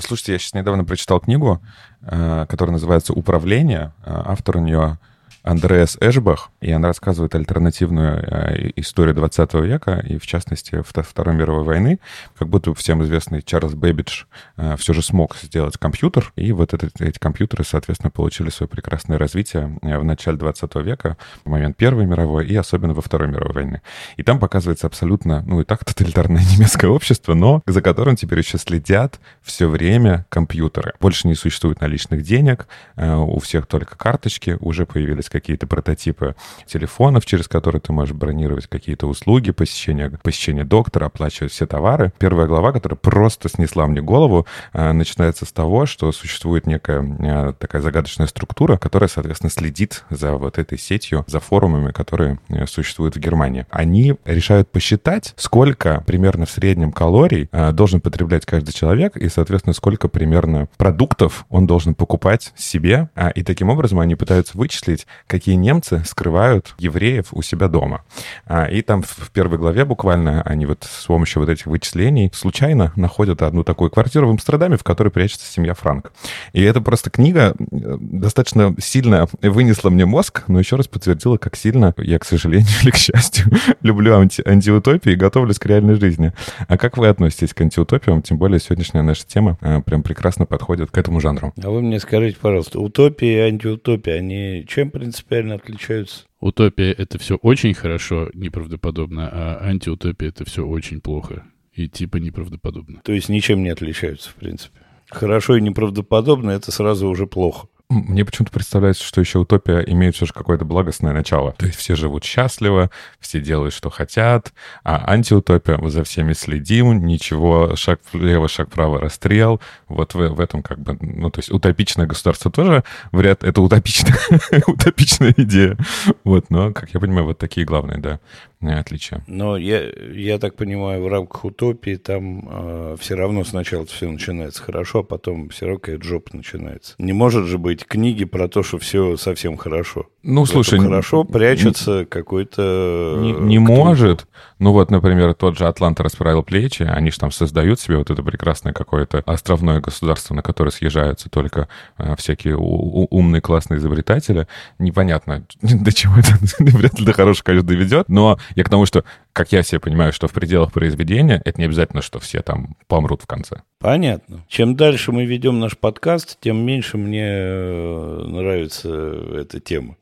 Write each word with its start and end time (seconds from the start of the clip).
Слушайте, 0.00 0.32
я 0.32 0.38
сейчас 0.38 0.54
недавно 0.54 0.84
прочитал 0.84 1.20
книгу, 1.20 1.60
э, 2.02 2.46
которая 2.48 2.72
называется 2.72 3.12
«Управление». 3.12 3.92
Э, 4.04 4.22
автор 4.26 4.58
у 4.58 4.60
нее 4.60 4.98
Андреас 5.42 5.96
Эшбах, 6.00 6.50
и 6.60 6.70
она 6.70 6.88
рассказывает 6.88 7.34
альтернативную 7.34 8.22
э, 8.22 8.70
историю 8.76 9.14
20 9.14 9.54
века, 9.54 10.04
и 10.06 10.18
в 10.18 10.26
частности 10.26 10.82
Второй 10.82 11.34
мировой 11.34 11.64
войны. 11.64 12.00
Как 12.38 12.48
будто 12.48 12.74
всем 12.74 13.02
известный 13.04 13.42
Чарльз 13.42 13.74
Бэббидж 13.74 14.24
э, 14.56 14.76
все 14.76 14.92
же 14.92 15.02
смог 15.02 15.36
сделать 15.36 15.78
компьютер, 15.78 16.32
и 16.36 16.52
вот 16.52 16.74
этот, 16.74 17.00
эти 17.00 17.18
компьютеры, 17.18 17.64
соответственно, 17.64 18.10
получили 18.10 18.50
свое 18.50 18.68
прекрасное 18.68 19.18
развитие 19.18 19.78
э, 19.82 19.98
в 19.98 20.04
начале 20.04 20.36
20 20.36 20.74
века, 20.76 21.16
в 21.44 21.48
момент 21.48 21.76
Первой 21.76 22.06
мировой 22.06 22.46
и 22.46 22.56
особенно 22.56 22.94
во 22.94 23.02
Второй 23.02 23.28
мировой 23.28 23.54
войны. 23.54 23.82
И 24.16 24.22
там 24.22 24.38
показывается 24.40 24.86
абсолютно, 24.86 25.42
ну 25.46 25.60
и 25.60 25.64
так 25.64 25.84
тоталитарное 25.84 26.42
немецкое 26.56 26.90
общество, 26.90 27.34
но 27.34 27.62
за 27.66 27.80
которым 27.80 28.16
теперь 28.16 28.40
еще 28.40 28.58
следят 28.58 29.20
все 29.42 29.68
время 29.68 30.26
компьютеры. 30.28 30.94
Больше 31.00 31.28
не 31.28 31.34
существует 31.34 31.80
наличных 31.80 32.22
денег, 32.22 32.66
у 32.96 33.38
всех 33.40 33.66
только 33.66 33.96
карточки, 33.96 34.56
уже 34.60 34.84
появились 34.86 35.27
какие-то 35.28 35.66
прототипы 35.66 36.34
телефонов, 36.66 37.26
через 37.26 37.48
которые 37.48 37.80
ты 37.80 37.92
можешь 37.92 38.14
бронировать 38.14 38.66
какие-то 38.66 39.06
услуги, 39.06 39.50
посещение, 39.50 40.10
посещение 40.22 40.64
доктора, 40.64 41.06
оплачивать 41.06 41.52
все 41.52 41.66
товары. 41.66 42.12
Первая 42.18 42.46
глава, 42.46 42.72
которая 42.72 42.96
просто 42.96 43.48
снесла 43.48 43.86
мне 43.86 44.00
голову, 44.00 44.46
э, 44.72 44.92
начинается 44.92 45.44
с 45.44 45.52
того, 45.52 45.86
что 45.86 46.12
существует 46.12 46.66
некая 46.66 47.02
э, 47.02 47.52
такая 47.58 47.82
загадочная 47.82 48.26
структура, 48.26 48.76
которая, 48.76 49.08
соответственно, 49.08 49.50
следит 49.50 50.04
за 50.10 50.34
вот 50.34 50.58
этой 50.58 50.78
сетью, 50.78 51.24
за 51.26 51.40
форумами, 51.40 51.92
которые 51.92 52.38
э, 52.48 52.66
существуют 52.66 53.16
в 53.16 53.20
Германии. 53.20 53.66
Они 53.70 54.16
решают 54.24 54.70
посчитать, 54.70 55.34
сколько 55.36 56.02
примерно 56.06 56.46
в 56.46 56.50
среднем 56.50 56.92
калорий 56.92 57.48
должен 57.72 58.00
потреблять 58.00 58.46
каждый 58.46 58.72
человек, 58.72 59.16
и, 59.16 59.28
соответственно, 59.28 59.74
сколько 59.74 60.08
примерно 60.08 60.68
продуктов 60.76 61.46
он 61.48 61.66
должен 61.66 61.94
покупать 61.94 62.52
себе. 62.56 63.08
А, 63.14 63.30
и 63.30 63.42
таким 63.42 63.70
образом 63.70 64.00
они 64.00 64.14
пытаются 64.14 64.56
вычислить, 64.56 65.06
какие 65.28 65.54
немцы 65.54 66.02
скрывают 66.04 66.74
евреев 66.78 67.26
у 67.32 67.42
себя 67.42 67.68
дома. 67.68 68.02
А, 68.46 68.64
и 68.64 68.82
там 68.82 69.02
в 69.02 69.30
первой 69.30 69.58
главе 69.58 69.84
буквально 69.84 70.42
они 70.42 70.66
вот 70.66 70.84
с 70.84 71.06
помощью 71.06 71.42
вот 71.42 71.50
этих 71.50 71.66
вычислений 71.66 72.30
случайно 72.34 72.92
находят 72.96 73.42
одну 73.42 73.62
такую 73.62 73.90
квартиру 73.90 74.26
в 74.26 74.30
Амстердаме, 74.30 74.76
в 74.76 74.82
которой 74.82 75.10
прячется 75.10 75.50
семья 75.50 75.74
Франк. 75.74 76.12
И 76.52 76.62
это 76.62 76.80
просто 76.80 77.10
книга 77.10 77.54
э, 77.58 77.96
достаточно 78.00 78.74
сильно 78.78 79.28
вынесла 79.42 79.90
мне 79.90 80.06
мозг, 80.06 80.44
но 80.48 80.58
еще 80.58 80.76
раз 80.76 80.88
подтвердила, 80.88 81.36
как 81.36 81.56
сильно 81.56 81.94
я, 81.98 82.18
к 82.18 82.24
сожалению 82.24 82.68
или 82.82 82.90
к 82.90 82.96
счастью, 82.96 83.46
люблю 83.82 84.16
анти 84.16 84.42
антиутопии 84.46 85.12
и 85.12 85.16
готовлюсь 85.16 85.58
к 85.58 85.66
реальной 85.66 85.94
жизни. 85.94 86.32
А 86.66 86.78
как 86.78 86.96
вы 86.96 87.08
относитесь 87.08 87.52
к 87.52 87.60
антиутопиям? 87.60 88.22
Тем 88.22 88.38
более 88.38 88.60
сегодняшняя 88.60 89.02
наша 89.02 89.26
тема 89.26 89.58
э, 89.60 89.82
прям 89.82 90.02
прекрасно 90.02 90.46
подходит 90.46 90.90
к 90.90 90.96
этому 90.96 91.20
жанру. 91.20 91.52
А 91.62 91.70
вы 91.70 91.82
мне 91.82 92.00
скажите, 92.00 92.38
пожалуйста, 92.40 92.80
утопия 92.80 93.46
и 93.46 93.50
антиутопия, 93.50 94.14
они 94.14 94.64
чем 94.66 94.90
принципиально 94.90 95.17
принципиально 95.18 95.54
отличаются. 95.56 96.24
Утопия— 96.40 96.92
это 96.98 97.18
все 97.18 97.36
очень 97.36 97.74
хорошо, 97.74 98.30
неправдоподобно, 98.34 99.28
а 99.30 99.58
антиутопия— 99.62 100.28
это 100.30 100.44
все 100.44 100.64
очень 100.64 101.00
плохо 101.00 101.44
и 101.72 101.88
типа 101.88 102.16
неправдоподобно. 102.16 103.00
То 103.04 103.12
есть 103.12 103.28
ничем 103.28 103.62
не 103.62 103.70
отличаются, 103.70 104.30
в 104.30 104.34
принципе. 104.34 104.80
Хорошо 105.10 105.56
и 105.56 105.60
неправдоподобно— 105.60 106.50
это 106.52 106.70
сразу 106.72 107.08
уже 107.08 107.26
плохо. 107.26 107.68
Мне 107.90 108.26
почему-то 108.26 108.52
представляется, 108.52 109.02
что 109.02 109.22
еще 109.22 109.38
утопия 109.38 109.78
имеет 109.78 110.14
все 110.14 110.26
же 110.26 110.34
какое-то 110.34 110.66
благостное 110.66 111.14
начало. 111.14 111.52
То 111.52 111.64
есть 111.64 111.78
все 111.78 111.96
живут 111.96 112.22
счастливо, 112.22 112.90
все 113.18 113.40
делают, 113.40 113.72
что 113.72 113.88
хотят, 113.88 114.52
а 114.84 115.10
антиутопия, 115.10 115.78
мы 115.78 115.88
за 115.88 116.04
всеми 116.04 116.34
следим, 116.34 117.06
ничего, 117.06 117.76
шаг 117.76 118.00
влево, 118.12 118.46
шаг 118.46 118.68
вправо, 118.68 119.00
расстрел. 119.00 119.62
Вот 119.88 120.12
в, 120.12 120.18
в 120.18 120.38
этом 120.38 120.62
как 120.62 120.80
бы, 120.80 120.98
ну, 121.00 121.30
то 121.30 121.38
есть 121.38 121.50
утопичное 121.50 122.06
государство 122.06 122.50
тоже 122.50 122.84
вряд 123.10 123.42
это 123.42 123.62
утопичная, 123.62 124.18
утопичная 124.66 125.32
идея. 125.38 125.78
Вот, 126.24 126.50
но, 126.50 126.74
как 126.74 126.90
я 126.92 127.00
понимаю, 127.00 127.24
вот 127.24 127.38
такие 127.38 127.64
главные, 127.64 127.96
да, 127.98 128.20
отличия. 128.60 129.22
Но 129.26 129.56
я, 129.56 129.82
я 130.12 130.38
так 130.38 130.56
понимаю, 130.56 131.02
в 131.02 131.08
рамках 131.08 131.44
утопии 131.44 131.96
там 131.96 132.48
э, 132.50 132.96
все 133.00 133.14
равно 133.14 133.44
сначала 133.44 133.86
все 133.86 134.10
начинается 134.10 134.62
хорошо, 134.62 135.00
а 135.00 135.02
потом 135.02 135.48
все 135.50 135.66
равно 135.66 135.80
какая-то 135.80 136.04
жопа 136.04 136.36
начинается. 136.36 136.94
Не 136.98 137.12
может 137.12 137.46
же 137.46 137.58
быть 137.58 137.77
книги 137.84 138.24
про 138.24 138.48
то, 138.48 138.62
что 138.62 138.78
все 138.78 139.16
совсем 139.16 139.56
хорошо. 139.56 140.06
Ну, 140.22 140.46
слушай... 140.46 140.78
Хорошо 140.78 141.24
прячется 141.24 142.04
какой-то... 142.04 143.16
Не, 143.18 143.32
не 143.32 143.58
может. 143.58 144.26
Ну 144.58 144.72
вот, 144.72 144.90
например, 144.90 145.34
тот 145.34 145.56
же 145.56 145.66
«Атлант 145.66 146.00
расправил 146.00 146.42
плечи», 146.42 146.82
они 146.82 147.10
же 147.10 147.18
там 147.18 147.30
создают 147.30 147.80
себе 147.80 147.96
вот 147.96 148.10
это 148.10 148.22
прекрасное 148.22 148.72
какое-то 148.72 149.22
островное 149.24 149.80
государство, 149.80 150.34
на 150.34 150.42
которое 150.42 150.70
съезжаются 150.70 151.30
только 151.30 151.68
э, 151.96 152.16
всякие 152.16 152.56
умные 152.56 153.40
классные 153.40 153.78
изобретатели. 153.78 154.48
Непонятно, 154.78 155.44
до 155.62 155.92
чего 155.92 156.18
это 156.18 156.36
вряд 156.58 156.98
ли 156.98 157.06
до 157.06 157.12
хорошего, 157.12 157.44
конечно, 157.44 157.68
доведет, 157.68 158.08
но 158.08 158.38
я 158.56 158.64
к 158.64 158.68
тому, 158.68 158.86
что, 158.86 159.04
как 159.38 159.52
я 159.52 159.62
себе 159.62 159.78
понимаю, 159.78 160.12
что 160.12 160.26
в 160.26 160.32
пределах 160.32 160.72
произведения 160.72 161.40
это 161.44 161.60
не 161.60 161.66
обязательно, 161.66 162.02
что 162.02 162.18
все 162.18 162.42
там 162.42 162.76
помрут 162.88 163.22
в 163.22 163.26
конце. 163.26 163.62
Понятно. 163.78 164.44
Чем 164.48 164.74
дальше 164.74 165.12
мы 165.12 165.26
ведем 165.26 165.60
наш 165.60 165.78
подкаст, 165.78 166.38
тем 166.40 166.56
меньше 166.66 166.98
мне 166.98 167.24
э, 167.24 168.24
нравится 168.26 168.90
эта 169.36 169.60
тема. 169.60 169.96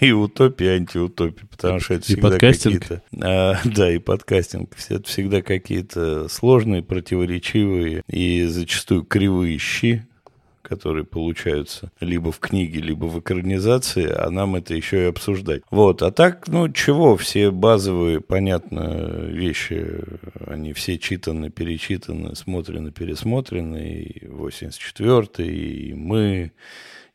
И 0.00 0.10
утопия, 0.10 0.74
и 0.74 0.76
антиутопия, 0.78 1.46
потому 1.48 1.78
что 1.78 1.94
это 1.94 2.04
всегда 2.04 2.38
какие-то... 2.38 3.02
А, 3.20 3.54
да, 3.64 3.92
и 3.92 3.98
подкастинг. 3.98 4.74
Это 4.88 5.08
всегда 5.08 5.42
какие-то 5.42 6.28
сложные, 6.28 6.82
противоречивые 6.82 8.02
и 8.08 8.44
зачастую 8.46 9.04
кривые 9.04 9.58
щи, 9.58 10.04
которые 10.62 11.04
получаются 11.04 11.90
либо 12.00 12.32
в 12.32 12.38
книге, 12.38 12.80
либо 12.80 13.06
в 13.06 13.20
экранизации, 13.20 14.08
а 14.08 14.30
нам 14.30 14.56
это 14.56 14.74
еще 14.74 15.02
и 15.02 15.08
обсуждать. 15.08 15.62
Вот, 15.70 16.02
а 16.02 16.10
так, 16.10 16.48
ну, 16.48 16.68
чего, 16.70 17.16
все 17.16 17.50
базовые, 17.50 18.20
понятно, 18.20 19.26
вещи, 19.26 20.00
они 20.46 20.72
все 20.72 20.98
читаны, 20.98 21.50
перечитаны, 21.50 22.34
смотрены, 22.36 22.92
пересмотрены, 22.92 24.02
и 24.02 24.26
84-й, 24.26 25.88
и 25.88 25.94
мы, 25.94 26.52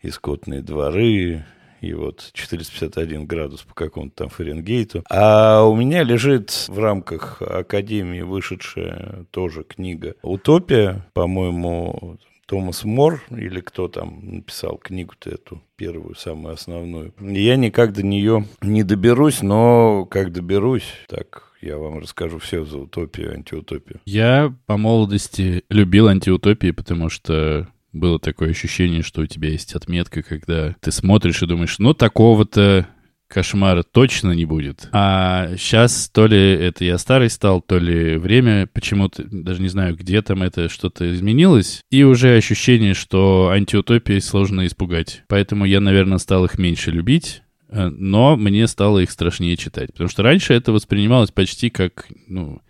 и 0.02 0.10
скотные 0.10 0.62
дворы, 0.62 1.46
и 1.82 1.94
вот 1.94 2.32
451 2.34 3.26
градус 3.26 3.62
по 3.62 3.74
какому-то 3.74 4.16
там 4.16 4.30
Фаренгейту. 4.30 5.04
А 5.10 5.64
у 5.64 5.76
меня 5.76 6.04
лежит 6.04 6.66
в 6.68 6.80
рамках 6.80 7.42
Академии 7.42 8.22
вышедшая 8.22 9.26
тоже 9.32 9.64
книга 9.64 10.16
«Утопия», 10.22 11.06
по-моему, 11.14 12.18
Томас 12.48 12.86
Мор, 12.86 13.22
или 13.30 13.60
кто 13.60 13.90
там 13.90 14.20
написал 14.24 14.78
книгу-то 14.78 15.30
эту, 15.30 15.62
первую, 15.76 16.16
самую 16.16 16.54
основную. 16.54 17.14
Я 17.20 17.58
никак 17.58 17.94
до 17.94 18.04
нее 18.04 18.46
не 18.62 18.84
доберусь, 18.84 19.42
но 19.42 20.06
как 20.10 20.32
доберусь, 20.32 20.90
так 21.10 21.52
я 21.62 21.78
вам 21.78 22.00
расскажу 22.00 22.40
все 22.40 22.64
за 22.64 22.78
утопию, 22.78 23.34
антиутопию. 23.34 24.00
Я 24.06 24.56
по 24.66 24.78
молодости 24.78 25.64
любил 25.70 26.08
антиутопии, 26.08 26.72
потому 26.72 27.10
что 27.10 27.68
было 27.92 28.18
такое 28.18 28.52
ощущение, 28.52 29.02
что 29.02 29.22
у 29.22 29.26
тебя 29.26 29.50
есть 29.50 29.76
отметка, 29.76 30.24
когда 30.24 30.76
ты 30.80 30.92
смотришь 30.92 31.42
и 31.42 31.48
думаешь, 31.48 31.80
ну 31.80 31.94
такого-то 31.94 32.88
кошмара 33.28 33.84
точно 33.84 34.32
не 34.32 34.46
будет. 34.46 34.90
А 34.92 35.56
сейчас 35.58 36.10
то 36.10 36.28
ли 36.28 36.38
это 36.38 36.86
я 36.86 36.98
старый 36.98 37.30
стал, 37.30 37.62
то 37.62 37.78
ли 37.78 38.18
время 38.18 38.68
почему-то, 38.68 39.24
даже 39.30 39.62
не 39.62 39.68
знаю, 39.68 39.96
где 39.96 40.22
там 40.22 40.44
это 40.44 40.70
что-то 40.70 41.12
изменилось, 41.14 41.82
и 41.92 42.04
уже 42.04 42.36
ощущение, 42.36 42.94
что 42.94 43.50
антиутопии 43.50 44.20
сложно 44.20 44.66
испугать. 44.66 45.24
Поэтому 45.28 45.66
я, 45.66 45.80
наверное, 45.80 46.18
стал 46.18 46.46
их 46.46 46.58
меньше 46.58 46.92
любить, 46.92 47.44
э, 47.70 47.90
но 47.90 48.36
мне 48.36 48.68
стало 48.68 49.00
их 49.00 49.12
страшнее 49.12 49.58
читать. 49.58 49.92
Потому 49.92 50.10
что 50.10 50.24
раньше 50.24 50.54
это 50.54 50.72
воспринималось 50.72 51.32
почти 51.32 51.70
как, 51.70 52.08
ну, 52.28 52.62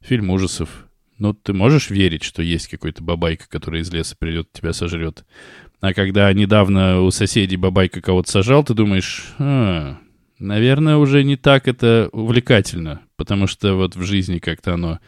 фильм 0.00 0.30
ужасов. 0.30 0.86
Ну, 1.18 1.34
ты 1.34 1.52
можешь 1.52 1.90
верить, 1.90 2.24
что 2.24 2.42
есть 2.42 2.68
какой-то 2.68 3.02
бабайка, 3.02 3.48
который 3.48 3.82
из 3.82 3.92
леса 3.92 4.16
придет, 4.18 4.50
тебя 4.52 4.72
сожрет. 4.72 5.24
А 5.82 5.94
когда 5.94 6.32
недавно 6.32 7.02
у 7.02 7.10
соседей 7.10 7.56
бабайка 7.56 8.00
кого-то 8.00 8.30
сажал, 8.30 8.62
ты 8.62 8.72
думаешь, 8.72 9.34
а, 9.40 9.98
наверное, 10.38 10.96
уже 10.96 11.24
не 11.24 11.34
так 11.34 11.66
это 11.66 12.08
увлекательно, 12.12 13.00
потому 13.16 13.48
что 13.48 13.74
вот 13.74 13.96
в 13.96 14.02
жизни 14.04 14.38
как-то 14.38 14.74
оно 14.74 15.00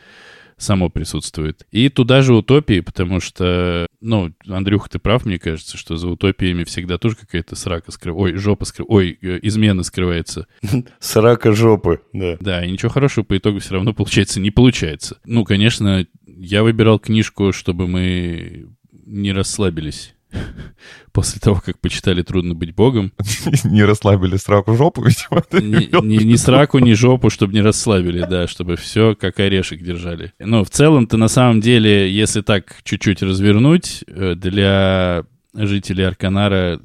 само 0.56 0.90
присутствует. 0.90 1.64
И 1.70 1.88
туда 1.90 2.22
же 2.22 2.34
утопии, 2.34 2.80
потому 2.80 3.20
что, 3.20 3.86
ну, 4.00 4.32
Андрюха, 4.48 4.90
ты 4.90 4.98
прав, 4.98 5.24
мне 5.24 5.38
кажется, 5.38 5.76
что 5.76 5.96
за 5.96 6.08
утопиями 6.08 6.64
всегда 6.64 6.98
тоже 6.98 7.14
какая-то 7.14 7.54
срака 7.54 7.92
скрывается. 7.92 8.34
Ой, 8.34 8.40
жопа 8.40 8.64
скрывается. 8.64 8.94
Ой, 8.96 9.18
э, 9.22 9.38
измена 9.42 9.84
скрывается. 9.84 10.48
Срака 10.98 11.52
жопы, 11.52 12.00
да. 12.12 12.36
Да, 12.40 12.64
и 12.64 12.70
ничего 12.72 12.90
хорошего 12.90 13.22
по 13.22 13.38
итогу 13.38 13.60
все 13.60 13.74
равно 13.74 13.92
получается 13.94 14.40
не 14.40 14.50
получается. 14.50 15.18
Ну, 15.24 15.44
конечно, 15.44 16.04
я 16.26 16.64
выбирал 16.64 16.98
книжку, 16.98 17.52
чтобы 17.52 17.86
мы 17.86 18.66
не 19.06 19.32
расслабились 19.32 20.13
после 21.12 21.40
того, 21.40 21.60
как 21.64 21.80
почитали 21.80 22.22
«Трудно 22.22 22.54
быть 22.54 22.74
богом». 22.74 23.12
Не 23.64 23.84
расслабили 23.84 24.36
сраку 24.36 24.74
жопу, 24.74 25.02
видимо. 25.02 25.42
Ни 26.02 26.36
сраку, 26.36 26.78
ни 26.78 26.92
жопу, 26.92 27.30
чтобы 27.30 27.54
не 27.54 27.60
расслабили, 27.60 28.26
да, 28.28 28.46
чтобы 28.46 28.76
все 28.76 29.14
как 29.14 29.40
орешек 29.40 29.82
держали. 29.82 30.32
Но 30.38 30.64
в 30.64 30.70
целом-то 30.70 31.16
на 31.16 31.28
самом 31.28 31.60
деле, 31.60 32.10
если 32.12 32.40
так 32.40 32.76
чуть-чуть 32.84 33.22
развернуть, 33.22 34.04
э, 34.06 34.34
для 34.34 35.24
жителей 35.54 36.04
Арканара, 36.04 36.80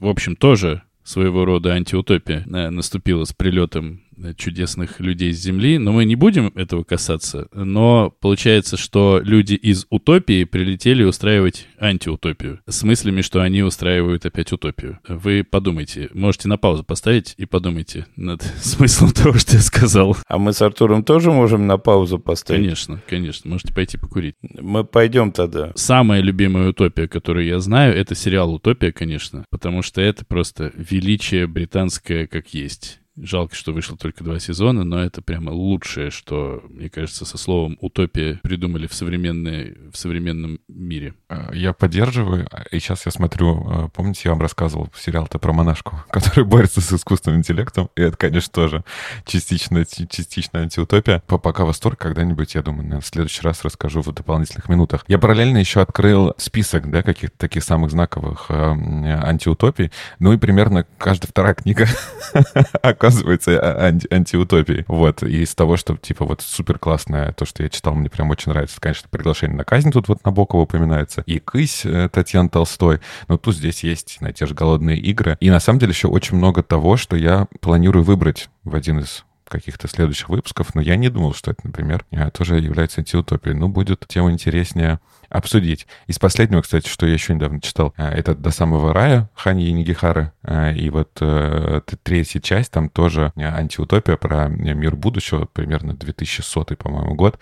в 0.00 0.06
общем, 0.06 0.36
тоже 0.36 0.82
своего 1.04 1.44
рода 1.44 1.72
антиутопия 1.72 2.44
э, 2.46 2.70
наступила 2.70 3.24
с 3.24 3.32
прилетом 3.32 4.02
чудесных 4.36 5.00
людей 5.00 5.32
с 5.32 5.38
Земли, 5.38 5.78
но 5.78 5.92
мы 5.92 6.04
не 6.04 6.16
будем 6.16 6.48
этого 6.54 6.84
касаться. 6.84 7.48
Но 7.52 8.14
получается, 8.20 8.76
что 8.76 9.20
люди 9.22 9.54
из 9.54 9.86
утопии 9.90 10.44
прилетели 10.44 11.02
устраивать 11.04 11.66
антиутопию 11.78 12.60
с 12.66 12.82
мыслями, 12.82 13.20
что 13.20 13.40
они 13.40 13.62
устраивают 13.62 14.26
опять 14.26 14.52
утопию. 14.52 14.98
Вы 15.08 15.44
подумайте, 15.44 16.08
можете 16.14 16.48
на 16.48 16.56
паузу 16.56 16.84
поставить 16.84 17.34
и 17.36 17.46
подумайте 17.46 18.06
над 18.16 18.42
смыслом 18.60 19.10
того, 19.10 19.34
что 19.34 19.56
я 19.56 19.62
сказал. 19.62 20.16
А 20.26 20.38
мы 20.38 20.52
с 20.52 20.62
Артуром 20.62 21.04
тоже 21.04 21.30
можем 21.30 21.66
на 21.66 21.78
паузу 21.78 22.18
поставить? 22.18 22.62
Конечно, 22.62 23.02
конечно. 23.08 23.50
Можете 23.50 23.74
пойти 23.74 23.98
покурить. 23.98 24.34
Мы 24.42 24.84
пойдем 24.84 25.32
тогда. 25.32 25.72
Самая 25.74 26.20
любимая 26.20 26.70
утопия, 26.70 27.08
которую 27.08 27.46
я 27.46 27.60
знаю, 27.60 27.94
это 27.94 28.14
сериал 28.14 28.54
«Утопия», 28.54 28.92
конечно, 28.92 29.44
потому 29.50 29.82
что 29.82 30.00
это 30.00 30.24
просто 30.24 30.72
величие 30.74 31.46
британское 31.46 32.26
как 32.26 32.54
есть 32.54 33.00
Жалко, 33.16 33.54
что 33.54 33.72
вышло 33.72 33.96
только 33.96 34.22
два 34.22 34.38
сезона, 34.38 34.84
но 34.84 35.02
это 35.02 35.22
прямо 35.22 35.50
лучшее, 35.50 36.10
что, 36.10 36.62
мне 36.68 36.90
кажется, 36.90 37.24
со 37.24 37.38
словом 37.38 37.78
«утопия» 37.80 38.38
придумали 38.42 38.86
в, 38.86 38.94
современной, 38.94 39.76
в 39.90 39.96
современном 39.96 40.60
мире. 40.68 41.14
Э, 41.30 41.48
я 41.54 41.72
поддерживаю. 41.72 42.46
И 42.70 42.78
сейчас 42.78 43.06
я 43.06 43.12
смотрю, 43.12 43.86
э, 43.86 43.88
помните, 43.94 44.22
я 44.24 44.32
вам 44.32 44.42
рассказывал 44.42 44.90
сериал-то 44.94 45.38
про 45.38 45.52
монашку, 45.54 45.96
который 46.10 46.44
борется 46.44 46.82
с 46.82 46.92
искусственным 46.92 47.40
интеллектом. 47.40 47.88
И 47.96 48.02
это, 48.02 48.16
конечно, 48.18 48.52
тоже 48.52 48.84
частично, 49.24 49.84
частично 49.86 50.60
антиутопия. 50.60 51.22
Пока 51.26 51.64
восторг, 51.64 51.98
когда-нибудь, 51.98 52.54
я 52.54 52.62
думаю, 52.62 53.00
в 53.00 53.06
следующий 53.06 53.42
раз 53.42 53.64
расскажу 53.64 54.02
в 54.02 54.12
дополнительных 54.12 54.68
минутах. 54.68 55.04
Я 55.08 55.18
параллельно 55.18 55.58
еще 55.58 55.80
открыл 55.80 56.34
список, 56.36 56.90
да, 56.90 57.02
каких-то 57.02 57.38
таких 57.38 57.64
самых 57.64 57.92
знаковых 57.92 58.46
э, 58.50 58.54
антиутопий. 58.54 59.90
Ну 60.18 60.34
и 60.34 60.36
примерно 60.36 60.86
каждая 60.98 61.30
вторая 61.30 61.54
книга 61.54 61.86
оказывается 63.06 63.58
а, 63.58 63.86
анти 63.86 64.06
антиутопией. 64.12 64.84
Вот. 64.88 65.22
И 65.22 65.42
из 65.42 65.54
того, 65.54 65.76
что, 65.76 65.96
типа, 65.96 66.24
вот 66.24 66.42
супер 66.42 66.78
классное, 66.78 67.32
то, 67.32 67.44
что 67.44 67.62
я 67.62 67.68
читал, 67.68 67.94
мне 67.94 68.10
прям 68.10 68.30
очень 68.30 68.52
нравится. 68.52 68.80
Конечно, 68.80 69.08
приглашение 69.10 69.56
на 69.56 69.64
казнь 69.64 69.90
тут 69.90 70.08
вот 70.08 70.24
Набокова 70.24 70.62
упоминается. 70.62 71.22
И 71.26 71.38
«Кысь» 71.38 71.84
э, 71.84 72.08
Татьяна 72.12 72.48
Толстой. 72.48 73.00
Но 73.28 73.38
тут 73.38 73.56
здесь 73.56 73.84
есть, 73.84 74.20
на 74.20 74.32
те 74.32 74.46
же 74.46 74.54
«Голодные 74.54 74.98
игры». 74.98 75.36
И 75.40 75.50
на 75.50 75.60
самом 75.60 75.78
деле 75.78 75.92
еще 75.92 76.08
очень 76.08 76.36
много 76.36 76.62
того, 76.62 76.96
что 76.96 77.16
я 77.16 77.46
планирую 77.60 78.04
выбрать 78.04 78.48
в 78.64 78.74
один 78.74 79.00
из 79.00 79.24
каких-то 79.48 79.88
следующих 79.88 80.28
выпусков, 80.28 80.74
но 80.74 80.80
я 80.80 80.96
не 80.96 81.08
думал, 81.08 81.32
что 81.32 81.52
это, 81.52 81.60
например, 81.64 82.04
э, 82.10 82.30
тоже 82.30 82.58
является 82.58 83.00
антиутопией. 83.00 83.56
Ну, 83.56 83.68
будет 83.68 84.04
тем 84.08 84.30
интереснее 84.30 84.98
обсудить. 85.28 85.86
Из 86.06 86.18
последнего, 86.18 86.62
кстати, 86.62 86.88
что 86.88 87.06
я 87.06 87.12
еще 87.12 87.34
недавно 87.34 87.60
читал, 87.60 87.94
э, 87.96 88.08
это 88.08 88.34
«До 88.34 88.50
самого 88.50 88.92
рая» 88.92 89.28
Хани 89.34 89.64
Янигихары. 89.64 90.32
Э, 90.42 90.74
и 90.74 90.90
вот 90.90 91.18
э, 91.20 91.80
третья 92.02 92.40
часть, 92.40 92.72
там 92.72 92.88
тоже 92.88 93.32
антиутопия 93.36 94.16
про 94.16 94.48
мир 94.48 94.96
будущего, 94.96 95.46
примерно 95.46 95.94
2100, 95.94 96.76
по-моему, 96.76 97.14
год. 97.14 97.38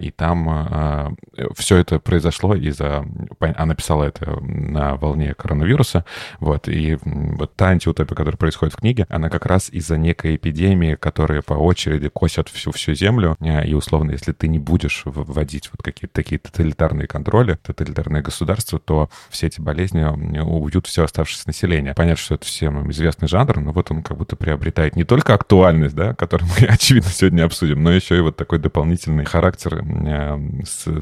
И 0.00 0.10
там 0.10 1.16
все 1.56 1.76
это 1.76 1.98
произошло 1.98 2.54
из-за... 2.54 3.04
Она 3.40 3.74
писала 3.74 4.04
это 4.04 4.40
на 4.40 4.96
волне 4.96 5.34
коронавируса. 5.34 6.04
Вот. 6.40 6.68
И 6.68 6.98
вот 7.02 7.54
та 7.56 7.68
антиутопия, 7.68 8.14
которая 8.14 8.36
происходит 8.36 8.74
в 8.74 8.78
книге, 8.78 9.06
она 9.08 9.30
как 9.30 9.46
раз 9.46 9.70
из-за 9.70 9.96
некой 9.98 10.36
эпидемии, 10.36 10.94
которая 10.94 11.42
по 11.42 11.54
очереди 11.54 12.08
косят 12.08 12.48
всю-всю 12.48 12.94
землю. 12.94 13.36
И 13.40 13.74
условно, 13.74 14.12
если 14.12 14.32
ты 14.32 14.48
не 14.48 14.58
будешь 14.58 15.02
вводить 15.04 15.70
вот 15.72 15.82
какие-то 15.82 16.14
такие 16.14 16.38
тоталитарные 16.38 17.07
контроля, 17.08 17.58
тоталитарное 17.62 18.22
государство, 18.22 18.78
то 18.78 19.10
все 19.30 19.48
эти 19.48 19.60
болезни 19.60 20.02
убьют 20.40 20.86
все 20.86 21.04
оставшееся 21.04 21.44
население. 21.46 21.94
Понятно, 21.94 22.22
что 22.22 22.34
это 22.34 22.46
всем 22.46 22.90
известный 22.90 23.28
жанр, 23.28 23.60
но 23.60 23.72
вот 23.72 23.90
он 23.90 24.02
как 24.02 24.16
будто 24.16 24.36
приобретает 24.36 24.96
не 24.96 25.04
только 25.04 25.34
актуальность, 25.34 25.94
да, 25.94 26.14
которую 26.14 26.48
мы, 26.60 26.66
очевидно, 26.66 27.10
сегодня 27.10 27.44
обсудим, 27.44 27.82
но 27.82 27.92
еще 27.92 28.16
и 28.16 28.20
вот 28.20 28.36
такой 28.36 28.58
дополнительный 28.58 29.24
характер 29.24 29.84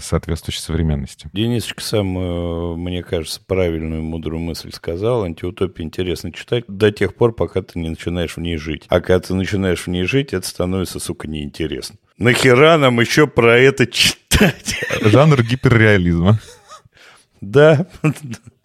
соответствующей 0.00 0.61
современности. 0.61 1.29
Денисочка 1.32 1.82
сам, 1.82 2.19
э, 2.19 2.76
мне 2.76 3.02
кажется, 3.02 3.41
правильную 3.47 4.02
мудрую 4.02 4.41
мысль 4.41 4.73
сказал. 4.73 5.25
Антиутопию 5.25 5.87
интересно 5.87 6.32
читать 6.32 6.64
до 6.69 6.93
тех 6.93 7.14
пор, 7.14 7.35
пока 7.35 7.62
ты 7.62 7.79
не 7.79 7.88
начинаешь 7.88 8.37
в 8.37 8.41
ней 8.41 8.56
жить. 8.56 8.85
А 8.88 9.00
когда 9.00 9.20
ты 9.20 9.35
начинаешь 9.35 9.87
в 9.87 9.88
ней 9.88 10.05
жить, 10.05 10.32
это 10.32 10.47
становится, 10.47 10.99
сука, 10.99 11.29
неинтересно. 11.29 11.97
Нахера 12.19 12.79
нам 12.79 12.99
еще 13.01 13.27
про 13.27 13.59
это 13.59 13.87
читать? 13.87 14.83
Жанр 15.03 15.43
гиперреализма. 15.43 16.41
Да. 17.43 17.87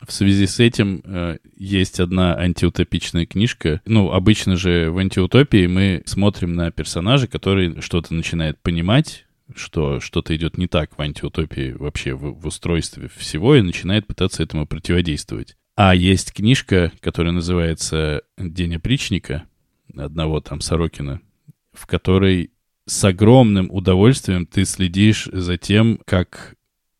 В 0.07 0.11
связи 0.11 0.47
с 0.47 0.59
этим 0.59 1.01
э, 1.03 1.37
есть 1.57 1.99
одна 1.99 2.35
антиутопичная 2.35 3.25
книжка. 3.25 3.81
Ну, 3.85 4.11
обычно 4.11 4.55
же 4.55 4.89
в 4.89 4.97
антиутопии 4.97 5.67
мы 5.67 6.01
смотрим 6.05 6.55
на 6.55 6.71
персонажа, 6.71 7.27
который 7.27 7.81
что-то 7.81 8.13
начинает 8.13 8.57
понимать, 8.59 9.25
что 9.53 9.99
что-то 9.99 10.35
идет 10.35 10.57
не 10.57 10.67
так 10.67 10.97
в 10.97 11.01
антиутопии 11.01 11.73
вообще 11.73 12.13
в, 12.13 12.39
в 12.39 12.47
устройстве 12.47 13.09
всего 13.15 13.55
и 13.55 13.61
начинает 13.61 14.07
пытаться 14.07 14.41
этому 14.41 14.65
противодействовать. 14.65 15.55
А 15.75 15.93
есть 15.93 16.33
книжка, 16.33 16.91
которая 17.01 17.33
называется 17.33 18.23
«День 18.37 18.75
опричника» 18.75 19.43
одного 19.95 20.39
там 20.39 20.61
Сорокина, 20.61 21.21
в 21.73 21.85
которой 21.85 22.51
с 22.85 23.03
огромным 23.03 23.69
удовольствием 23.71 24.45
ты 24.45 24.65
следишь 24.65 25.29
за 25.31 25.57
тем, 25.57 25.99
как 26.05 26.55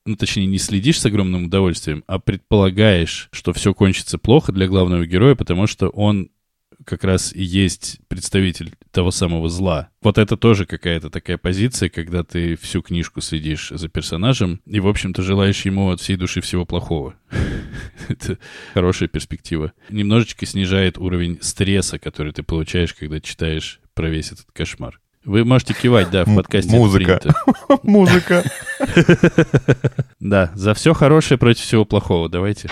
ну, 0.06 0.16
точнее, 0.16 0.48
не 0.48 0.58
следишь 0.58 1.00
с 1.00 1.06
огромным 1.06 1.46
удовольствием, 1.46 2.04
а 2.08 2.18
предполагаешь, 2.18 3.30
что 3.32 3.54
все 3.54 3.74
кончится 3.74 4.18
плохо 4.18 4.52
для 4.52 4.68
главного 4.68 5.06
героя, 5.06 5.36
потому 5.36 5.68
что 5.68 5.90
он 5.90 6.30
как 6.86 7.04
раз 7.04 7.34
и 7.34 7.44
есть 7.44 8.00
представитель 8.08 8.74
того 8.92 9.12
самого 9.12 9.50
зла. 9.50 9.90
Вот 10.02 10.18
это 10.18 10.38
тоже 10.38 10.66
какая-то 10.66 11.10
такая 11.10 11.38
позиция, 11.38 11.90
когда 11.90 12.24
ты 12.24 12.56
всю 12.56 12.82
книжку 12.82 13.22
следишь 13.22 13.70
за 13.70 13.88
персонажем 13.88 14.62
и, 14.66 14.80
в 14.80 14.88
общем-то, 14.88 15.22
желаешь 15.22 15.66
ему 15.66 15.92
от 15.92 16.02
всей 16.02 16.16
души 16.16 16.42
всего 16.42 16.66
плохого. 16.66 17.16
Это 18.08 18.38
хорошая 18.74 19.10
перспектива. 19.10 19.74
Немножечко 19.90 20.46
снижает 20.46 20.98
уровень 20.98 21.38
стресса, 21.42 22.00
который 22.00 22.34
ты 22.34 22.44
получаешь, 22.44 22.94
когда 22.94 23.20
читаешь 23.20 23.80
про 23.94 24.10
весь 24.10 24.32
этот 24.32 24.48
кошмар. 24.52 25.00
Вы 25.24 25.46
можете 25.46 25.74
кивать, 25.76 26.10
да, 26.10 26.26
в 26.26 26.36
подкасте. 26.36 26.76
Музыка. 26.76 27.22
Музыка. 27.84 28.44
Да, 30.20 30.52
за 30.54 30.76
все 30.76 30.94
хорошее 30.94 31.40
против 31.40 31.64
всего 31.64 31.84
плохого. 31.84 32.30
Давайте. 32.30 32.70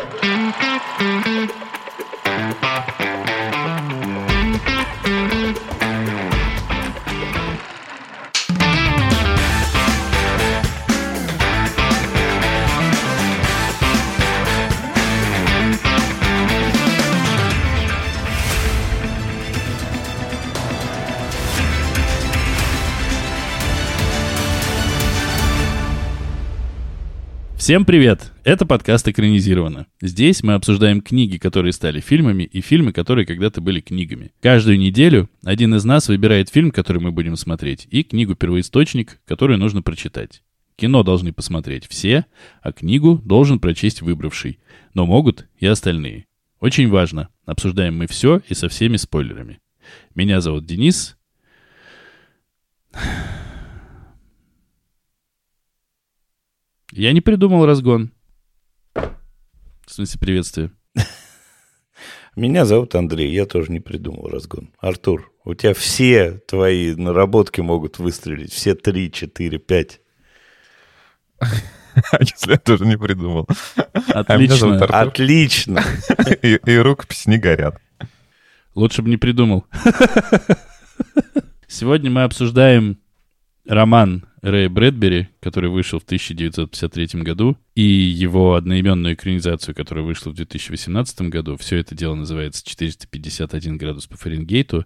Всем 27.69 27.85
привет! 27.85 28.31
Это 28.43 28.65
подкаст 28.65 29.07
«Экранизировано». 29.07 29.85
Здесь 30.01 30.41
мы 30.41 30.53
обсуждаем 30.55 31.01
книги, 31.01 31.37
которые 31.37 31.71
стали 31.71 31.99
фильмами, 31.99 32.41
и 32.41 32.61
фильмы, 32.61 32.91
которые 32.91 33.27
когда-то 33.27 33.61
были 33.61 33.79
книгами. 33.79 34.31
Каждую 34.41 34.79
неделю 34.79 35.29
один 35.43 35.75
из 35.75 35.85
нас 35.85 36.07
выбирает 36.07 36.49
фильм, 36.49 36.71
который 36.71 36.99
мы 36.99 37.11
будем 37.11 37.35
смотреть, 37.35 37.87
и 37.91 38.01
книгу-первоисточник, 38.01 39.19
которую 39.23 39.59
нужно 39.59 39.83
прочитать. 39.83 40.41
Кино 40.77 41.03
должны 41.03 41.31
посмотреть 41.31 41.85
все, 41.87 42.25
а 42.63 42.71
книгу 42.71 43.21
должен 43.23 43.59
прочесть 43.59 44.01
выбравший. 44.01 44.57
Но 44.95 45.05
могут 45.05 45.47
и 45.59 45.67
остальные. 45.67 46.25
Очень 46.59 46.89
важно. 46.89 47.29
Обсуждаем 47.45 47.95
мы 47.95 48.07
все 48.07 48.41
и 48.49 48.55
со 48.55 48.67
всеми 48.67 48.97
спойлерами. 48.97 49.59
Меня 50.15 50.41
зовут 50.41 50.65
Денис. 50.65 51.19
Я 56.91 57.13
не 57.13 57.21
придумал 57.21 57.65
разгон. 57.65 58.11
В 58.93 59.91
смысле 59.91 60.19
приветствие. 60.19 60.71
Меня 62.35 62.65
зовут 62.65 62.95
Андрей, 62.95 63.31
я 63.31 63.45
тоже 63.45 63.71
не 63.71 63.79
придумал 63.79 64.27
разгон. 64.27 64.71
Артур, 64.79 65.31
у 65.43 65.53
тебя 65.53 65.73
все 65.73 66.41
твои 66.47 66.95
наработки 66.95 67.61
могут 67.61 67.99
выстрелить, 67.99 68.53
все 68.53 68.75
три, 68.75 69.11
четыре, 69.11 69.59
пять. 69.59 70.01
А 72.11 72.17
если 72.21 72.51
я 72.51 72.57
тоже 72.57 72.85
не 72.85 72.97
придумал? 72.97 73.45
А 74.13 74.19
Отлично. 74.19 74.77
А 74.85 75.01
Отлично. 75.01 75.83
И, 76.41 76.59
и 76.63 76.77
рукописи 76.77 77.27
не 77.27 77.37
горят. 77.37 77.81
Лучше 78.73 79.01
бы 79.01 79.09
не 79.09 79.17
придумал. 79.17 79.65
Сегодня 81.67 82.09
мы 82.09 82.23
обсуждаем 82.23 82.99
роман 83.65 84.28
Рэя 84.41 84.69
Брэдбери, 84.69 85.27
который 85.41 85.69
вышел 85.69 85.99
в 85.99 86.03
1953 86.03 87.21
году, 87.21 87.57
и 87.75 87.81
его 87.81 88.55
одноименную 88.55 89.15
экранизацию, 89.15 89.75
которая 89.75 90.05
вышла 90.05 90.31
в 90.31 90.35
2018 90.35 91.21
году. 91.23 91.57
Все 91.57 91.77
это 91.77 91.95
дело 91.95 92.15
называется 92.15 92.63
«451 92.65 93.77
градус 93.77 94.07
по 94.07 94.17
Фаренгейту». 94.17 94.85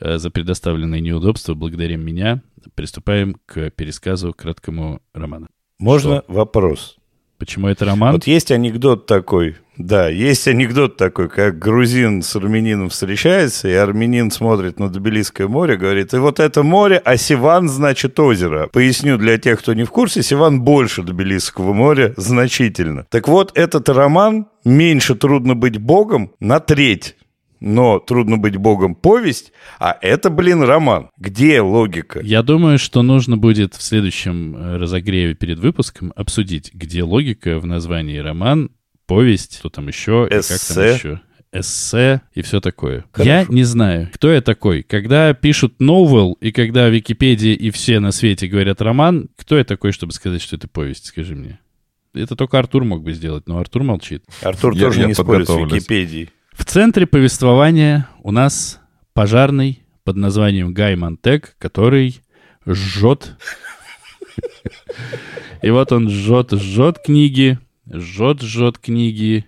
Э, 0.00 0.18
за 0.18 0.30
предоставленные 0.30 1.00
неудобства, 1.00 1.54
благодаря 1.54 1.96
меня, 1.96 2.42
приступаем 2.74 3.36
к 3.46 3.70
пересказу 3.70 4.32
краткому 4.32 5.00
романа. 5.12 5.48
Можно 5.78 6.22
Что? 6.22 6.32
вопрос? 6.32 6.96
Почему 7.42 7.66
это 7.66 7.84
роман? 7.84 8.12
Вот 8.12 8.28
есть 8.28 8.52
анекдот 8.52 9.06
такой, 9.06 9.56
да, 9.76 10.08
есть 10.08 10.46
анекдот 10.46 10.96
такой, 10.96 11.28
как 11.28 11.58
грузин 11.58 12.22
с 12.22 12.36
армянином 12.36 12.88
встречается, 12.88 13.66
и 13.66 13.72
армянин 13.72 14.30
смотрит 14.30 14.78
на 14.78 14.88
Добелийское 14.88 15.48
море, 15.48 15.76
говорит, 15.76 16.14
и 16.14 16.18
вот 16.18 16.38
это 16.38 16.62
море, 16.62 17.02
а 17.04 17.16
Сиван 17.16 17.68
значит 17.68 18.20
озеро. 18.20 18.68
Поясню 18.72 19.18
для 19.18 19.38
тех, 19.38 19.58
кто 19.58 19.74
не 19.74 19.82
в 19.82 19.90
курсе, 19.90 20.22
Сиван 20.22 20.60
больше 20.60 21.02
Добелийского 21.02 21.72
моря 21.72 22.14
значительно. 22.16 23.06
Так 23.10 23.26
вот, 23.26 23.50
этот 23.58 23.88
роман 23.88 24.46
«Меньше 24.64 25.16
трудно 25.16 25.56
быть 25.56 25.78
богом» 25.78 26.30
на 26.38 26.60
треть 26.60 27.16
но 27.62 27.98
«Трудно 28.00 28.38
быть 28.38 28.56
богом» 28.56 28.94
повесть, 28.94 29.52
а 29.78 29.96
это, 30.00 30.30
блин, 30.30 30.62
роман. 30.62 31.10
Где 31.16 31.60
логика? 31.60 32.20
Я 32.22 32.42
думаю, 32.42 32.78
что 32.78 33.02
нужно 33.02 33.36
будет 33.36 33.74
в 33.74 33.82
следующем 33.82 34.56
э, 34.56 34.76
разогреве 34.76 35.34
перед 35.34 35.58
выпуском 35.58 36.12
обсудить, 36.16 36.74
где 36.74 37.02
логика 37.02 37.58
в 37.58 37.66
названии 37.66 38.18
роман, 38.18 38.70
повесть, 39.06 39.58
что 39.58 39.70
там 39.70 39.88
еще, 39.88 40.26
Эссе. 40.30 40.54
и 40.54 40.58
как 40.58 40.74
там 40.76 40.84
еще 40.94 41.20
эссе 41.52 42.22
и 42.32 42.42
все 42.42 42.60
такое. 42.60 43.04
Хорошо. 43.12 43.30
Я 43.30 43.46
не 43.46 43.64
знаю, 43.64 44.08
кто 44.14 44.32
я 44.32 44.40
такой. 44.40 44.82
Когда 44.82 45.34
пишут 45.34 45.80
новелл, 45.80 46.32
и 46.40 46.50
когда 46.50 46.88
в 46.88 46.92
Википедии 46.92 47.52
и 47.52 47.70
все 47.70 48.00
на 48.00 48.10
свете 48.10 48.48
говорят 48.48 48.80
роман, 48.80 49.28
кто 49.36 49.58
я 49.58 49.64
такой, 49.64 49.92
чтобы 49.92 50.12
сказать, 50.12 50.40
что 50.40 50.56
это 50.56 50.66
повесть, 50.66 51.06
скажи 51.06 51.36
мне. 51.36 51.60
Это 52.14 52.36
только 52.36 52.58
Артур 52.58 52.84
мог 52.84 53.02
бы 53.02 53.12
сделать, 53.12 53.46
но 53.46 53.58
Артур 53.58 53.82
молчит. 53.82 54.24
Артур 54.42 54.74
я, 54.74 54.80
тоже 54.80 55.00
я 55.02 55.06
не 55.06 55.14
спорит 55.14 55.46
с 55.46 55.54
Википедией. 55.54 56.30
В 56.52 56.64
центре 56.66 57.06
повествования 57.06 58.08
у 58.22 58.30
нас 58.30 58.80
пожарный 59.14 59.82
под 60.04 60.16
названием 60.16 60.74
Гай 60.74 60.96
Монтек, 60.96 61.56
который 61.58 62.20
жжет. 62.66 63.36
И 65.62 65.70
вот 65.70 65.92
он 65.92 66.10
жжет, 66.10 66.52
жжет 66.52 66.98
книги, 67.04 67.58
жжет, 67.90 68.42
жжет 68.42 68.78
книги. 68.78 69.46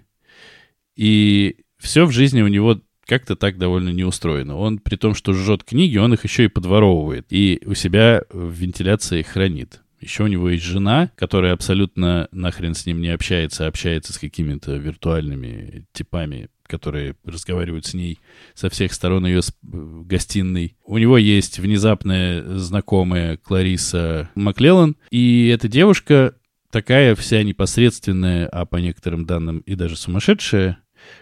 И 0.96 1.56
все 1.78 2.06
в 2.06 2.11
жизни 2.11 2.40
у 2.40 2.49
него 2.49 2.80
как-то 3.06 3.37
так 3.37 3.58
довольно 3.58 3.90
не 3.90 4.04
устроено. 4.04 4.56
Он, 4.56 4.78
при 4.78 4.96
том, 4.96 5.14
что 5.14 5.34
жжет 5.34 5.62
книги, 5.62 5.99
он 5.99 6.14
их 6.14 6.25
еще 6.25 6.44
и 6.44 6.49
подворовывает. 6.49 7.26
И 7.30 7.61
у 7.66 7.75
себя 7.75 8.23
в 8.30 8.50
вентиляции 8.52 9.23
хранит. 9.23 9.82
Еще 10.00 10.25
у 10.25 10.26
него 10.28 10.50
есть 10.50 10.64
жена, 10.64 11.11
которая 11.16 11.52
абсолютно 11.52 12.28
нахрен 12.30 12.75
с 12.75 12.87
ним 12.87 13.00
не 13.00 13.08
общается, 13.08 13.66
общается 13.66 14.12
с 14.12 14.18
какими-то 14.18 14.76
виртуальными 14.76 15.87
типами 15.92 16.49
которые 16.66 17.16
разговаривают 17.25 17.87
с 17.87 17.94
ней 17.94 18.21
со 18.54 18.71
всех 18.71 18.92
сторон 18.92 19.26
ее 19.26 19.40
гостиной. 19.62 20.76
У 20.85 20.99
него 20.99 21.18
есть 21.18 21.59
внезапная 21.59 22.42
знакомая 22.59 23.37
Клариса 23.37 24.30
Маклеллан, 24.35 24.97
и 25.11 25.49
эта 25.49 25.68
девушка 25.68 26.35
такая 26.71 27.14
вся 27.14 27.42
непосредственная, 27.42 28.49
а 28.49 28.64
по 28.64 28.76
некоторым 28.76 29.26
данным 29.26 29.59
и 29.61 29.75
даже 29.75 29.97
сумасшедшая, 29.97 30.78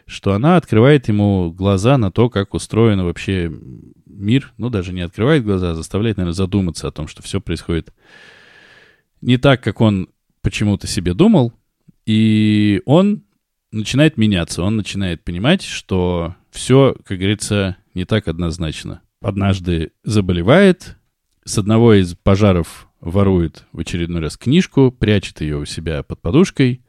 что 0.06 0.32
она 0.32 0.56
открывает 0.56 1.08
ему 1.08 1.52
глаза 1.52 1.98
на 1.98 2.10
то, 2.10 2.30
как 2.30 2.54
устроен 2.54 3.02
вообще 3.02 3.52
мир. 4.06 4.52
Ну, 4.56 4.70
даже 4.70 4.92
не 4.92 5.02
открывает 5.02 5.44
глаза, 5.44 5.72
а 5.72 5.74
заставляет, 5.74 6.16
наверное, 6.16 6.34
задуматься 6.34 6.88
о 6.88 6.92
том, 6.92 7.08
что 7.08 7.22
все 7.22 7.40
происходит 7.40 7.92
не 9.20 9.36
так, 9.36 9.62
как 9.62 9.80
он 9.80 10.08
почему-то 10.40 10.86
себе 10.86 11.14
думал. 11.14 11.52
И 12.06 12.82
он 12.84 13.24
начинает 13.72 14.16
меняться, 14.16 14.62
он 14.62 14.76
начинает 14.76 15.24
понимать, 15.24 15.62
что 15.62 16.36
все, 16.50 16.94
как 17.04 17.18
говорится, 17.18 17.76
не 17.94 18.04
так 18.04 18.28
однозначно. 18.28 19.00
Однажды 19.20 19.92
заболевает, 20.04 20.96
с 21.44 21.58
одного 21.58 21.94
из 21.94 22.14
пожаров 22.14 22.88
ворует 23.00 23.64
в 23.72 23.80
очередной 23.80 24.20
раз 24.20 24.36
книжку, 24.36 24.92
прячет 24.92 25.40
ее 25.40 25.58
у 25.58 25.64
себя 25.64 26.02
под 26.02 26.20
подушкой. 26.20 26.82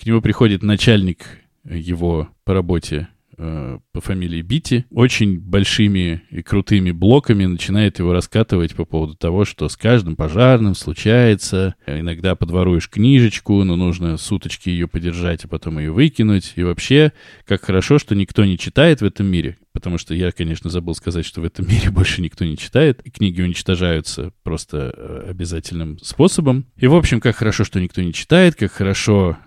К 0.00 0.06
нему 0.06 0.22
приходит 0.22 0.62
начальник 0.62 1.40
его 1.64 2.28
по 2.44 2.54
работе 2.54 3.08
Э, 3.40 3.78
по 3.92 4.00
фамилии 4.00 4.42
Бити, 4.42 4.84
очень 4.90 5.38
большими 5.38 6.22
и 6.30 6.42
крутыми 6.42 6.90
блоками 6.90 7.46
начинает 7.46 8.00
его 8.00 8.12
раскатывать 8.12 8.74
по 8.74 8.84
поводу 8.84 9.14
того, 9.14 9.44
что 9.44 9.68
с 9.68 9.76
каждым 9.76 10.16
пожарным 10.16 10.74
случается. 10.74 11.76
Иногда 11.86 12.34
подворуешь 12.34 12.90
книжечку, 12.90 13.62
но 13.62 13.76
нужно 13.76 14.16
суточки 14.16 14.70
ее 14.70 14.88
подержать, 14.88 15.44
а 15.44 15.48
потом 15.48 15.78
ее 15.78 15.92
выкинуть. 15.92 16.52
И 16.56 16.64
вообще, 16.64 17.12
как 17.44 17.62
хорошо, 17.62 18.00
что 18.00 18.16
никто 18.16 18.44
не 18.44 18.58
читает 18.58 19.02
в 19.02 19.04
этом 19.04 19.26
мире. 19.26 19.56
Потому 19.72 19.98
что 19.98 20.14
я, 20.14 20.32
конечно, 20.32 20.68
забыл 20.68 20.96
сказать, 20.96 21.24
что 21.24 21.40
в 21.40 21.44
этом 21.44 21.66
мире 21.68 21.90
больше 21.90 22.20
никто 22.20 22.44
не 22.44 22.56
читает. 22.56 23.00
И 23.04 23.10
книги 23.10 23.40
уничтожаются 23.40 24.32
просто 24.42 24.92
э, 24.96 25.30
обязательным 25.30 26.00
способом. 26.00 26.66
И, 26.76 26.88
в 26.88 26.94
общем, 26.94 27.20
как 27.20 27.36
хорошо, 27.36 27.62
что 27.62 27.80
никто 27.80 28.02
не 28.02 28.12
читает, 28.12 28.56
как 28.56 28.72
хорошо, 28.72 29.38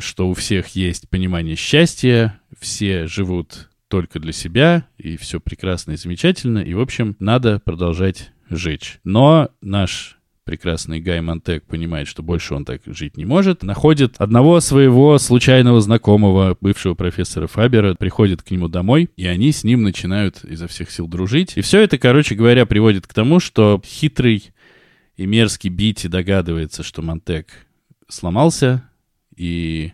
что 0.00 0.28
у 0.28 0.34
всех 0.34 0.68
есть 0.68 1.08
понимание 1.08 1.56
счастья, 1.56 2.40
все 2.58 3.06
живут 3.06 3.68
только 3.88 4.18
для 4.18 4.32
себя, 4.32 4.86
и 4.98 5.16
все 5.16 5.40
прекрасно 5.40 5.92
и 5.92 5.96
замечательно, 5.96 6.58
и, 6.58 6.74
в 6.74 6.80
общем, 6.80 7.16
надо 7.20 7.60
продолжать 7.60 8.32
жить. 8.50 8.98
Но 9.04 9.50
наш 9.60 10.18
прекрасный 10.44 11.00
Гай 11.00 11.20
Монтек 11.20 11.64
понимает, 11.64 12.06
что 12.06 12.22
больше 12.22 12.54
он 12.54 12.64
так 12.64 12.80
жить 12.86 13.16
не 13.16 13.24
может, 13.24 13.64
находит 13.64 14.14
одного 14.18 14.60
своего 14.60 15.18
случайного 15.18 15.80
знакомого, 15.80 16.56
бывшего 16.60 16.94
профессора 16.94 17.48
Фабера, 17.48 17.94
приходит 17.94 18.42
к 18.42 18.50
нему 18.52 18.68
домой, 18.68 19.10
и 19.16 19.26
они 19.26 19.50
с 19.50 19.64
ним 19.64 19.82
начинают 19.82 20.44
изо 20.44 20.68
всех 20.68 20.90
сил 20.90 21.08
дружить. 21.08 21.56
И 21.56 21.62
все 21.62 21.80
это, 21.80 21.98
короче 21.98 22.36
говоря, 22.36 22.64
приводит 22.64 23.08
к 23.08 23.14
тому, 23.14 23.40
что 23.40 23.82
хитрый 23.84 24.52
и 25.16 25.26
мерзкий 25.26 25.68
Бити 25.68 26.06
догадывается, 26.06 26.84
что 26.84 27.02
Монтек 27.02 27.48
сломался, 28.08 28.88
и 29.36 29.92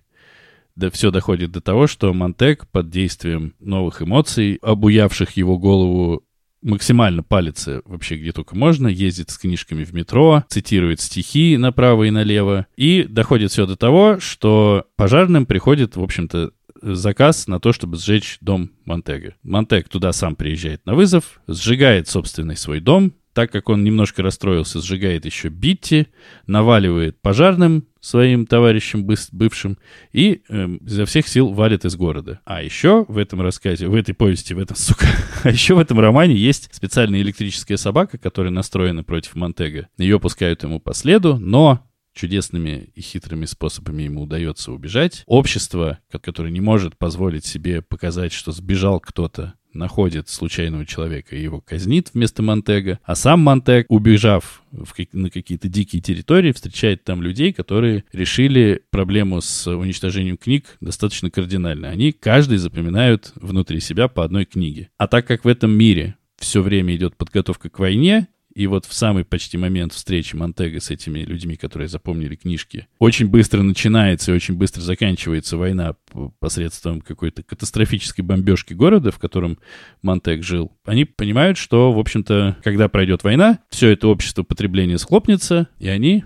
да 0.74 0.90
все 0.90 1.10
доходит 1.10 1.52
до 1.52 1.60
того, 1.60 1.86
что 1.86 2.12
Монтек 2.14 2.66
под 2.68 2.88
действием 2.88 3.54
новых 3.60 4.02
эмоций, 4.02 4.58
обуявших 4.62 5.36
его 5.36 5.58
голову, 5.58 6.24
максимально 6.62 7.22
палится 7.22 7.82
вообще 7.84 8.16
где 8.16 8.32
только 8.32 8.56
можно, 8.56 8.88
ездит 8.88 9.30
с 9.30 9.38
книжками 9.38 9.84
в 9.84 9.92
метро, 9.92 10.44
цитирует 10.48 11.00
стихи 11.00 11.56
направо 11.56 12.04
и 12.04 12.10
налево, 12.10 12.66
и 12.76 13.02
доходит 13.02 13.50
все 13.50 13.66
до 13.66 13.76
того, 13.76 14.18
что 14.20 14.86
пожарным 14.96 15.44
приходит, 15.44 15.96
в 15.96 16.02
общем-то, 16.02 16.52
заказ 16.80 17.46
на 17.46 17.60
то, 17.60 17.72
чтобы 17.72 17.96
сжечь 17.96 18.38
дом 18.40 18.70
Монтега. 18.84 19.34
Монтег 19.42 19.88
туда 19.88 20.12
сам 20.12 20.36
приезжает 20.36 20.84
на 20.86 20.94
вызов, 20.94 21.40
сжигает 21.46 22.08
собственный 22.08 22.56
свой 22.56 22.80
дом, 22.80 23.12
так 23.32 23.50
как 23.50 23.68
он 23.68 23.84
немножко 23.84 24.22
расстроился, 24.22 24.80
сжигает 24.80 25.24
еще 25.24 25.48
Битти, 25.48 26.08
наваливает 26.46 27.20
пожарным 27.20 27.86
своим 28.00 28.46
товарищам 28.46 29.06
бывшим 29.32 29.78
и 30.12 30.42
э, 30.48 30.68
изо 30.84 31.06
всех 31.06 31.28
сил 31.28 31.48
валит 31.52 31.84
из 31.84 31.96
города. 31.96 32.40
А 32.44 32.62
еще 32.62 33.04
в 33.08 33.16
этом 33.16 33.40
рассказе, 33.40 33.88
в 33.88 33.94
этой 33.94 34.14
повести, 34.14 34.54
в 34.54 34.58
этом, 34.58 34.76
сука, 34.76 35.06
а 35.44 35.50
еще 35.50 35.74
в 35.74 35.78
этом 35.78 36.00
романе 36.00 36.34
есть 36.34 36.68
специальная 36.72 37.20
электрическая 37.20 37.76
собака, 37.76 38.18
которая 38.18 38.52
настроена 38.52 39.04
против 39.04 39.34
Монтега. 39.36 39.88
Ее 39.98 40.18
пускают 40.18 40.62
ему 40.64 40.80
по 40.80 40.94
следу, 40.94 41.38
но 41.38 41.86
чудесными 42.14 42.90
и 42.94 43.00
хитрыми 43.00 43.46
способами 43.46 44.02
ему 44.02 44.22
удается 44.22 44.72
убежать. 44.72 45.22
Общество, 45.26 45.98
которое 46.10 46.50
не 46.50 46.60
может 46.60 46.98
позволить 46.98 47.44
себе 47.44 47.82
показать, 47.82 48.32
что 48.32 48.52
сбежал 48.52 49.00
кто-то 49.00 49.54
находит 49.74 50.28
случайного 50.28 50.86
человека 50.86 51.36
и 51.36 51.42
его 51.42 51.60
казнит 51.60 52.10
вместо 52.14 52.42
Монтега, 52.42 52.98
а 53.02 53.14
сам 53.14 53.40
Монтег, 53.40 53.86
убежав 53.88 54.62
в, 54.70 54.94
на 55.12 55.30
какие-то 55.30 55.68
дикие 55.68 56.02
территории, 56.02 56.52
встречает 56.52 57.04
там 57.04 57.22
людей, 57.22 57.52
которые 57.52 58.04
решили 58.12 58.82
проблему 58.90 59.40
с 59.40 59.66
уничтожением 59.66 60.36
книг 60.36 60.76
достаточно 60.80 61.30
кардинально. 61.30 61.88
Они 61.88 62.12
каждый 62.12 62.58
запоминают 62.58 63.32
внутри 63.36 63.80
себя 63.80 64.08
по 64.08 64.24
одной 64.24 64.44
книге. 64.44 64.90
А 64.98 65.06
так 65.08 65.26
как 65.26 65.44
в 65.44 65.48
этом 65.48 65.72
мире 65.72 66.16
все 66.38 66.62
время 66.62 66.94
идет 66.96 67.16
подготовка 67.16 67.70
к 67.70 67.78
войне, 67.78 68.28
и 68.54 68.66
вот 68.66 68.86
в 68.86 68.92
самый 68.92 69.24
почти 69.24 69.56
момент 69.56 69.92
встречи 69.92 70.36
Монтега 70.36 70.80
с 70.80 70.90
этими 70.90 71.20
людьми, 71.20 71.56
которые 71.56 71.88
запомнили 71.88 72.36
книжки, 72.36 72.86
очень 72.98 73.28
быстро 73.28 73.62
начинается 73.62 74.32
и 74.32 74.34
очень 74.34 74.54
быстро 74.54 74.80
заканчивается 74.80 75.56
война 75.56 75.94
посредством 76.38 77.00
какой-то 77.00 77.42
катастрофической 77.42 78.24
бомбежки 78.24 78.74
города, 78.74 79.10
в 79.10 79.18
котором 79.18 79.58
Монтег 80.02 80.42
жил. 80.42 80.72
Они 80.84 81.04
понимают, 81.04 81.58
что, 81.58 81.92
в 81.92 81.98
общем-то, 81.98 82.58
когда 82.62 82.88
пройдет 82.88 83.24
война, 83.24 83.60
все 83.70 83.90
это 83.90 84.08
общество 84.08 84.42
потребления 84.42 84.98
схлопнется, 84.98 85.68
и 85.78 85.88
они 85.88 86.24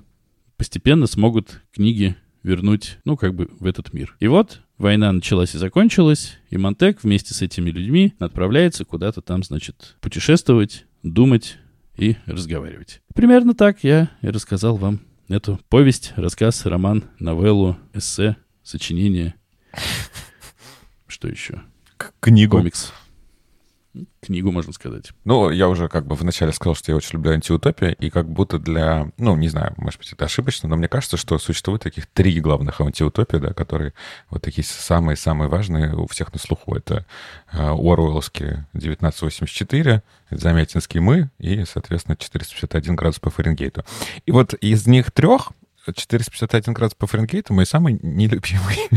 постепенно 0.57 1.07
смогут 1.07 1.63
книги 1.73 2.17
вернуть, 2.43 2.99
ну, 3.05 3.17
как 3.17 3.35
бы 3.35 3.49
в 3.59 3.67
этот 3.67 3.93
мир. 3.93 4.17
И 4.21 4.29
вот 4.29 4.61
война 4.79 5.13
началась 5.13 5.55
и 5.55 5.59
закончилась, 5.59 6.39
и 6.51 6.57
Монтек 6.57 7.03
вместе 7.03 7.35
с 7.35 7.43
этими 7.43 7.71
людьми 7.71 8.15
отправляется 8.19 8.85
куда-то 8.85 9.21
там, 9.21 9.43
значит, 9.43 9.97
путешествовать, 10.01 10.87
думать 11.03 11.59
и 11.97 12.17
разговаривать. 12.27 13.01
Примерно 13.15 13.55
так 13.55 13.85
я 13.85 14.11
и 14.23 14.29
рассказал 14.29 14.77
вам 14.77 15.01
эту 15.29 15.59
повесть, 15.69 16.13
рассказ, 16.17 16.67
роман, 16.67 17.05
новеллу, 17.19 17.77
эссе, 17.95 18.37
сочинение. 18.63 19.35
Что 21.07 21.29
еще? 21.29 21.63
Книгу. 22.21 22.59
Комикс 22.59 22.93
книгу, 24.21 24.51
можно 24.51 24.73
сказать. 24.73 25.13
Ну, 25.25 25.51
я 25.51 25.69
уже 25.69 25.89
как 25.89 26.07
бы 26.07 26.15
вначале 26.15 26.53
сказал, 26.53 26.75
что 26.75 26.93
я 26.93 26.97
очень 26.97 27.15
люблю 27.15 27.33
антиутопию, 27.33 27.95
и 27.95 28.11
как 28.11 28.29
будто 28.29 28.59
для, 28.59 29.11
ну, 29.19 29.37
не 29.37 29.49
знаю, 29.49 29.75
может 29.77 29.99
быть, 30.01 30.13
это 30.13 30.25
ошибочно, 30.25 30.69
но 30.69 30.77
мне 30.77 30.89
кажется, 30.89 31.17
что 31.17 31.39
существует 31.39 31.83
таких 31.83 32.07
три 32.07 32.41
главных 32.41 32.81
антиутопии, 32.81 33.39
да, 33.39 33.53
которые 33.53 33.93
вот 34.31 34.43
такие 34.43 34.65
самые-самые 34.65 35.49
важные 35.49 35.95
у 35.95 36.07
всех 36.07 36.33
на 36.33 36.39
слуху. 36.39 36.75
Это 36.75 37.07
э, 37.53 37.59
Оруэлловский 37.59 38.65
1984, 38.73 40.03
Замятинский 40.31 41.01
мы 41.01 41.31
и, 41.39 41.65
соответственно, 41.65 42.17
451 42.17 42.97
градус 42.97 43.21
по 43.21 43.31
Фаренгейту. 43.31 43.85
И 44.25 44.33
вот 44.33 44.55
из 44.55 44.87
них 44.87 45.13
трех 45.13 45.53
451 45.93 46.75
градус 46.75 46.95
по 46.95 47.07
Фаренгейту 47.07 47.55
мой 47.55 47.67
самый 47.67 47.99
нелюбимый. 48.03 48.89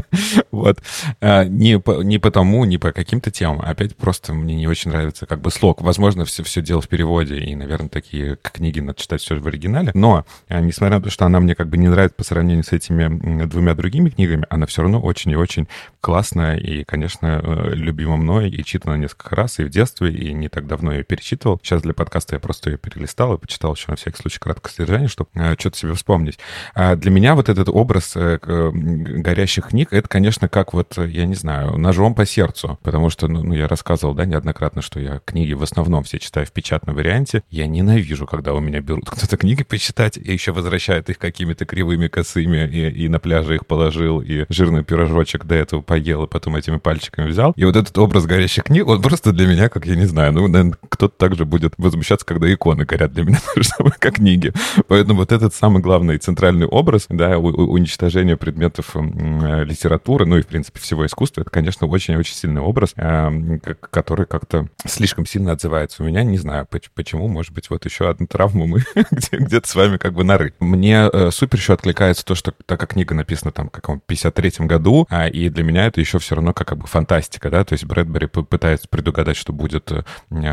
вот. 0.50 0.82
А, 1.20 1.44
не, 1.44 1.82
не 2.04 2.18
потому, 2.18 2.64
не 2.64 2.78
по 2.78 2.92
каким-то 2.92 3.30
темам. 3.30 3.62
Опять 3.62 3.96
просто 3.96 4.32
мне 4.32 4.54
не 4.54 4.66
очень 4.66 4.90
нравится 4.90 5.26
как 5.26 5.40
бы 5.40 5.50
слог. 5.50 5.80
Возможно, 5.82 6.24
все, 6.24 6.42
все 6.42 6.62
дело 6.62 6.80
в 6.80 6.88
переводе, 6.88 7.38
и, 7.38 7.54
наверное, 7.54 7.88
такие 7.88 8.36
книги 8.36 8.80
надо 8.80 9.00
читать 9.00 9.20
все 9.20 9.38
в 9.38 9.46
оригинале. 9.46 9.90
Но, 9.94 10.24
а, 10.48 10.60
несмотря 10.60 10.98
на 10.98 11.04
то, 11.04 11.10
что 11.10 11.26
она 11.26 11.40
мне 11.40 11.54
как 11.54 11.68
бы 11.68 11.76
не 11.76 11.88
нравится 11.88 12.16
по 12.16 12.24
сравнению 12.24 12.64
с 12.64 12.72
этими 12.72 13.46
двумя 13.46 13.74
другими 13.74 14.10
книгами, 14.10 14.46
она 14.50 14.66
все 14.66 14.82
равно 14.82 15.00
очень 15.00 15.30
и 15.32 15.36
очень 15.36 15.68
классная, 16.00 16.56
и, 16.56 16.84
конечно, 16.84 17.40
э, 17.42 17.74
любима 17.74 18.16
мной, 18.16 18.50
и 18.50 18.64
читана 18.64 18.96
несколько 18.96 19.34
раз, 19.36 19.58
и 19.58 19.64
в 19.64 19.70
детстве, 19.70 20.12
и 20.12 20.32
не 20.32 20.48
так 20.48 20.66
давно 20.66 20.92
ее 20.92 21.02
перечитывал. 21.02 21.58
Сейчас 21.62 21.82
для 21.82 21.94
подкаста 21.94 22.36
я 22.36 22.40
просто 22.40 22.70
ее 22.70 22.78
перелистал 22.78 23.34
и 23.34 23.38
почитал 23.38 23.74
еще 23.74 23.86
на 23.88 23.96
всякий 23.96 24.20
случай 24.20 24.38
краткое 24.38 24.70
содержание, 24.70 25.08
чтобы 25.08 25.30
э, 25.34 25.54
что-то 25.58 25.78
себе 25.78 25.94
вспомнить 25.94 26.33
быть. 26.34 26.38
А 26.74 26.96
для 26.96 27.10
меня 27.10 27.34
вот 27.34 27.48
этот 27.48 27.68
образ 27.68 28.12
э, 28.16 28.38
горящих 28.42 29.68
книг, 29.68 29.92
это, 29.92 30.08
конечно, 30.08 30.48
как 30.48 30.72
вот, 30.72 30.96
я 30.96 31.26
не 31.26 31.34
знаю, 31.34 31.76
ножом 31.78 32.14
по 32.14 32.26
сердцу, 32.26 32.78
потому 32.82 33.10
что, 33.10 33.28
ну, 33.28 33.42
ну, 33.42 33.54
я 33.54 33.68
рассказывал, 33.68 34.14
да, 34.14 34.24
неоднократно, 34.24 34.82
что 34.82 35.00
я 35.00 35.20
книги 35.24 35.52
в 35.52 35.62
основном 35.62 36.04
все 36.04 36.18
читаю 36.18 36.46
в 36.46 36.52
печатном 36.52 36.96
варианте. 36.96 37.42
Я 37.50 37.66
ненавижу, 37.66 38.26
когда 38.26 38.54
у 38.54 38.60
меня 38.60 38.80
берут 38.80 39.04
кто-то 39.10 39.36
книги 39.36 39.62
почитать 39.62 40.16
и 40.16 40.32
еще 40.32 40.52
возвращают 40.52 41.10
их 41.10 41.18
какими-то 41.18 41.64
кривыми, 41.64 42.08
косыми, 42.08 42.68
и, 42.68 43.04
и 43.04 43.08
на 43.08 43.18
пляже 43.18 43.56
их 43.56 43.66
положил, 43.66 44.20
и 44.20 44.46
жирный 44.48 44.84
пирожочек 44.84 45.44
до 45.44 45.54
этого 45.54 45.80
поел, 45.82 46.24
и 46.24 46.28
потом 46.28 46.56
этими 46.56 46.78
пальчиками 46.78 47.28
взял. 47.28 47.52
И 47.56 47.64
вот 47.64 47.76
этот 47.76 47.96
образ 47.98 48.26
горящих 48.26 48.64
книг, 48.64 48.86
он 48.86 49.02
просто 49.02 49.32
для 49.32 49.46
меня, 49.46 49.68
как 49.68 49.86
я 49.86 49.96
не 49.96 50.06
знаю, 50.06 50.32
ну, 50.32 50.46
наверное, 50.48 50.76
кто-то 50.88 51.16
также 51.16 51.44
будет 51.44 51.74
возмущаться, 51.78 52.26
когда 52.26 52.52
иконы 52.52 52.84
горят 52.84 53.12
для 53.12 53.24
меня, 53.24 53.40
как 53.98 54.14
книги. 54.14 54.52
Поэтому 54.88 55.20
вот 55.20 55.32
этот 55.32 55.54
самый 55.54 55.82
главный 55.82 56.16
центральный 56.24 56.66
образ, 56.66 57.06
да, 57.08 57.38
уничтожение 57.38 58.36
предметов 58.36 58.96
э, 58.96 59.64
литературы, 59.64 60.24
ну 60.24 60.38
и, 60.38 60.42
в 60.42 60.46
принципе, 60.46 60.80
всего 60.80 61.04
искусства, 61.04 61.42
это, 61.42 61.50
конечно, 61.50 61.86
очень-очень 61.86 62.34
сильный 62.34 62.62
образ, 62.62 62.92
э, 62.96 63.58
который 63.90 64.26
как-то 64.26 64.68
слишком 64.86 65.26
сильно 65.26 65.52
отзывается 65.52 66.02
у 66.02 66.06
меня. 66.06 66.22
Не 66.22 66.38
знаю, 66.38 66.66
почему, 66.94 67.28
может 67.28 67.52
быть, 67.52 67.68
вот 67.68 67.84
еще 67.84 68.08
одну 68.08 68.26
травму 68.26 68.66
мы 68.66 68.82
где-то 69.32 69.68
с 69.68 69.74
вами 69.74 69.98
как 69.98 70.14
бы 70.14 70.24
нары. 70.24 70.54
Мне 70.60 71.10
э, 71.12 71.30
супер 71.30 71.58
еще 71.58 71.74
откликается 71.74 72.24
то, 72.24 72.34
что 72.34 72.52
так 72.64 72.80
как 72.80 72.94
книга 72.94 73.14
написана 73.14 73.52
там 73.52 73.68
в 73.68 73.70
каком 73.70 74.00
53-м 74.08 74.66
году, 74.66 75.06
а, 75.10 75.28
и 75.28 75.50
для 75.50 75.62
меня 75.62 75.86
это 75.86 76.00
еще 76.00 76.18
все 76.18 76.36
равно 76.36 76.54
как 76.54 76.76
бы 76.78 76.86
фантастика, 76.86 77.50
да, 77.50 77.64
то 77.64 77.74
есть 77.74 77.84
Брэдбери 77.84 78.26
пытается 78.28 78.88
предугадать, 78.88 79.36
что 79.36 79.52
будет, 79.52 79.92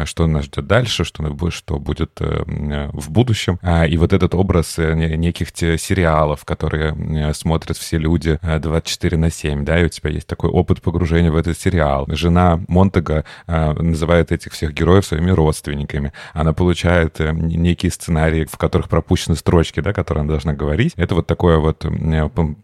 что 0.06 0.28
нас 0.28 0.46
ждет 0.46 0.68
дальше, 0.68 1.06
что, 1.06 1.50
что 1.50 1.80
будет 1.80 2.20
в 2.20 3.12
будущем, 3.12 3.60
а, 3.62 3.88
и 3.88 3.96
вот 3.96 4.12
этот 4.12 4.36
образ 4.36 4.78
неких 4.78 5.52
сериалов, 5.62 6.46
которые 6.46 6.94
э, 6.94 7.34
смотрят 7.34 7.78
все 7.78 7.98
люди 7.98 8.40
24 8.42 9.16
э, 9.16 9.20
на 9.20 9.32
7, 9.32 9.66
да, 9.66 9.80
и 9.80 9.86
у 9.86 9.90
тебя 9.90 10.10
есть 10.10 10.28
такой 10.28 10.50
опыт 10.50 10.82
погружения 10.82 11.32
в 11.32 11.36
этот 11.36 11.58
сериал. 11.58 12.06
Жена 12.10 12.60
Монтага 12.68 13.26
э, 13.48 13.74
называет 13.74 14.32
этих 14.32 14.54
всех 14.54 14.74
героев 14.74 15.06
своими 15.06 15.32
родственниками. 15.32 16.14
Она 16.34 16.54
получает 16.54 17.20
некие 17.20 17.92
сценарии, 17.92 18.46
в 18.46 18.58
которых 18.58 18.90
пропущены 18.90 19.36
строчки, 19.36 19.80
да, 19.80 19.94
которые 19.94 20.22
она 20.22 20.32
должна 20.32 20.54
говорить. 20.54 20.94
Это 20.96 21.16
вот 21.16 21.28
такое 21.28 21.58
вот 21.58 21.86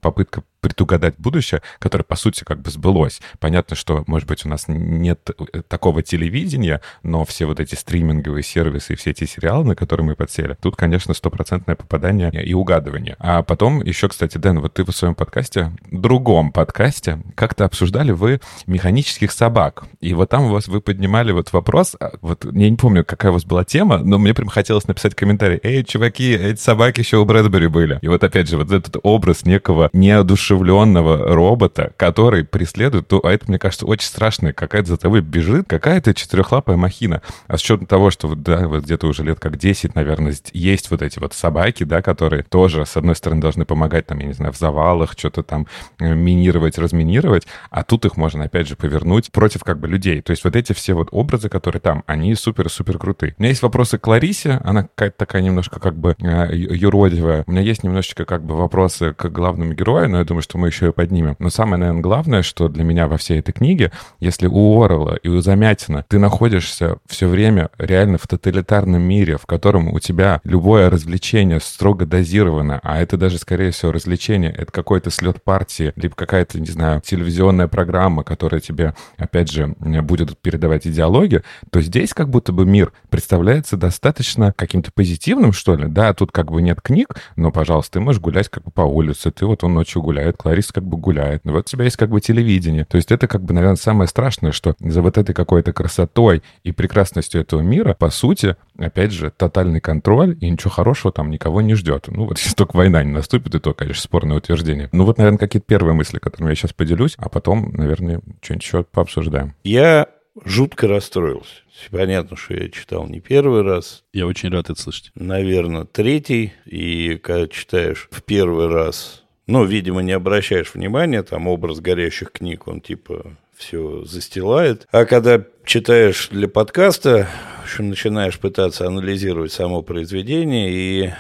попытка 0.02 0.44
предугадать 0.68 1.16
будущее, 1.18 1.62
которое, 1.80 2.04
по 2.04 2.16
сути, 2.16 2.44
как 2.44 2.62
бы 2.62 2.70
сбылось. 2.70 3.22
Понятно, 3.40 3.76
что, 3.76 4.04
может 4.08 4.28
быть, 4.28 4.46
у 4.46 4.50
нас 4.50 4.66
нет 4.68 5.30
такого 5.70 6.04
телевидения, 6.04 6.82
но 7.04 7.24
все 7.24 7.46
вот 7.46 7.60
эти 7.60 7.76
стриминговые 7.76 8.44
сервисы 8.44 8.94
и 8.94 8.96
все 8.96 9.12
эти 9.12 9.26
сериалы, 9.26 9.64
на 9.64 9.76
которые 9.76 10.06
мы 10.06 10.16
подсели, 10.16 10.58
тут, 10.62 10.76
конечно, 10.76 11.14
стопроцентное 11.14 11.76
попадание 11.76 12.32
и 12.44 12.54
угадывание. 12.54 13.16
А 13.20 13.44
потом 13.44 13.82
еще, 13.82 14.10
кстати, 14.10 14.38
Дэн, 14.38 14.60
вот 14.60 14.74
ты 14.74 14.84
в 14.84 14.92
своем 14.92 15.16
подкасте, 15.16 15.72
другом 15.92 16.52
подкасте, 16.52 17.22
как-то 17.36 17.66
обсуждали 17.66 18.12
вы 18.12 18.42
механических 18.66 19.32
собак. 19.32 19.86
И 20.02 20.14
вот 20.14 20.30
там 20.30 20.46
у 20.46 20.50
вас 20.50 20.68
вы 20.68 20.82
поднимали 20.82 21.32
вот 21.32 21.54
вопрос, 21.54 21.96
а, 22.00 22.12
вот 22.22 22.46
я 22.46 22.70
не 22.70 22.78
помню, 22.78 23.06
какая 23.06 23.32
у 23.32 23.34
вас 23.34 23.46
была 23.46 23.64
тема, 23.64 24.00
но 24.00 24.18
мне 24.18 24.34
прям 24.34 24.50
хотелось 24.50 24.88
написать 24.88 25.16
комментарий. 25.16 25.60
Эй, 25.64 25.84
чуваки, 25.84 26.32
эти 26.34 26.60
собаки 26.60 27.00
еще 27.00 27.18
у 27.18 27.26
Брэдбери 27.26 27.68
были. 27.68 28.00
И 28.02 28.08
вот 28.08 28.24
опять 28.24 28.50
же, 28.50 28.58
вот 28.58 28.72
этот 28.72 28.98
образ 29.04 29.46
некого 29.46 29.90
неодушевленного 29.94 30.57
одушевленного 30.58 31.34
робота, 31.34 31.94
который 31.98 32.44
преследует, 32.44 33.08
то, 33.08 33.24
а 33.24 33.32
это, 33.32 33.46
мне 33.48 33.60
кажется, 33.60 33.86
очень 33.86 34.08
страшно. 34.08 34.54
Какая-то 34.54 34.90
за 34.90 34.98
тобой 34.98 35.22
бежит, 35.22 35.68
какая-то 35.68 36.14
четырехлапая 36.14 36.78
махина. 36.78 37.22
А 37.48 37.58
с 37.58 37.62
учетом 37.62 37.86
того, 37.86 38.12
что 38.12 38.34
да, 38.36 38.68
вот 38.68 38.84
где-то 38.84 39.08
уже 39.08 39.24
лет 39.24 39.40
как 39.40 39.58
10, 39.58 39.96
наверное, 39.96 40.34
есть 40.54 40.92
вот 40.92 41.02
эти 41.02 41.20
вот 41.20 41.34
собаки, 41.34 41.84
да, 41.84 42.02
которые 42.02 42.44
тоже, 42.44 42.86
с 42.86 42.98
одной 42.98 43.16
стороны, 43.16 43.42
должны 43.42 43.66
помогать, 43.66 44.08
там, 44.08 44.20
я 44.20 44.28
не 44.28 44.34
знаю, 44.34 44.54
в 44.54 44.58
завалах, 44.58 45.14
что-то 45.18 45.44
там 45.44 45.68
э, 46.00 46.14
минировать, 46.14 46.78
разминировать, 46.78 47.48
а 47.70 47.84
тут 47.84 48.06
их 48.06 48.18
можно, 48.18 48.46
опять 48.46 48.68
же, 48.68 48.76
повернуть 48.76 49.32
против 49.32 49.64
как 49.64 49.80
бы 49.80 49.88
людей. 49.88 50.22
То 50.22 50.32
есть 50.32 50.44
вот 50.44 50.56
эти 50.56 50.74
все 50.74 50.94
вот 50.94 51.10
образы, 51.12 51.50
которые 51.50 51.82
там, 51.82 52.04
они 52.08 52.36
супер-супер 52.36 52.98
крутые. 52.98 53.36
У 53.38 53.42
меня 53.42 53.50
есть 53.50 53.62
вопросы 53.62 53.98
к 53.98 54.08
Ларисе, 54.08 54.60
она 54.64 54.84
какая-то 54.84 55.18
такая 55.18 55.42
немножко 55.42 55.80
как 55.80 55.96
бы 55.98 56.16
э, 56.20 56.56
юродивая. 56.56 57.44
У 57.48 57.52
меня 57.52 57.62
есть 57.62 57.84
немножечко 57.84 58.26
как 58.26 58.44
бы 58.44 58.56
вопросы 58.56 59.14
к 59.14 59.30
главному 59.30 59.74
герою, 59.74 60.10
но 60.10 60.20
я 60.20 60.24
думаю, 60.24 60.37
думаю, 60.38 60.44
что 60.44 60.58
мы 60.58 60.68
еще 60.68 60.90
и 60.90 60.92
поднимем. 60.92 61.36
Но 61.40 61.50
самое, 61.50 61.80
наверное, 61.80 62.02
главное, 62.02 62.42
что 62.44 62.68
для 62.68 62.84
меня 62.84 63.08
во 63.08 63.18
всей 63.18 63.40
этой 63.40 63.54
книге, 63.54 63.92
если 64.20 64.48
у 64.48 64.82
Орла 64.82 65.18
и 65.22 65.30
у 65.30 65.42
Замятина 65.42 66.06
ты 66.08 66.20
находишься 66.20 66.98
все 67.08 67.28
время 67.28 67.70
реально 67.78 68.18
в 68.18 68.28
тоталитарном 68.28 69.02
мире, 69.02 69.38
в 69.38 69.46
котором 69.46 69.94
у 69.94 70.00
тебя 70.00 70.42
любое 70.44 70.90
развлечение 70.90 71.60
строго 71.60 72.06
дозировано, 72.06 72.80
а 72.84 73.02
это 73.02 73.18
даже, 73.18 73.38
скорее 73.38 73.72
всего, 73.72 73.92
развлечение, 73.92 74.52
это 74.52 74.72
какой-то 74.72 75.10
слет 75.10 75.44
партии, 75.44 75.94
либо 75.96 76.16
какая-то, 76.16 76.60
не 76.60 76.68
знаю, 76.68 77.02
телевизионная 77.02 77.68
программа, 77.68 78.24
которая 78.24 78.62
тебе, 78.62 78.94
опять 79.18 79.52
же, 79.52 79.76
будет 79.80 80.38
передавать 80.38 80.86
идеологию, 80.86 81.44
то 81.72 81.82
здесь 81.82 82.14
как 82.14 82.30
будто 82.30 82.52
бы 82.52 82.66
мир 82.66 82.92
представляется 83.10 83.78
достаточно 83.78 84.54
каким-то 84.54 84.92
позитивным, 84.92 85.54
что 85.54 85.76
ли. 85.76 85.88
Да, 85.88 86.14
тут 86.14 86.32
как 86.32 86.52
бы 86.52 86.62
нет 86.62 86.82
книг, 86.82 87.16
но, 87.36 87.52
пожалуйста, 87.52 87.94
ты 87.94 88.00
можешь 88.02 88.22
гулять 88.22 88.50
как 88.50 88.64
бы 88.64 88.72
по 88.72 88.82
улице, 88.82 89.32
ты 89.32 89.46
вот 89.46 89.64
он 89.64 89.74
ночью 89.74 90.02
гуляет, 90.02 90.27
гуляет, 90.28 90.38
Кларис 90.38 90.72
как 90.72 90.84
бы 90.84 90.98
гуляет. 90.98 91.46
Но 91.46 91.54
вот 91.54 91.62
у 91.62 91.64
тебя 91.64 91.86
есть 91.86 91.98
как 91.98 92.10
бы 92.10 92.22
телевидение. 92.22 92.86
То 92.86 92.98
есть 92.98 93.12
это 93.12 93.28
как 93.28 93.42
бы, 93.44 93.54
наверное, 93.54 93.76
самое 93.76 94.08
страшное, 94.08 94.52
что 94.52 94.76
за 94.80 95.02
вот 95.02 95.18
этой 95.18 95.34
какой-то 95.34 95.74
красотой 95.74 96.44
и 96.64 96.72
прекрасностью 96.72 97.42
этого 97.42 97.62
мира, 97.62 97.94
по 97.94 98.10
сути, 98.10 98.56
опять 98.78 99.12
же, 99.12 99.32
тотальный 99.36 99.80
контроль, 99.80 100.38
и 100.42 100.50
ничего 100.50 100.72
хорошего 100.72 101.12
там 101.12 101.30
никого 101.30 101.62
не 101.62 101.76
ждет. 101.76 102.08
Ну 102.08 102.26
вот 102.26 102.38
если 102.40 102.56
только 102.56 102.76
война 102.76 103.04
не 103.04 103.12
наступит, 103.12 103.56
и 103.56 103.60
то, 103.60 103.74
конечно, 103.74 104.02
спорное 104.02 104.38
утверждение. 104.38 104.90
Ну 104.92 105.06
вот, 105.06 105.18
наверное, 105.18 105.40
какие-то 105.40 105.68
первые 105.68 105.94
мысли, 105.94 106.20
которыми 106.20 106.50
я 106.50 106.56
сейчас 106.56 106.74
поделюсь, 106.74 107.16
а 107.18 107.30
потом, 107.30 107.72
наверное, 107.74 108.22
что-нибудь 108.42 108.64
еще 108.64 108.84
пообсуждаем. 108.84 109.54
Я 109.64 110.08
жутко 110.46 110.88
расстроился. 110.88 111.56
Понятно, 111.92 112.36
что 112.38 112.56
я 112.56 112.70
читал 112.70 113.08
не 113.08 113.20
первый 113.20 113.62
раз. 113.62 114.04
Я 114.14 114.26
очень 114.26 114.50
рад 114.50 114.70
это 114.70 114.80
слышать. 114.80 115.12
Наверное, 115.16 115.86
третий. 115.86 116.54
И 116.66 117.18
когда 117.18 117.48
читаешь 117.48 118.08
в 118.12 118.24
первый 118.24 118.68
раз 118.68 119.24
ну, 119.48 119.64
видимо, 119.64 120.02
не 120.02 120.12
обращаешь 120.12 120.74
внимания, 120.74 121.24
там 121.24 121.48
образ 121.48 121.80
горящих 121.80 122.32
книг, 122.32 122.68
он 122.68 122.82
типа 122.82 123.38
все 123.56 124.04
застилает. 124.04 124.88
А 124.92 125.06
когда 125.06 125.44
читаешь 125.66 126.28
для 126.30 126.48
подкаста, 126.48 127.28
в 127.62 127.64
общем, 127.64 127.90
начинаешь 127.90 128.40
пытаться 128.40 128.86
анализировать 128.86 129.52
само 129.52 129.82
произведение, 129.82 130.70
и 130.72 131.12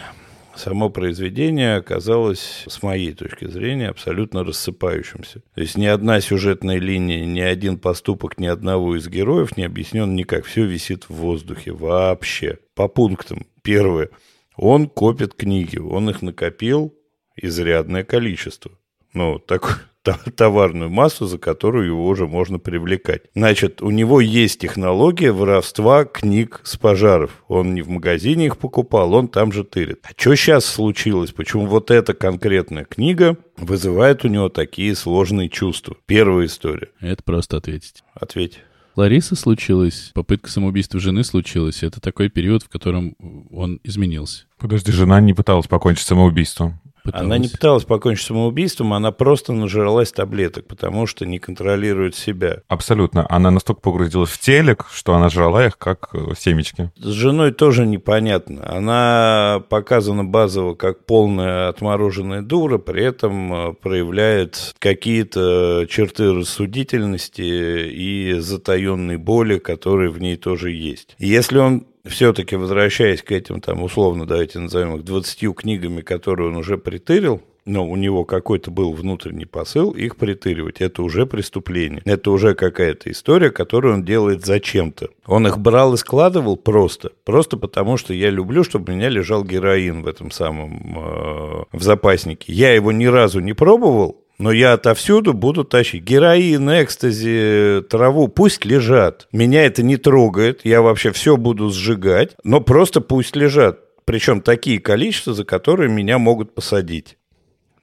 само 0.56 0.90
произведение 0.90 1.76
оказалось, 1.76 2.64
с 2.68 2.84
моей 2.84 3.14
точки 3.14 3.46
зрения, 3.48 3.90
абсолютно 3.90 4.44
рассыпающимся. 4.44 5.42
То 5.56 5.62
есть 5.62 5.78
ни 5.78 5.86
одна 5.86 6.20
сюжетная 6.22 6.80
линия, 6.80 7.26
ни 7.26 7.40
один 7.40 7.78
поступок 7.78 8.40
ни 8.40 8.48
одного 8.48 8.98
из 8.98 9.08
героев 9.08 9.58
не 9.58 9.64
объяснен 9.64 10.16
никак. 10.16 10.46
Все 10.46 10.66
висит 10.66 11.06
в 11.06 11.14
воздухе 11.14 11.72
вообще. 11.72 12.60
По 12.76 12.88
пунктам. 12.88 13.46
Первое. 13.62 14.10
Он 14.56 14.90
копит 14.90 15.34
книги, 15.34 15.78
он 15.78 16.10
их 16.10 16.22
накопил 16.22 16.97
изрядное 17.38 18.04
количество. 18.04 18.72
Ну, 19.14 19.40
так, 19.40 19.88
товарную 20.36 20.90
массу, 20.90 21.26
за 21.26 21.38
которую 21.38 21.88
его 21.88 22.08
уже 22.08 22.28
можно 22.28 22.60
привлекать. 22.60 23.24
Значит, 23.36 23.82
у 23.82 23.90
него 23.90 24.22
есть 24.22 24.60
технология 24.60 25.32
воровства 25.32 26.06
книг 26.06 26.62
с 26.64 26.78
пожаров. 26.78 27.44
Он 27.48 27.74
не 27.74 27.82
в 27.82 27.90
магазине 27.90 28.48
их 28.48 28.58
покупал, 28.58 29.14
он 29.14 29.28
там 29.28 29.52
же 29.52 29.64
тырит. 29.64 30.00
А 30.04 30.10
что 30.16 30.36
сейчас 30.36 30.66
случилось? 30.66 31.32
Почему 31.32 31.66
вот 31.66 31.92
эта 31.92 32.14
конкретная 32.14 32.86
книга 32.86 33.38
вызывает 33.58 34.24
у 34.26 34.28
него 34.28 34.50
такие 34.50 34.96
сложные 34.96 35.50
чувства? 35.50 35.96
Первая 36.06 36.46
история. 36.46 36.90
Это 37.00 37.24
просто 37.24 37.58
ответить. 37.58 38.04
Ответь. 38.14 38.60
Лариса 38.96 39.36
случилась, 39.36 40.10
попытка 40.16 40.50
самоубийства 40.50 41.00
жены 41.00 41.24
случилась. 41.24 41.84
Это 41.84 42.02
такой 42.02 42.30
период, 42.30 42.64
в 42.64 42.70
котором 42.70 43.16
он 43.52 43.80
изменился. 43.84 44.46
Подожди, 44.58 44.92
жена 44.92 45.22
не 45.22 45.36
пыталась 45.36 45.68
покончить 45.68 46.08
самоубийством 46.08 46.82
пыталась. 47.08 47.26
Она 47.26 47.38
не 47.38 47.48
пыталась 47.48 47.84
покончить 47.86 48.26
самоубийством, 48.26 48.94
она 48.94 49.12
просто 49.12 49.54
нажралась 49.54 50.12
таблеток, 50.12 50.68
потому 50.68 51.08
что 51.08 51.26
не 51.26 51.40
контролирует 51.40 52.16
себя. 52.16 52.62
Абсолютно. 52.68 53.26
Она 53.30 53.52
настолько 53.52 53.82
погрузилась 53.82 54.30
в 54.30 54.40
телек, 54.40 54.86
что 54.92 55.16
она 55.16 55.30
жрала 55.30 55.66
их 55.66 55.78
как 55.78 56.10
э, 56.14 56.34
семечки. 56.38 56.92
С 56.98 57.08
женой 57.08 57.52
тоже 57.52 57.86
непонятно. 57.86 58.64
Она 58.70 59.64
показана 59.70 60.24
базово 60.24 60.76
как 60.76 61.06
полная 61.06 61.70
отмороженная 61.70 62.42
дура, 62.42 62.78
при 62.78 63.04
этом 63.04 63.54
э, 63.54 63.74
проявляет 63.74 64.76
какие-то 64.80 65.86
черты 65.90 66.34
рассудительности 66.34 67.42
и 67.42 68.40
затаенной 68.40 69.18
боли, 69.18 69.58
которые 69.58 70.12
в 70.12 70.20
ней 70.20 70.36
тоже 70.36 70.72
есть. 70.72 71.16
если 71.18 71.58
он 71.58 71.86
все-таки 72.08 72.56
возвращаясь 72.56 73.22
к 73.22 73.32
этим, 73.32 73.62
там, 73.62 73.84
условно, 73.84 74.26
давайте 74.26 74.60
назовем 74.60 74.96
их, 74.96 75.04
20 75.04 75.56
книгами, 75.56 76.02
которые 76.02 76.50
он 76.50 76.58
уже 76.58 76.78
притырил, 76.78 77.42
но 77.68 77.86
у 77.86 77.96
него 77.98 78.24
какой-то 78.24 78.72
был 78.72 78.94
внутренний 78.94 79.46
посыл, 79.46 79.92
их 79.92 80.16
притыривать. 80.16 80.80
Это 80.80 81.04
уже 81.04 81.26
преступление. 81.26 82.02
Это 82.06 82.32
уже 82.32 82.56
какая-то 82.56 83.12
история, 83.12 83.52
которую 83.52 83.96
он 83.96 84.06
делает 84.06 84.46
зачем-то. 84.46 85.10
Он 85.26 85.46
их 85.48 85.60
брал 85.60 85.94
и 85.94 85.98
складывал 85.98 86.56
просто. 86.56 87.12
Просто 87.26 87.58
потому, 87.58 87.98
что 87.98 88.14
я 88.14 88.30
люблю, 88.30 88.64
чтобы 88.64 88.94
у 88.94 88.96
меня 88.96 89.10
лежал 89.10 89.44
героин 89.44 90.02
в 90.02 90.08
этом 90.08 90.32
самом, 90.32 90.98
э, 90.98 91.64
в 91.74 91.82
запаснике. 91.82 92.54
Я 92.54 92.74
его 92.74 92.94
ни 92.94 93.06
разу 93.06 93.42
не 93.42 93.54
пробовал, 93.54 94.22
но 94.40 94.52
я 94.52 94.74
отовсюду 94.74 95.34
буду 95.34 95.64
тащить. 95.64 96.04
Героин, 96.04 96.70
экстази, 96.70 97.84
траву, 97.90 98.28
пусть 98.28 98.66
лежат. 98.66 99.28
Меня 99.32 99.66
это 99.66 99.84
не 99.84 99.98
трогает, 99.98 100.62
я 100.64 100.82
вообще 100.82 101.12
все 101.12 101.38
буду 101.38 101.70
сжигать, 101.70 102.36
но 102.44 102.62
просто 102.62 103.02
пусть 103.02 103.36
лежат. 103.36 103.80
Причем 104.06 104.42
такие 104.42 104.80
количества, 104.80 105.34
за 105.34 105.44
которые 105.44 105.90
меня 105.90 106.18
могут 106.18 106.56
посадить. 106.56 107.18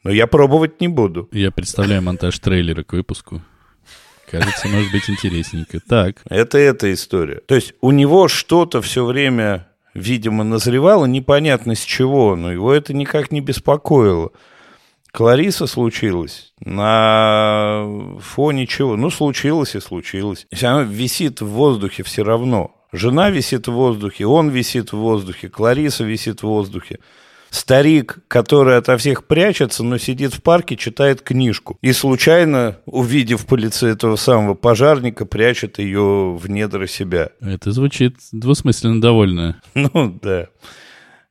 Но 0.05 0.11
я 0.11 0.27
пробовать 0.27 0.81
не 0.81 0.89
буду. 0.89 1.29
Я 1.33 1.51
представляю 1.51 2.03
монтаж 2.03 2.39
трейлера 2.39 2.83
к 2.83 2.93
выпуску. 2.93 3.43
Кажется, 4.31 4.69
может 4.69 4.91
быть 4.91 5.09
интересненько. 5.09 5.81
Так. 5.81 6.23
Это 6.29 6.59
эта 6.59 6.93
история. 6.93 7.41
То 7.47 7.55
есть 7.55 7.75
у 7.81 7.91
него 7.91 8.29
что-то 8.29 8.81
все 8.81 9.05
время, 9.05 9.69
видимо, 9.95 10.45
назревало, 10.45 11.07
непонятно 11.07 11.75
с 11.75 11.81
чего, 11.81 12.37
но 12.37 12.53
его 12.53 12.73
это 12.73 12.95
никак 12.95 13.31
не 13.31 13.41
беспокоило. 13.41 14.33
Клариса 15.15 15.69
случилось 15.69 16.53
на 16.59 17.87
фоне 18.19 18.67
чего? 18.67 18.97
Ну, 18.97 19.11
случилось 19.11 19.77
и 19.77 19.81
случилось. 19.81 20.49
Если 20.51 20.67
она 20.67 20.83
висит 20.83 21.41
в 21.41 21.47
воздухе 21.47 22.03
все 22.03 22.25
равно. 22.25 22.75
Жена 22.91 23.31
висит 23.31 23.69
в 23.69 23.73
воздухе, 23.73 24.27
он 24.27 24.51
висит 24.51 24.93
в 24.93 24.97
воздухе, 24.97 25.49
Клариса 25.49 26.03
висит 26.03 26.41
в 26.41 26.47
воздухе. 26.49 26.99
Старик, 27.51 28.19
который 28.27 28.77
ото 28.77 28.97
всех 28.97 29.29
прячется, 29.29 29.85
но 29.85 29.99
сидит 29.99 30.35
в 30.35 30.43
парке, 30.43 30.77
читает 30.77 31.23
книжку. 31.23 31.79
И 31.81 31.93
случайно, 31.93 32.79
увидев 32.85 33.47
по 33.47 33.55
лицу 33.55 33.87
этого 33.87 34.17
самого 34.17 34.55
пожарника, 34.55 35.27
прячет 35.27 35.79
ее 35.79 36.35
в 36.35 36.51
недра 36.51 36.89
себя. 36.89 37.31
Это 37.41 37.71
звучит 37.71 38.17
двусмысленно 38.33 39.01
довольно. 39.01 39.63
Ну, 39.75 40.19
да. 40.21 40.49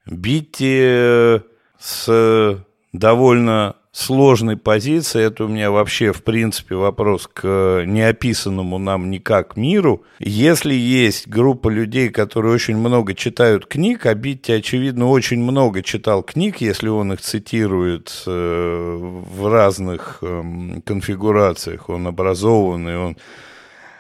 Битти 0.06 1.42
с 1.80 2.64
довольно 2.94 3.76
сложной 3.92 4.58
позиции. 4.58 5.24
Это 5.24 5.46
у 5.46 5.48
меня 5.48 5.70
вообще, 5.70 6.12
в 6.12 6.24
принципе, 6.24 6.76
вопрос 6.76 7.30
к 7.32 7.84
неописанному 7.86 8.80
нам 8.80 9.12
никак 9.12 9.56
миру. 9.56 10.04
Если 10.20 10.74
есть 10.74 11.28
группа 11.28 11.70
людей, 11.70 12.10
которые 12.10 12.54
очень 12.54 12.78
много 12.78 13.14
читают 13.14 13.68
книг, 13.68 14.06
а 14.06 14.16
Битти, 14.16 14.54
очевидно, 14.54 15.10
очень 15.10 15.44
много 15.44 15.84
читал 15.84 16.24
книг, 16.24 16.58
если 16.62 16.88
он 16.88 17.14
их 17.14 17.22
цитирует 17.22 18.24
э, 18.26 18.98
в 19.36 19.48
разных 19.48 20.20
э, 20.22 20.44
конфигурациях, 20.86 21.90
он 21.90 22.08
образованный, 22.08 22.98
он 22.98 23.18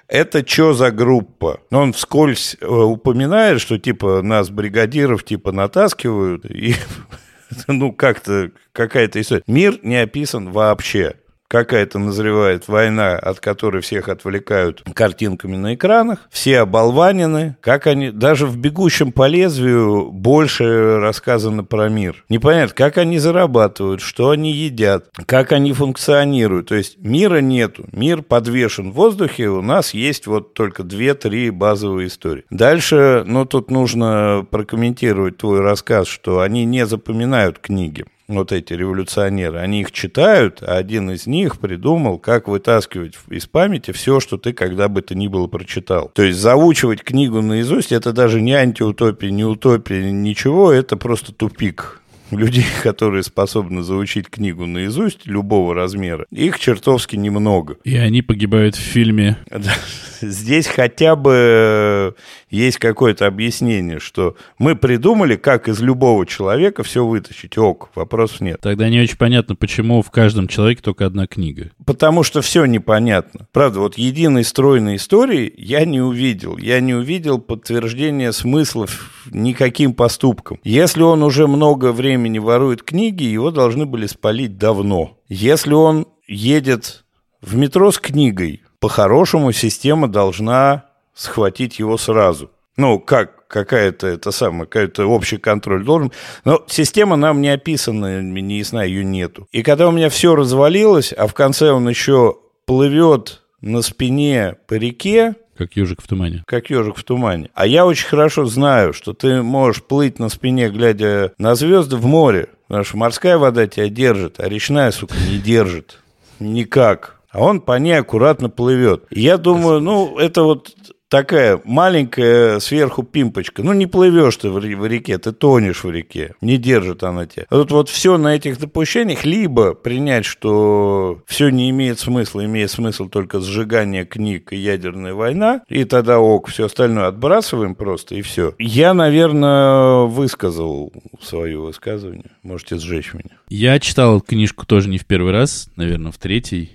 это 0.07 0.47
что 0.47 0.73
за 0.73 0.91
группа? 0.91 1.61
Он 1.71 1.93
вскользь 1.93 2.57
э, 2.59 2.65
упоминает, 2.67 3.61
что 3.61 3.77
типа 3.79 4.21
нас 4.21 4.49
бригадиров 4.49 5.23
типа 5.23 5.51
натаскивают, 5.51 6.45
и 6.45 6.75
ну, 7.67 7.91
как-то 7.91 8.51
какая-то 8.71 9.21
история. 9.21 9.43
Мир 9.47 9.79
не 9.83 9.97
описан 9.97 10.51
вообще 10.51 11.15
какая-то 11.53 11.99
назревает 11.99 12.67
война, 12.67 13.11
от 13.11 13.39
которой 13.39 13.83
всех 13.83 14.09
отвлекают 14.09 14.83
картинками 14.95 15.55
на 15.55 15.75
экранах, 15.75 16.27
все 16.31 16.61
оболванены, 16.61 17.57
как 17.61 17.85
они, 17.85 18.09
даже 18.09 18.47
в 18.47 18.57
«Бегущем 18.57 19.11
по 19.11 19.27
лезвию» 19.27 20.09
больше 20.09 20.97
рассказано 20.97 21.63
про 21.63 21.89
мир. 21.89 22.25
Непонятно, 22.27 22.73
как 22.73 22.97
они 22.97 23.19
зарабатывают, 23.19 24.01
что 24.01 24.31
они 24.31 24.51
едят, 24.51 25.11
как 25.27 25.51
они 25.51 25.73
функционируют. 25.73 26.69
То 26.69 26.75
есть 26.75 26.97
мира 26.97 27.37
нету, 27.37 27.85
мир 27.91 28.23
подвешен 28.23 28.89
в 28.89 28.95
воздухе, 28.95 29.49
у 29.49 29.61
нас 29.61 29.93
есть 29.93 30.25
вот 30.25 30.55
только 30.55 30.81
две-три 30.81 31.51
базовые 31.51 32.07
истории. 32.07 32.45
Дальше, 32.49 33.23
ну, 33.27 33.45
тут 33.45 33.69
нужно 33.69 34.43
прокомментировать 34.49 35.37
твой 35.37 35.59
рассказ, 35.59 36.07
что 36.07 36.39
они 36.39 36.65
не 36.65 36.87
запоминают 36.87 37.59
книги 37.59 38.05
вот 38.27 38.51
эти 38.51 38.73
революционеры, 38.73 39.59
они 39.59 39.81
их 39.81 39.91
читают, 39.91 40.61
а 40.61 40.77
один 40.77 41.11
из 41.11 41.27
них 41.27 41.59
придумал, 41.59 42.19
как 42.19 42.47
вытаскивать 42.47 43.15
из 43.29 43.47
памяти 43.47 43.91
все, 43.91 44.19
что 44.19 44.37
ты 44.37 44.53
когда 44.53 44.87
бы 44.87 45.01
то 45.01 45.15
ни 45.15 45.27
было 45.27 45.47
прочитал. 45.47 46.11
То 46.13 46.23
есть 46.23 46.39
заучивать 46.39 47.03
книгу 47.03 47.41
наизусть, 47.41 47.91
это 47.91 48.13
даже 48.13 48.41
не 48.41 48.53
антиутопия, 48.53 49.29
не 49.29 49.43
утопия, 49.43 50.11
ничего, 50.11 50.71
это 50.71 50.97
просто 50.97 51.33
тупик 51.33 52.02
людей, 52.37 52.65
которые 52.83 53.23
способны 53.23 53.83
заучить 53.83 54.29
книгу 54.29 54.65
наизусть 54.65 55.25
любого 55.25 55.73
размера, 55.73 56.25
их 56.31 56.59
чертовски 56.59 57.15
немного. 57.15 57.77
И 57.83 57.95
они 57.95 58.21
погибают 58.21 58.75
в 58.75 58.79
фильме. 58.79 59.37
Здесь 60.21 60.67
хотя 60.67 61.15
бы 61.15 62.15
есть 62.49 62.77
какое-то 62.77 63.27
объяснение, 63.27 63.99
что 63.99 64.35
мы 64.57 64.75
придумали, 64.75 65.35
как 65.35 65.67
из 65.67 65.81
любого 65.81 66.25
человека 66.25 66.83
все 66.83 67.05
вытащить. 67.05 67.57
Ок, 67.57 67.89
вопросов 67.95 68.41
нет. 68.41 68.59
Тогда 68.61 68.89
не 68.89 69.01
очень 69.01 69.17
понятно, 69.17 69.55
почему 69.55 70.01
в 70.01 70.11
каждом 70.11 70.47
человеке 70.47 70.81
только 70.81 71.05
одна 71.05 71.27
книга. 71.27 71.71
Потому 71.85 72.23
что 72.23 72.41
все 72.41 72.65
непонятно. 72.65 73.47
Правда, 73.51 73.79
вот 73.79 73.97
единой 73.97 74.43
стройной 74.43 74.95
истории 74.95 75.53
я 75.57 75.83
не 75.83 75.99
увидел. 75.99 76.57
Я 76.57 76.79
не 76.79 76.93
увидел 76.93 77.39
подтверждения 77.39 78.31
смыслов 78.31 79.11
никаким 79.31 79.93
поступкам. 79.93 80.59
Если 80.63 81.01
он 81.01 81.23
уже 81.23 81.47
много 81.47 81.91
времени 81.91 82.22
ворует 82.39 82.83
книги, 82.83 83.23
его 83.23 83.51
должны 83.51 83.85
были 83.85 84.07
спалить 84.07 84.57
давно. 84.57 85.17
Если 85.27 85.73
он 85.73 86.07
едет 86.27 87.03
в 87.41 87.55
метро 87.55 87.91
с 87.91 87.99
книгой, 87.99 88.63
по-хорошему 88.79 89.51
система 89.51 90.07
должна 90.07 90.85
схватить 91.13 91.79
его 91.79 91.97
сразу. 91.97 92.51
Ну, 92.75 92.99
как 92.99 93.47
какая-то 93.47 94.07
это 94.07 94.31
самое, 94.31 94.65
какой-то 94.65 95.05
общий 95.05 95.37
контроль 95.37 95.85
должен. 95.85 96.11
Но 96.43 96.63
система 96.67 97.15
нам 97.15 97.39
не 97.39 97.49
описана, 97.49 98.19
не 98.21 98.57
ясна, 98.57 98.83
ее 98.83 99.03
нету. 99.03 99.47
И 99.51 99.61
когда 99.61 99.87
у 99.87 99.91
меня 99.91 100.09
все 100.09 100.35
развалилось, 100.35 101.13
а 101.13 101.27
в 101.27 101.35
конце 101.35 101.71
он 101.71 101.87
еще 101.87 102.37
плывет 102.65 103.43
на 103.61 103.83
спине 103.83 104.55
по 104.67 104.73
реке, 104.73 105.35
как 105.57 105.75
ежик 105.75 106.01
в 106.01 106.07
тумане. 106.07 106.43
Как 106.45 106.69
ежик 106.69 106.97
в 106.97 107.03
тумане. 107.03 107.49
А 107.53 107.67
я 107.67 107.85
очень 107.85 108.07
хорошо 108.07 108.45
знаю, 108.45 108.93
что 108.93 109.13
ты 109.13 109.41
можешь 109.41 109.83
плыть 109.83 110.19
на 110.19 110.29
спине, 110.29 110.69
глядя 110.69 111.33
на 111.37 111.55
звезды 111.55 111.97
в 111.97 112.05
море. 112.05 112.49
Потому 112.67 112.83
что 112.83 112.97
морская 112.97 113.37
вода 113.37 113.67
тебя 113.67 113.89
держит, 113.89 114.39
а 114.39 114.49
речная, 114.49 114.91
сука, 114.91 115.15
не 115.29 115.37
держит. 115.37 115.99
Никак. 116.39 117.19
А 117.29 117.41
он 117.41 117.61
по 117.61 117.77
ней 117.77 117.99
аккуратно 117.99 118.49
плывет. 118.49 119.05
Я 119.09 119.37
думаю, 119.37 119.79
ну, 119.79 120.17
это 120.17 120.43
вот 120.43 120.75
такая 121.13 121.61
маленькая 121.63 122.59
сверху 122.59 123.03
пимпочка. 123.03 123.61
Ну, 123.61 123.73
не 123.73 123.85
плывешь 123.85 124.35
ты 124.37 124.49
в 124.49 124.57
реке, 124.87 125.19
ты 125.19 125.31
тонешь 125.31 125.83
в 125.83 125.91
реке. 125.91 126.33
Не 126.41 126.57
держит 126.57 127.03
она 127.03 127.27
тебя. 127.27 127.45
Тут 127.51 127.69
вот 127.69 127.89
все 127.89 128.17
на 128.17 128.35
этих 128.35 128.59
допущениях 128.59 129.23
либо 129.23 129.75
принять, 129.75 130.25
что 130.25 131.21
все 131.27 131.49
не 131.49 131.69
имеет 131.69 131.99
смысла, 131.99 132.43
имеет 132.45 132.71
смысл 132.71 133.09
только 133.09 133.41
сжигание 133.41 134.05
книг 134.05 134.53
и 134.53 134.57
ядерная 134.57 135.13
война, 135.13 135.61
и 135.69 135.83
тогда 135.83 136.19
ок, 136.19 136.47
все 136.47 136.65
остальное 136.65 137.09
отбрасываем 137.09 137.75
просто, 137.75 138.15
и 138.15 138.23
все. 138.23 138.55
Я, 138.57 138.95
наверное, 138.95 140.05
высказал 140.05 140.91
свое 141.21 141.59
высказывание. 141.59 142.31
Можете 142.41 142.79
сжечь 142.79 143.13
меня. 143.13 143.37
Я 143.49 143.79
читал 143.79 144.19
книжку 144.19 144.65
тоже 144.65 144.89
не 144.89 144.97
в 144.97 145.05
первый 145.05 145.31
раз, 145.31 145.69
наверное, 145.75 146.11
в 146.11 146.17
третий 146.17 146.71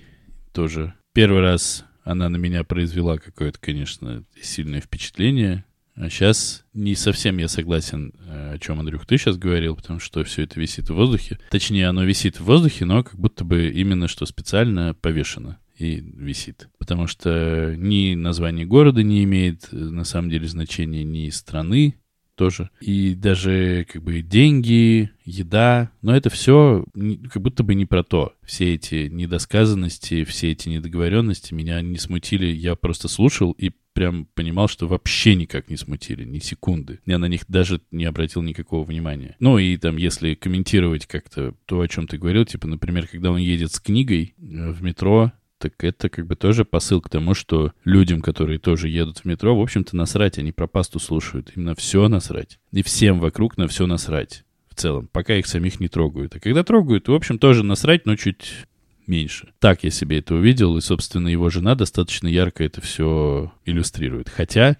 тоже. 0.53 0.93
Первый 1.13 1.41
раз 1.41 1.83
она 2.09 2.27
на 2.27 2.37
меня 2.37 2.63
произвела 2.63 3.17
какое-то, 3.17 3.59
конечно, 3.59 4.23
сильное 4.41 4.81
впечатление. 4.81 5.63
А 5.95 6.09
сейчас 6.09 6.63
не 6.73 6.95
совсем 6.95 7.37
я 7.37 7.47
согласен, 7.47 8.13
э, 8.25 8.53
о 8.53 8.57
чем, 8.57 8.79
Андрюх, 8.79 9.05
ты 9.05 9.17
сейчас 9.17 9.37
говорил, 9.37 9.75
потому 9.75 9.99
что 9.99 10.23
все 10.23 10.43
это 10.43 10.59
висит 10.59 10.89
в 10.89 10.95
воздухе. 10.95 11.39
Точнее, 11.51 11.87
оно 11.87 12.03
висит 12.03 12.39
в 12.39 12.45
воздухе, 12.45 12.85
но 12.85 13.03
как 13.03 13.19
будто 13.19 13.43
бы 13.43 13.69
именно 13.69 14.07
что 14.07 14.25
специально 14.25 14.95
повешено 14.95 15.59
и 15.77 15.99
висит. 15.99 16.69
Потому 16.79 17.05
что 17.05 17.75
ни 17.77 18.15
название 18.15 18.65
города 18.65 19.03
не 19.03 19.23
имеет 19.25 19.67
э, 19.71 19.75
на 19.75 20.03
самом 20.03 20.29
деле 20.29 20.47
значения, 20.47 21.03
ни 21.03 21.29
страны, 21.29 21.99
тоже. 22.39 22.69
И 22.79 23.15
даже 23.15 23.85
как 23.91 24.01
бы 24.01 24.21
деньги, 24.21 25.11
еда, 25.25 25.91
но 26.01 26.15
это 26.15 26.29
все 26.29 26.85
как 27.33 27.41
будто 27.41 27.63
бы 27.63 27.75
не 27.75 27.85
про 27.85 28.01
то. 28.01 28.33
Все 28.45 28.75
эти 28.75 29.09
недосказанности, 29.09 30.23
все 30.23 30.53
эти 30.53 30.69
недоговоренности 30.69 31.53
меня 31.53 31.81
не 31.81 31.97
смутили. 31.97 32.45
Я 32.45 32.75
просто 32.75 33.09
слушал 33.09 33.51
и 33.51 33.71
прям 33.91 34.25
понимал, 34.35 34.69
что 34.69 34.87
вообще 34.87 35.35
никак 35.35 35.69
не 35.69 35.75
смутили, 35.75 36.23
ни 36.23 36.39
секунды. 36.39 37.01
Я 37.05 37.17
на 37.17 37.25
них 37.25 37.41
даже 37.49 37.81
не 37.91 38.05
обратил 38.05 38.41
никакого 38.41 38.85
внимания. 38.85 39.35
Ну 39.41 39.57
и 39.57 39.75
там, 39.75 39.97
если 39.97 40.33
комментировать 40.33 41.07
как-то 41.07 41.53
то, 41.65 41.81
о 41.81 41.87
чем 41.89 42.07
ты 42.07 42.17
говорил, 42.17 42.45
типа, 42.45 42.67
например, 42.67 43.07
когда 43.07 43.31
он 43.31 43.39
едет 43.39 43.73
с 43.73 43.81
книгой 43.81 44.33
э, 44.37 44.71
в 44.71 44.81
метро, 44.81 45.33
так 45.59 45.73
это 45.83 46.09
как 46.09 46.25
бы 46.25 46.35
тоже 46.35 46.65
посыл 46.65 47.01
к 47.01 47.09
тому, 47.09 47.33
что 47.33 47.73
людям, 47.83 48.21
которые 48.21 48.57
тоже 48.59 48.89
едут 48.89 49.19
в 49.19 49.25
метро, 49.25 49.55
в 49.55 49.61
общем-то, 49.61 49.95
насрать, 49.95 50.37
они 50.37 50.51
про 50.51 50.67
пасту 50.67 50.99
слушают. 50.99 51.51
Им 51.55 51.65
на 51.65 51.75
все 51.75 52.07
насрать. 52.07 52.59
И 52.71 52.81
всем 52.81 53.19
вокруг 53.19 53.57
на 53.57 53.67
все 53.67 53.85
насрать 53.85 54.45
в 54.69 54.75
целом, 54.75 55.09
пока 55.11 55.35
их 55.35 55.45
самих 55.45 55.79
не 55.79 55.89
трогают. 55.89 56.35
А 56.35 56.39
когда 56.39 56.63
трогают, 56.63 57.07
в 57.07 57.13
общем, 57.13 57.37
тоже 57.37 57.63
насрать, 57.63 58.05
но 58.05 58.15
чуть 58.15 58.65
меньше. 59.05 59.49
Так 59.59 59.83
я 59.83 59.89
себе 59.89 60.19
это 60.19 60.35
увидел, 60.35 60.77
и, 60.77 60.81
собственно, 60.81 61.27
его 61.27 61.49
жена 61.49 61.75
достаточно 61.75 62.27
ярко 62.27 62.63
это 62.63 62.79
все 62.79 63.51
иллюстрирует. 63.65 64.29
Хотя 64.29 64.77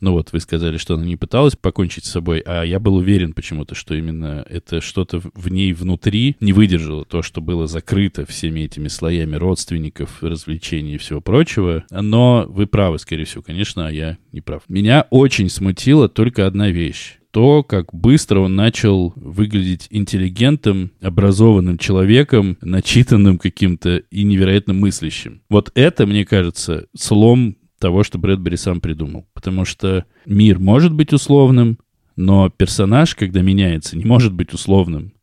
ну 0.00 0.12
вот, 0.12 0.32
вы 0.32 0.40
сказали, 0.40 0.76
что 0.76 0.94
она 0.94 1.04
не 1.04 1.16
пыталась 1.16 1.56
покончить 1.56 2.04
с 2.04 2.10
собой, 2.10 2.40
а 2.40 2.62
я 2.62 2.80
был 2.80 2.96
уверен 2.96 3.32
почему-то, 3.32 3.74
что 3.74 3.94
именно 3.94 4.44
это 4.48 4.80
что-то 4.80 5.20
в 5.20 5.48
ней 5.50 5.72
внутри 5.72 6.36
не 6.40 6.52
выдержало 6.52 7.04
то, 7.04 7.22
что 7.22 7.40
было 7.40 7.66
закрыто 7.66 8.26
всеми 8.26 8.60
этими 8.60 8.88
слоями 8.88 9.36
родственников, 9.36 10.22
развлечений 10.22 10.94
и 10.94 10.98
всего 10.98 11.20
прочего. 11.20 11.84
Но 11.90 12.46
вы 12.48 12.66
правы, 12.66 12.98
скорее 12.98 13.24
всего, 13.24 13.42
конечно, 13.42 13.86
а 13.86 13.92
я 13.92 14.18
не 14.32 14.40
прав. 14.40 14.62
Меня 14.68 15.06
очень 15.10 15.48
смутила 15.48 16.08
только 16.08 16.46
одна 16.46 16.70
вещь 16.70 17.16
то, 17.30 17.62
как 17.62 17.94
быстро 17.94 18.40
он 18.40 18.56
начал 18.56 19.12
выглядеть 19.16 19.86
интеллигентом, 19.90 20.92
образованным 21.00 21.78
человеком, 21.78 22.58
начитанным 22.60 23.38
каким-то 23.38 23.98
и 23.98 24.24
невероятно 24.24 24.74
мыслящим. 24.74 25.42
Вот 25.48 25.70
это, 25.74 26.06
мне 26.06 26.24
кажется, 26.24 26.86
слом 26.96 27.56
того, 27.80 28.04
что 28.04 28.18
Брэдбери 28.18 28.56
сам 28.56 28.80
придумал. 28.80 29.26
Потому 29.32 29.64
что 29.64 30.04
мир 30.26 30.60
может 30.60 30.92
быть 30.92 31.12
условным, 31.12 31.78
но 32.14 32.50
персонаж, 32.50 33.14
когда 33.16 33.40
меняется, 33.40 33.96
не 33.96 34.04
может 34.04 34.32
быть 34.32 34.52
условным, 34.52 35.14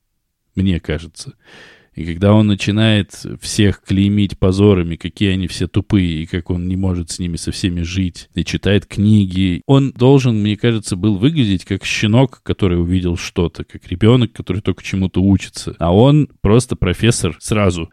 мне 0.55 0.79
кажется. 0.79 1.35
И 1.97 2.05
когда 2.05 2.33
он 2.33 2.45
начинает 2.45 3.25
всех 3.41 3.81
клеймить 3.81 4.37
позорами, 4.37 4.97
какие 4.97 5.31
они 5.31 5.47
все 5.47 5.67
тупые, 5.67 6.21
и 6.21 6.25
как 6.27 6.51
он 6.51 6.67
не 6.67 6.75
может 6.75 7.09
с 7.09 7.17
ними 7.17 7.37
со 7.37 7.51
всеми 7.51 7.81
жить, 7.81 8.29
и 8.35 8.45
читает 8.45 8.85
книги, 8.85 9.63
он 9.65 9.93
должен, 9.93 10.39
мне 10.39 10.57
кажется, 10.57 10.95
был 10.95 11.17
выглядеть 11.17 11.65
как 11.65 11.83
щенок, 11.83 12.41
который 12.43 12.79
увидел 12.79 13.17
что-то, 13.17 13.63
как 13.63 13.87
ребенок, 13.87 14.31
который 14.31 14.61
только 14.61 14.83
чему-то 14.83 15.23
учится. 15.23 15.75
А 15.79 15.91
он 15.91 16.29
просто 16.41 16.75
профессор 16.75 17.35
сразу. 17.39 17.89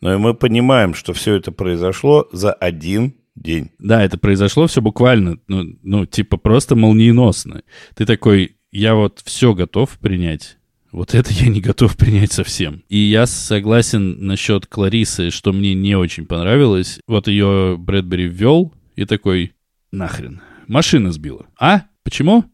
Но 0.00 0.14
и 0.14 0.18
мы 0.18 0.34
понимаем, 0.34 0.94
что 0.94 1.12
все 1.12 1.34
это 1.34 1.50
произошло 1.50 2.28
за 2.30 2.52
один 2.52 3.16
день. 3.42 3.70
Да, 3.78 4.02
это 4.02 4.18
произошло 4.18 4.66
все 4.66 4.80
буквально, 4.80 5.38
ну, 5.48 5.64
ну, 5.82 6.06
типа 6.06 6.36
просто 6.36 6.76
молниеносно. 6.76 7.62
Ты 7.94 8.06
такой, 8.06 8.56
я 8.70 8.94
вот 8.94 9.20
все 9.24 9.54
готов 9.54 9.98
принять, 9.98 10.58
вот 10.90 11.14
это 11.14 11.32
я 11.32 11.48
не 11.48 11.60
готов 11.60 11.96
принять 11.96 12.32
совсем. 12.32 12.82
И 12.88 12.98
я 12.98 13.26
согласен 13.26 14.26
насчет 14.26 14.66
Кларисы, 14.66 15.30
что 15.30 15.52
мне 15.52 15.74
не 15.74 15.96
очень 15.96 16.26
понравилось. 16.26 17.00
Вот 17.06 17.28
ее 17.28 17.76
Брэдбери 17.78 18.26
ввел 18.26 18.72
и 18.96 19.04
такой, 19.04 19.52
нахрен, 19.92 20.40
машина 20.66 21.12
сбила. 21.12 21.46
А? 21.58 21.82
Почему? 22.04 22.44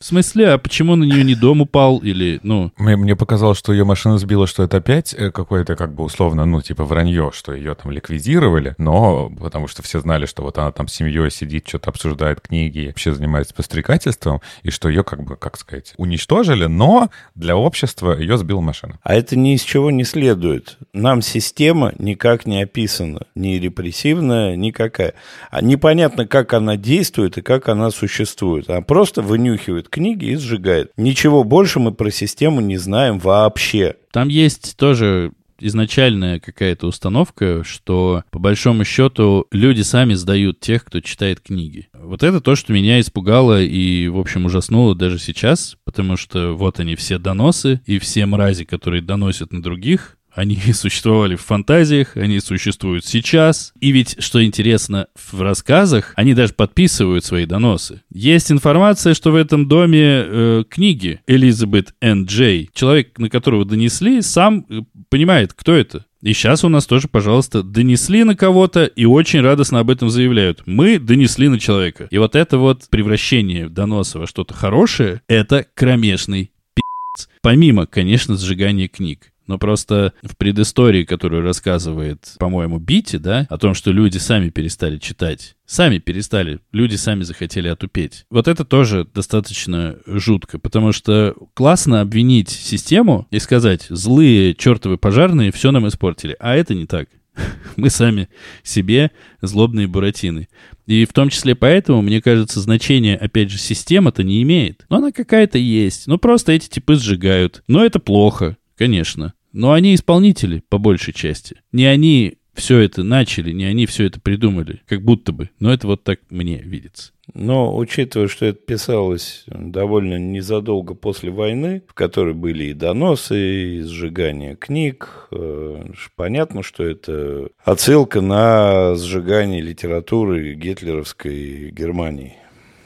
В 0.00 0.04
смысле, 0.04 0.50
а 0.50 0.58
почему 0.58 0.94
на 0.94 1.02
нее 1.02 1.24
не 1.24 1.34
дом 1.34 1.60
упал 1.60 1.98
или, 1.98 2.38
ну... 2.44 2.70
Мне, 2.76 2.94
мне 2.94 3.16
показалось, 3.16 3.58
что 3.58 3.72
ее 3.72 3.82
машина 3.82 4.16
сбила, 4.18 4.46
что 4.46 4.62
это 4.62 4.76
опять 4.76 5.12
э, 5.12 5.32
какое-то 5.32 5.74
как 5.74 5.92
бы 5.92 6.04
условно, 6.04 6.44
ну, 6.44 6.62
типа 6.62 6.84
вранье, 6.84 7.32
что 7.34 7.52
ее 7.52 7.74
там 7.74 7.90
ликвидировали, 7.90 8.76
но 8.78 9.28
потому 9.28 9.66
что 9.66 9.82
все 9.82 9.98
знали, 9.98 10.26
что 10.26 10.44
вот 10.44 10.56
она 10.56 10.70
там 10.70 10.86
с 10.86 10.94
семьей 10.94 11.32
сидит, 11.32 11.66
что-то 11.66 11.90
обсуждает 11.90 12.40
книги, 12.42 12.86
вообще 12.86 13.12
занимается 13.12 13.54
пострекательством, 13.54 14.40
и 14.62 14.70
что 14.70 14.88
ее 14.88 15.02
как 15.02 15.24
бы, 15.24 15.34
как 15.34 15.58
сказать, 15.58 15.94
уничтожили, 15.96 16.66
но 16.66 17.10
для 17.34 17.56
общества 17.56 18.16
ее 18.16 18.38
сбила 18.38 18.60
машина. 18.60 19.00
А 19.02 19.16
это 19.16 19.36
ни 19.36 19.56
из 19.56 19.62
чего 19.62 19.90
не 19.90 20.04
следует. 20.04 20.78
Нам 20.92 21.22
система 21.22 21.92
никак 21.98 22.46
не 22.46 22.62
описана, 22.62 23.22
ни 23.34 23.56
репрессивная, 23.56 24.54
никакая. 24.54 25.14
А 25.50 25.60
непонятно, 25.60 26.24
как 26.24 26.54
она 26.54 26.76
действует 26.76 27.36
и 27.36 27.42
как 27.42 27.68
она 27.68 27.90
существует. 27.90 28.70
Она 28.70 28.82
просто 28.82 29.22
вынюхивает 29.22 29.87
книги 29.90 30.26
и 30.26 30.36
сжигает. 30.36 30.92
Ничего 30.96 31.44
больше 31.44 31.80
мы 31.80 31.92
про 31.92 32.10
систему 32.10 32.60
не 32.60 32.76
знаем 32.76 33.18
вообще. 33.18 33.96
Там 34.12 34.28
есть 34.28 34.76
тоже 34.76 35.32
изначальная 35.60 36.40
какая-то 36.40 36.86
установка, 36.86 37.62
что 37.64 38.22
по 38.30 38.38
большому 38.38 38.84
счету 38.84 39.46
люди 39.50 39.82
сами 39.82 40.14
сдают 40.14 40.60
тех, 40.60 40.84
кто 40.84 41.00
читает 41.00 41.40
книги. 41.40 41.88
Вот 41.92 42.22
это 42.22 42.40
то, 42.40 42.54
что 42.54 42.72
меня 42.72 43.00
испугало 43.00 43.60
и, 43.60 44.08
в 44.08 44.18
общем, 44.18 44.46
ужаснуло 44.46 44.94
даже 44.94 45.18
сейчас, 45.18 45.76
потому 45.84 46.16
что 46.16 46.52
вот 46.52 46.80
они 46.80 46.94
все 46.94 47.18
доносы 47.18 47.80
и 47.86 47.98
все 47.98 48.26
мрази, 48.26 48.64
которые 48.64 49.02
доносят 49.02 49.52
на 49.52 49.62
других, 49.62 50.17
они 50.38 50.56
существовали 50.72 51.34
в 51.34 51.40
фантазиях, 51.40 52.16
они 52.16 52.38
существуют 52.38 53.04
сейчас. 53.04 53.72
И 53.80 53.90
ведь, 53.90 54.22
что 54.22 54.42
интересно, 54.44 55.08
в 55.16 55.42
рассказах 55.42 56.12
они 56.14 56.32
даже 56.32 56.52
подписывают 56.54 57.24
свои 57.24 57.44
доносы. 57.44 58.02
Есть 58.12 58.52
информация, 58.52 59.14
что 59.14 59.32
в 59.32 59.34
этом 59.34 59.66
доме 59.66 60.00
э, 60.00 60.64
книги 60.68 61.20
Элизабет 61.26 61.92
Н. 62.00 62.24
Джей. 62.24 62.70
Человек, 62.72 63.18
на 63.18 63.28
которого 63.28 63.64
донесли, 63.64 64.22
сам 64.22 64.64
э, 64.70 64.82
понимает, 65.08 65.52
кто 65.54 65.74
это. 65.74 66.04
И 66.22 66.32
сейчас 66.32 66.64
у 66.64 66.68
нас 66.68 66.86
тоже, 66.86 67.08
пожалуйста, 67.08 67.64
донесли 67.64 68.22
на 68.22 68.36
кого-то 68.36 68.84
и 68.84 69.04
очень 69.04 69.40
радостно 69.40 69.80
об 69.80 69.90
этом 69.90 70.08
заявляют. 70.08 70.62
Мы 70.66 71.00
донесли 71.00 71.48
на 71.48 71.58
человека. 71.58 72.06
И 72.10 72.18
вот 72.18 72.36
это 72.36 72.58
вот 72.58 72.88
превращение 72.90 73.68
доноса 73.68 74.20
во 74.20 74.26
что-то 74.26 74.54
хорошее, 74.54 75.22
это 75.28 75.66
кромешный 75.74 76.52
пи***ц. 76.74 77.28
Помимо, 77.42 77.86
конечно, 77.86 78.36
сжигания 78.36 78.88
книг. 78.88 79.32
Но 79.48 79.58
просто 79.58 80.12
в 80.22 80.36
предыстории, 80.36 81.04
которую 81.04 81.42
рассказывает, 81.42 82.34
по-моему, 82.38 82.78
Бити, 82.78 83.16
да, 83.16 83.46
о 83.50 83.58
том, 83.58 83.74
что 83.74 83.90
люди 83.90 84.18
сами 84.18 84.50
перестали 84.50 84.98
читать, 84.98 85.56
сами 85.66 85.98
перестали, 85.98 86.60
люди 86.70 86.94
сами 86.94 87.22
захотели 87.22 87.66
отупеть. 87.66 88.26
Вот 88.30 88.46
это 88.46 88.64
тоже 88.64 89.06
достаточно 89.12 89.96
жутко, 90.06 90.58
потому 90.58 90.92
что 90.92 91.34
классно 91.54 92.02
обвинить 92.02 92.50
систему 92.50 93.26
и 93.30 93.38
сказать, 93.40 93.86
злые 93.88 94.54
чертовы 94.54 94.98
пожарные 94.98 95.50
все 95.50 95.72
нам 95.72 95.88
испортили, 95.88 96.36
а 96.38 96.54
это 96.54 96.74
не 96.74 96.86
так. 96.86 97.08
Мы 97.76 97.90
сами 97.90 98.28
себе 98.62 99.10
злобные 99.40 99.86
буратины. 99.86 100.48
И 100.86 101.04
в 101.04 101.12
том 101.12 101.28
числе 101.28 101.54
поэтому, 101.54 102.02
мне 102.02 102.20
кажется, 102.22 102.60
значение, 102.60 103.16
опять 103.16 103.50
же, 103.50 103.58
система-то 103.58 104.22
не 104.22 104.42
имеет. 104.42 104.86
Но 104.88 104.96
она 104.96 105.12
какая-то 105.12 105.58
есть. 105.58 106.06
Ну, 106.06 106.18
просто 106.18 106.52
эти 106.52 106.68
типы 106.68 106.94
сжигают. 106.94 107.62
Но 107.68 107.84
это 107.84 107.98
плохо, 107.98 108.56
конечно. 108.76 109.34
Но 109.52 109.72
они 109.72 109.94
исполнители, 109.94 110.62
по 110.68 110.78
большей 110.78 111.14
части. 111.14 111.56
Не 111.72 111.86
они 111.86 112.38
все 112.58 112.78
это 112.80 113.04
начали, 113.04 113.52
не 113.52 113.64
они 113.64 113.86
все 113.86 114.04
это 114.06 114.20
придумали, 114.20 114.82
как 114.86 115.02
будто 115.02 115.32
бы. 115.32 115.50
Но 115.60 115.72
это 115.72 115.86
вот 115.86 116.02
так 116.02 116.20
мне 116.28 116.58
видится. 116.58 117.12
Но, 117.34 117.76
учитывая, 117.76 118.26
что 118.26 118.46
это 118.46 118.58
писалось 118.58 119.44
довольно 119.46 120.18
незадолго 120.18 120.94
после 120.94 121.30
войны, 121.30 121.82
в 121.86 121.94
которой 121.94 122.34
были 122.34 122.64
и 122.64 122.74
доносы, 122.74 123.78
и 123.78 123.82
сжигание 123.82 124.56
книг, 124.56 125.28
э, 125.30 125.84
понятно, 126.16 126.62
что 126.62 126.84
это 126.84 127.48
отсылка 127.64 128.20
на 128.20 128.94
сжигание 128.96 129.60
литературы 129.60 130.54
гитлеровской 130.54 131.70
Германии 131.70 132.36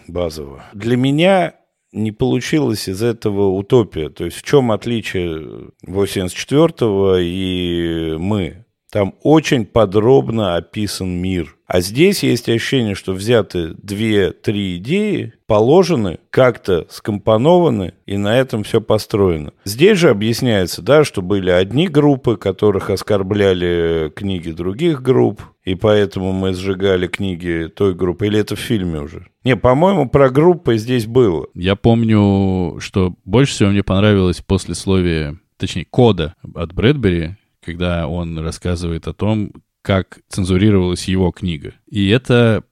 базово. 0.08 0.64
Для 0.74 0.96
меня 0.96 1.54
не 1.92 2.10
получилось 2.10 2.88
из 2.88 3.02
этого 3.02 3.48
утопия. 3.50 4.08
То 4.08 4.24
есть 4.24 4.38
в 4.38 4.42
чем 4.42 4.72
отличие 4.72 5.70
84-го 5.86 7.16
и 7.18 8.16
мы? 8.18 8.61
Там 8.92 9.14
очень 9.22 9.64
подробно 9.64 10.54
описан 10.56 11.08
мир. 11.08 11.56
А 11.66 11.80
здесь 11.80 12.22
есть 12.22 12.50
ощущение, 12.50 12.94
что 12.94 13.14
взяты 13.14 13.72
две-три 13.82 14.76
идеи, 14.76 15.32
положены, 15.46 16.18
как-то 16.28 16.86
скомпонованы, 16.90 17.94
и 18.04 18.18
на 18.18 18.38
этом 18.38 18.64
все 18.64 18.82
построено. 18.82 19.54
Здесь 19.64 19.96
же 19.96 20.10
объясняется, 20.10 20.82
да, 20.82 21.04
что 21.04 21.22
были 21.22 21.48
одни 21.48 21.88
группы, 21.88 22.36
которых 22.36 22.90
оскорбляли 22.90 24.12
книги 24.14 24.50
других 24.50 25.00
групп, 25.00 25.40
и 25.64 25.74
поэтому 25.74 26.32
мы 26.32 26.52
сжигали 26.52 27.06
книги 27.06 27.70
той 27.74 27.94
группы. 27.94 28.26
Или 28.26 28.40
это 28.40 28.56
в 28.56 28.60
фильме 28.60 29.00
уже? 29.00 29.26
Не, 29.42 29.56
по-моему, 29.56 30.06
про 30.10 30.28
группы 30.28 30.76
здесь 30.76 31.06
было. 31.06 31.46
Я 31.54 31.76
помню, 31.76 32.78
что 32.80 33.14
больше 33.24 33.54
всего 33.54 33.70
мне 33.70 33.82
понравилось 33.82 34.42
после 34.42 34.72
послесловие, 34.72 35.38
точнее, 35.56 35.86
кода 35.88 36.34
от 36.54 36.74
Брэдбери, 36.74 37.36
когда 37.64 38.08
он 38.08 38.38
рассказывает 38.38 39.06
о 39.06 39.12
том, 39.12 39.52
как 39.82 40.20
цензурировалась 40.28 41.08
его 41.08 41.30
книга. 41.30 41.74
И 41.86 42.08
это 42.08 42.64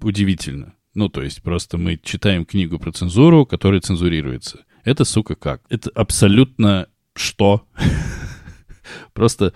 удивительно. 0.00 0.74
Ну, 0.94 1.08
то 1.08 1.22
есть 1.22 1.42
просто 1.42 1.78
мы 1.78 1.98
читаем 2.02 2.44
книгу 2.44 2.78
про 2.78 2.92
цензуру, 2.92 3.46
которая 3.46 3.80
цензурируется. 3.80 4.64
Это, 4.84 5.04
сука, 5.04 5.34
как? 5.34 5.62
Это 5.68 5.90
абсолютно 5.94 6.88
что? 7.14 7.66
Просто 9.12 9.52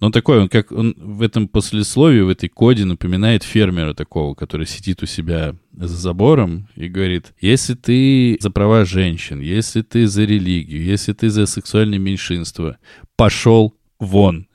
он 0.00 0.12
такой, 0.12 0.40
он 0.40 0.48
как 0.48 0.72
он 0.72 0.94
в 0.98 1.22
этом 1.22 1.46
послесловии, 1.46 2.20
в 2.20 2.28
этой 2.28 2.48
коде 2.48 2.84
напоминает 2.84 3.44
фермера 3.44 3.94
такого, 3.94 4.34
который 4.34 4.66
сидит 4.66 5.02
у 5.02 5.06
себя 5.06 5.54
за 5.72 5.96
забором 5.96 6.68
и 6.74 6.88
говорит, 6.88 7.32
если 7.40 7.74
ты 7.74 8.36
за 8.40 8.50
права 8.50 8.84
женщин, 8.84 9.40
если 9.40 9.82
ты 9.82 10.06
за 10.06 10.24
религию, 10.24 10.82
если 10.82 11.12
ты 11.12 11.30
за 11.30 11.46
сексуальное 11.46 11.98
меньшинство, 11.98 12.76
пошел 13.16 13.76
вон. 14.02 14.48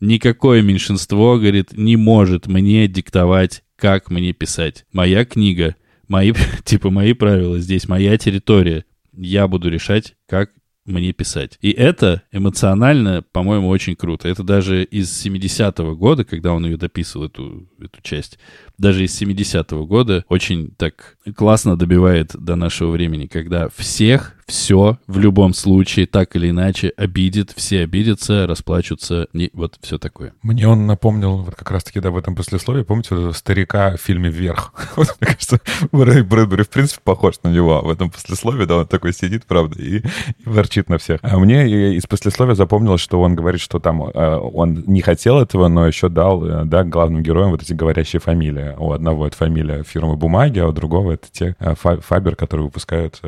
Никакое 0.00 0.62
меньшинство, 0.62 1.38
говорит, 1.38 1.72
не 1.72 1.96
может 1.96 2.46
мне 2.46 2.86
диктовать, 2.86 3.64
как 3.76 4.10
мне 4.10 4.32
писать. 4.32 4.86
Моя 4.92 5.24
книга, 5.24 5.74
мои, 6.06 6.32
типа, 6.64 6.90
мои 6.90 7.12
правила 7.12 7.58
здесь, 7.58 7.88
моя 7.88 8.16
территория. 8.16 8.84
Я 9.12 9.48
буду 9.48 9.68
решать, 9.68 10.14
как 10.26 10.50
мне 10.84 11.12
писать. 11.12 11.58
И 11.60 11.70
это 11.70 12.22
эмоционально, 12.32 13.22
по-моему, 13.32 13.68
очень 13.68 13.96
круто. 13.96 14.28
Это 14.28 14.44
даже 14.44 14.84
из 14.84 15.26
70-го 15.26 15.96
года, 15.96 16.24
когда 16.24 16.52
он 16.52 16.64
ее 16.64 16.76
дописывал, 16.76 17.26
эту, 17.26 17.68
эту 17.78 18.00
часть, 18.02 18.38
даже 18.78 19.04
из 19.04 19.20
70-го 19.20 19.86
года 19.86 20.24
очень 20.28 20.70
так 20.76 21.16
классно 21.36 21.76
добивает 21.76 22.34
до 22.36 22.56
нашего 22.56 22.90
времени, 22.90 23.26
когда 23.26 23.68
всех 23.76 24.36
все 24.48 24.98
в 25.06 25.18
любом 25.18 25.52
случае 25.52 26.06
так 26.06 26.34
или 26.34 26.50
иначе 26.50 26.92
обидит, 26.96 27.52
все 27.54 27.82
обидятся, 27.82 28.46
расплачутся, 28.46 29.28
и 29.34 29.50
вот 29.52 29.76
все 29.82 29.98
такое. 29.98 30.32
Мне 30.42 30.66
он 30.66 30.86
напомнил 30.86 31.42
вот 31.42 31.54
как 31.54 31.70
раз-таки, 31.70 32.00
да, 32.00 32.10
в 32.10 32.16
этом 32.16 32.34
послесловии, 32.34 32.82
помните, 32.82 33.32
старика 33.34 33.96
в 33.96 34.00
фильме 34.00 34.30
«Вверх»? 34.30 34.72
Вот, 34.96 35.16
мне 35.20 35.30
кажется, 35.32 35.60
Брэдбери, 35.92 36.64
в 36.64 36.70
принципе, 36.70 37.00
похож 37.04 37.34
на 37.42 37.50
него 37.50 37.82
в 37.82 37.90
этом 37.90 38.10
послесловии, 38.10 38.64
да, 38.64 38.78
он 38.78 38.86
такой 38.86 39.12
сидит, 39.12 39.44
правда, 39.44 39.80
и, 39.80 39.98
и 39.98 40.02
ворчит 40.44 40.88
на 40.88 40.98
всех. 40.98 41.20
А 41.22 41.38
мне 41.38 41.94
из 41.94 42.06
послесловия 42.06 42.54
запомнилось, 42.54 43.00
что 43.00 43.20
он 43.20 43.36
говорит, 43.36 43.60
что 43.60 43.78
там 43.78 44.02
э, 44.02 44.36
он 44.36 44.82
не 44.86 45.02
хотел 45.02 45.38
этого, 45.38 45.68
но 45.68 45.86
еще 45.86 46.08
дал, 46.08 46.44
э, 46.44 46.64
да, 46.64 46.84
главным 46.84 47.22
героям 47.22 47.50
вот 47.50 47.62
эти 47.62 47.74
говорящие 47.74 48.20
фамилии. 48.20 48.67
У 48.76 48.92
одного 48.92 49.26
это 49.26 49.36
фамилия 49.36 49.82
фирмы 49.82 50.16
бумаги, 50.16 50.58
а 50.58 50.66
у 50.66 50.72
другого 50.72 51.12
это 51.12 51.28
те 51.30 51.56
э, 51.58 51.74
Фабер, 51.74 52.36
которые 52.36 52.66
выпускают 52.66 53.20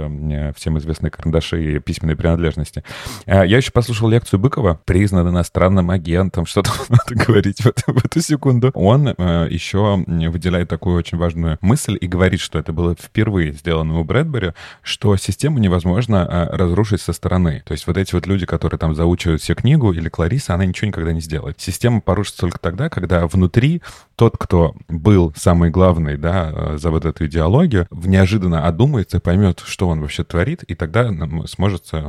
всем 0.57 0.79
известные 0.79 1.11
карандаши 1.11 1.77
и 1.77 1.79
письменные 1.79 2.17
принадлежности. 2.17 2.85
Я 3.27 3.45
еще 3.45 3.71
послушал 3.71 4.09
лекцию 4.09 4.41
Быкова, 4.41 4.81
признан 4.85 5.29
иностранным 5.29 5.91
агентом, 5.91 6.47
что-то 6.47 6.71
надо 6.89 7.25
говорить 7.25 7.61
в 7.61 7.67
эту, 7.67 7.93
в 7.93 8.05
эту 8.05 8.21
секунду. 8.21 8.71
Он 8.75 9.09
э, 9.09 9.49
еще 9.51 10.05
выделяет 10.07 10.69
такую 10.69 10.97
очень 10.97 11.19
важную 11.19 11.59
мысль 11.61 11.97
и 12.01 12.07
говорит, 12.07 12.41
что 12.41 12.59
это 12.59 12.73
было 12.73 12.95
впервые 12.95 13.53
сделано 13.53 14.01
у 14.01 14.05
Брэдбери, 14.05 14.53
что 14.83 15.17
систему 15.17 15.59
невозможно 15.59 16.27
э, 16.29 16.57
разрушить 16.57 17.01
со 17.01 17.13
стороны. 17.13 17.63
То 17.65 17.73
есть 17.73 17.87
вот 17.87 17.97
эти 17.97 18.15
вот 18.15 18.27
люди, 18.27 18.47
которые 18.47 18.79
там 18.79 18.95
заучивают 18.95 19.43
все 19.43 19.55
книгу, 19.55 19.93
или 19.93 20.09
Клариса, 20.09 20.55
она 20.55 20.65
ничего 20.65 20.89
никогда 20.89 21.13
не 21.13 21.21
сделает. 21.21 21.61
Система 21.61 22.01
порушится 22.01 22.43
только 22.43 22.59
тогда, 22.59 22.89
когда 22.89 23.27
внутри 23.27 23.83
тот, 24.21 24.37
кто 24.37 24.75
был 24.87 25.33
самый 25.35 25.71
главный, 25.71 26.19
да, 26.19 26.53
э, 26.53 26.77
за 26.77 26.91
вот 26.91 27.07
эту 27.07 27.25
идеологию, 27.25 27.87
неожиданно 27.91 28.67
одумается, 28.67 29.19
поймет, 29.19 29.63
что 29.65 29.89
он 29.89 30.03
вообще 30.03 30.25
творит, 30.25 30.63
и 30.63 30.75
тогда 30.75 31.11
сможет, 31.47 31.89
э, 31.93 32.03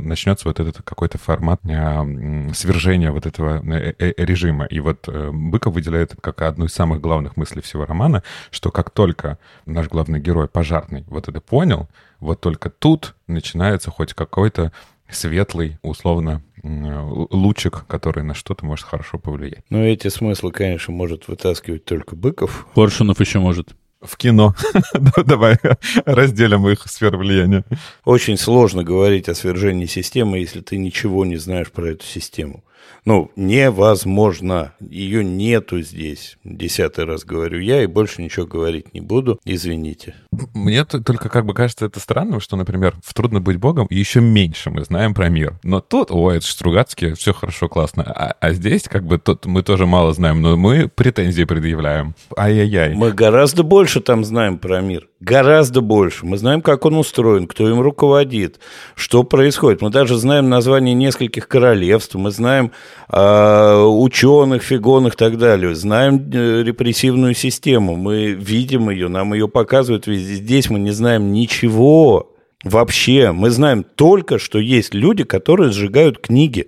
начнется 0.00 0.48
вот 0.48 0.58
этот 0.58 0.82
какой-то 0.82 1.18
формат 1.18 1.60
э, 1.62 2.50
свержения 2.52 3.12
вот 3.12 3.26
этого 3.26 3.62
режима. 3.62 4.64
И 4.64 4.80
вот 4.80 5.08
Быков 5.08 5.74
выделяет 5.74 6.16
как 6.20 6.42
одну 6.42 6.64
из 6.64 6.72
самых 6.72 7.00
главных 7.00 7.36
мыслей 7.36 7.62
всего 7.62 7.84
романа, 7.84 8.24
что 8.50 8.72
как 8.72 8.90
только 8.90 9.38
наш 9.64 9.86
главный 9.86 10.18
герой, 10.18 10.48
пожарный, 10.48 11.04
вот 11.06 11.28
это 11.28 11.40
понял, 11.40 11.88
вот 12.18 12.40
только 12.40 12.70
тут 12.70 13.14
начинается 13.28 13.92
хоть 13.92 14.14
какой-то 14.14 14.72
светлый, 15.14 15.78
условно, 15.82 16.42
лучик, 16.62 17.84
который 17.86 18.22
на 18.22 18.34
что-то 18.34 18.64
может 18.64 18.84
хорошо 18.84 19.18
повлиять. 19.18 19.64
Но 19.70 19.84
эти 19.84 20.08
смыслы, 20.08 20.52
конечно, 20.52 20.92
может 20.92 21.28
вытаскивать 21.28 21.84
только 21.84 22.16
Быков. 22.16 22.66
Коршунов 22.74 23.20
еще 23.20 23.38
может. 23.38 23.74
В 24.00 24.16
кино. 24.16 24.54
Давай 25.24 25.58
разделим 26.04 26.68
их 26.68 26.82
сферу 26.88 27.18
влияния. 27.18 27.64
Очень 28.04 28.36
сложно 28.36 28.82
говорить 28.82 29.28
о 29.28 29.34
свержении 29.34 29.86
системы, 29.86 30.38
если 30.38 30.60
ты 30.60 30.76
ничего 30.76 31.24
не 31.24 31.36
знаешь 31.36 31.70
про 31.70 31.90
эту 31.90 32.04
систему. 32.04 32.64
Ну, 33.04 33.30
невозможно. 33.36 34.74
Ее 34.80 35.24
нету 35.24 35.80
здесь. 35.80 36.38
Десятый 36.44 37.04
раз 37.04 37.24
говорю 37.24 37.58
я, 37.58 37.82
и 37.82 37.86
больше 37.86 38.22
ничего 38.22 38.46
говорить 38.46 38.94
не 38.94 39.00
буду. 39.00 39.40
Извините. 39.44 40.14
Мне 40.54 40.84
только 40.84 41.28
как 41.28 41.44
бы 41.44 41.54
кажется 41.54 41.86
это 41.86 41.98
странным, 41.98 42.40
что, 42.40 42.56
например, 42.56 42.94
в 43.04 43.12
«Трудно 43.12 43.40
быть 43.40 43.56
богом» 43.56 43.86
еще 43.90 44.20
меньше 44.20 44.70
мы 44.70 44.84
знаем 44.84 45.14
про 45.14 45.28
мир. 45.28 45.58
Но 45.62 45.80
тут, 45.80 46.10
ой, 46.10 46.36
это 46.38 46.46
Стругацкий, 46.46 47.14
все 47.14 47.32
хорошо, 47.32 47.68
классно. 47.68 48.04
А, 48.04 48.36
а 48.40 48.52
здесь 48.52 48.84
как 48.84 49.04
бы 49.04 49.18
тут 49.18 49.46
мы 49.46 49.62
тоже 49.62 49.86
мало 49.86 50.12
знаем, 50.12 50.40
но 50.40 50.56
мы 50.56 50.88
претензии 50.88 51.44
предъявляем. 51.44 52.14
Ай-яй-яй. 52.36 52.94
Мы 52.94 53.12
гораздо 53.12 53.62
больше 53.62 54.00
там 54.00 54.24
знаем 54.24 54.58
про 54.58 54.80
мир. 54.80 55.08
Гораздо 55.22 55.82
больше. 55.82 56.26
Мы 56.26 56.36
знаем, 56.36 56.62
как 56.62 56.84
он 56.84 56.96
устроен, 56.96 57.46
кто 57.46 57.68
им 57.68 57.80
руководит, 57.80 58.58
что 58.96 59.22
происходит. 59.22 59.80
Мы 59.80 59.90
даже 59.90 60.16
знаем 60.16 60.48
название 60.48 60.96
нескольких 60.96 61.46
королевств, 61.46 62.16
мы 62.16 62.32
знаем 62.32 62.72
э, 63.08 63.84
ученых, 63.84 64.64
фигонных 64.64 65.14
и 65.14 65.16
так 65.16 65.38
далее. 65.38 65.76
Знаем 65.76 66.28
э, 66.32 66.64
репрессивную 66.64 67.34
систему, 67.34 67.94
мы 67.94 68.32
видим 68.32 68.90
ее, 68.90 69.06
нам 69.06 69.32
ее 69.32 69.46
показывают 69.46 70.08
везде. 70.08 70.34
Здесь 70.34 70.70
мы 70.70 70.80
не 70.80 70.90
знаем 70.90 71.32
ничего 71.32 72.34
вообще. 72.64 73.30
Мы 73.30 73.50
знаем 73.50 73.84
только, 73.84 74.40
что 74.40 74.58
есть 74.58 74.92
люди, 74.92 75.22
которые 75.22 75.70
сжигают 75.70 76.18
книги. 76.18 76.66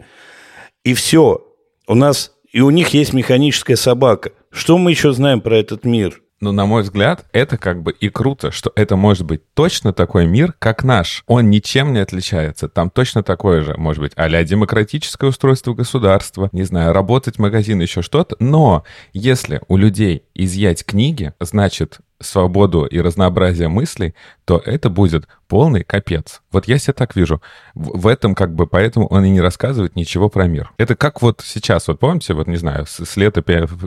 И 0.84 0.94
все. 0.94 1.44
У 1.88 1.96
нас 1.96 2.30
и 2.52 2.60
у 2.60 2.70
них 2.70 2.90
есть 2.90 3.12
механическая 3.14 3.76
собака. 3.76 4.30
Что 4.52 4.78
мы 4.78 4.92
еще 4.92 5.12
знаем 5.12 5.40
про 5.40 5.56
этот 5.56 5.84
мир? 5.84 6.20
Но, 6.44 6.52
на 6.52 6.66
мой 6.66 6.82
взгляд, 6.82 7.24
это 7.32 7.56
как 7.56 7.82
бы 7.82 7.92
и 7.92 8.10
круто, 8.10 8.50
что 8.50 8.70
это 8.76 8.96
может 8.96 9.24
быть 9.24 9.40
точно 9.54 9.94
такой 9.94 10.26
мир, 10.26 10.52
как 10.58 10.84
наш. 10.84 11.24
Он 11.26 11.48
ничем 11.48 11.94
не 11.94 12.00
отличается. 12.00 12.68
Там 12.68 12.90
точно 12.90 13.22
такое 13.22 13.62
же, 13.62 13.74
может 13.78 14.02
быть, 14.02 14.12
а 14.16 14.28
демократическое 14.44 15.28
устройство 15.28 15.72
государства, 15.72 16.50
не 16.52 16.64
знаю, 16.64 16.92
работать 16.92 17.38
магазин, 17.38 17.80
еще 17.80 18.02
что-то. 18.02 18.36
Но 18.40 18.84
если 19.14 19.62
у 19.68 19.78
людей 19.78 20.24
изъять 20.34 20.84
книги, 20.84 21.32
значит, 21.40 22.00
свободу 22.24 22.84
и 22.84 23.00
разнообразие 23.00 23.68
мыслей, 23.68 24.14
то 24.44 24.60
это 24.64 24.90
будет 24.90 25.28
полный 25.48 25.84
капец. 25.84 26.42
Вот 26.52 26.66
я 26.66 26.78
себя 26.78 26.92
так 26.92 27.16
вижу. 27.16 27.40
В, 27.74 28.00
в 28.02 28.06
этом 28.06 28.34
как 28.34 28.54
бы 28.54 28.66
поэтому 28.66 29.06
он 29.06 29.24
и 29.24 29.30
не 29.30 29.40
рассказывает 29.40 29.96
ничего 29.96 30.28
про 30.28 30.46
мир. 30.46 30.72
Это 30.78 30.96
как 30.96 31.22
вот 31.22 31.42
сейчас, 31.44 31.88
вот 31.88 32.00
помните, 32.00 32.34
вот 32.34 32.46
не 32.46 32.56
знаю, 32.56 32.86
с, 32.86 33.04
с 33.04 33.16
лета, 33.16 33.42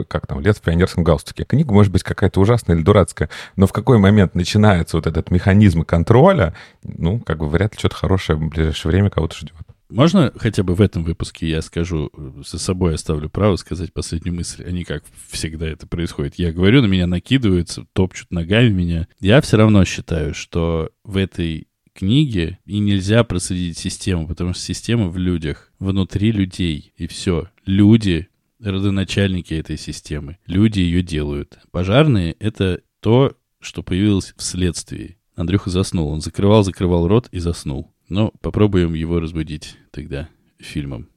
как 0.08 0.26
там, 0.26 0.40
лет 0.40 0.56
в 0.56 0.60
пионерском 0.60 1.04
галстуке. 1.04 1.44
Книга 1.44 1.72
может 1.72 1.92
быть 1.92 2.02
какая-то 2.02 2.40
ужасная 2.40 2.76
или 2.76 2.82
дурацкая, 2.82 3.28
но 3.56 3.66
в 3.66 3.72
какой 3.72 3.98
момент 3.98 4.34
начинается 4.34 4.96
вот 4.96 5.06
этот 5.06 5.30
механизм 5.30 5.82
контроля, 5.82 6.54
ну, 6.82 7.20
как 7.20 7.38
бы 7.38 7.48
вряд 7.48 7.74
ли 7.74 7.78
что-то 7.78 7.96
хорошее 7.96 8.38
в 8.38 8.48
ближайшее 8.48 8.92
время 8.92 9.10
кого-то 9.10 9.36
ждет. 9.36 9.54
Можно 9.88 10.32
хотя 10.36 10.62
бы 10.62 10.74
в 10.74 10.80
этом 10.80 11.02
выпуске 11.02 11.48
я 11.48 11.62
скажу, 11.62 12.10
за 12.46 12.58
собой 12.58 12.94
оставлю 12.94 13.30
право 13.30 13.56
сказать 13.56 13.92
последнюю 13.92 14.34
мысль, 14.36 14.64
а 14.66 14.70
не 14.70 14.84
как 14.84 15.04
всегда 15.30 15.66
это 15.66 15.86
происходит. 15.86 16.34
Я 16.36 16.52
говорю, 16.52 16.82
на 16.82 16.86
меня 16.86 17.06
накидываются, 17.06 17.86
топчут 17.94 18.30
ногами 18.30 18.68
меня. 18.68 19.08
Я 19.18 19.40
все 19.40 19.56
равно 19.56 19.84
считаю, 19.84 20.34
что 20.34 20.90
в 21.04 21.16
этой 21.16 21.68
книге 21.94 22.58
и 22.64 22.78
нельзя 22.78 23.24
проследить 23.24 23.78
систему, 23.78 24.28
потому 24.28 24.52
что 24.52 24.62
система 24.62 25.08
в 25.08 25.16
людях, 25.16 25.72
внутри 25.78 26.32
людей, 26.32 26.92
и 26.96 27.06
все. 27.06 27.48
Люди 27.64 28.28
родоначальники 28.60 29.54
этой 29.54 29.78
системы. 29.78 30.38
Люди 30.46 30.80
ее 30.80 31.02
делают. 31.02 31.58
Пожарные— 31.70 32.32
это 32.40 32.82
то, 33.00 33.36
что 33.60 33.82
появилось 33.82 34.34
вследствие. 34.36 35.16
Андрюха 35.34 35.70
заснул. 35.70 36.08
Он 36.08 36.20
закрывал, 36.20 36.64
закрывал 36.64 37.06
рот 37.06 37.28
и 37.30 37.38
заснул. 37.38 37.92
Но 38.09 38.31
попробуем 38.41 38.93
его 38.93 39.19
разбудить 39.19 39.77
тогда 39.91 40.29
фильмом. 40.59 41.09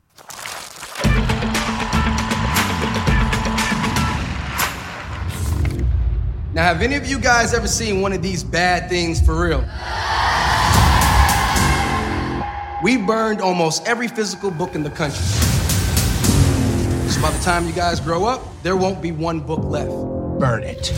Now, 6.54 6.62
have 6.62 6.80
any 6.80 6.94
of 6.94 7.06
you 7.06 7.18
guys 7.18 7.52
ever 7.52 7.68
seen 7.68 8.00
one 8.00 8.14
of 8.14 8.22
these 8.22 8.42
bad 8.42 8.88
things 8.88 9.20
for 9.20 9.34
real? 9.34 9.62
We 12.82 12.96
burned 12.96 13.42
almost 13.42 13.86
every 13.86 14.08
physical 14.08 14.50
book 14.50 14.74
in 14.74 14.82
the 14.82 14.88
country. 14.88 15.24
So 17.10 17.20
by 17.20 17.30
the 17.30 17.42
time 17.44 17.66
you 17.66 17.72
guys 17.72 18.00
grow 18.00 18.24
up, 18.24 18.40
there 18.62 18.74
won't 18.74 19.02
be 19.02 19.12
one 19.12 19.40
book 19.40 19.64
left. 19.64 19.90
Burn 20.38 20.62
it. 20.62 20.92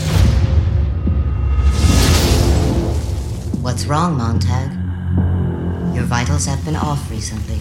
What's 3.61 3.85
wrong, 3.85 4.17
Montag? 4.17 4.82
Your 5.94 6.04
vitals 6.04 6.44
have 6.46 6.64
been 6.64 6.74
off 6.74 7.08
recently. 7.08 7.58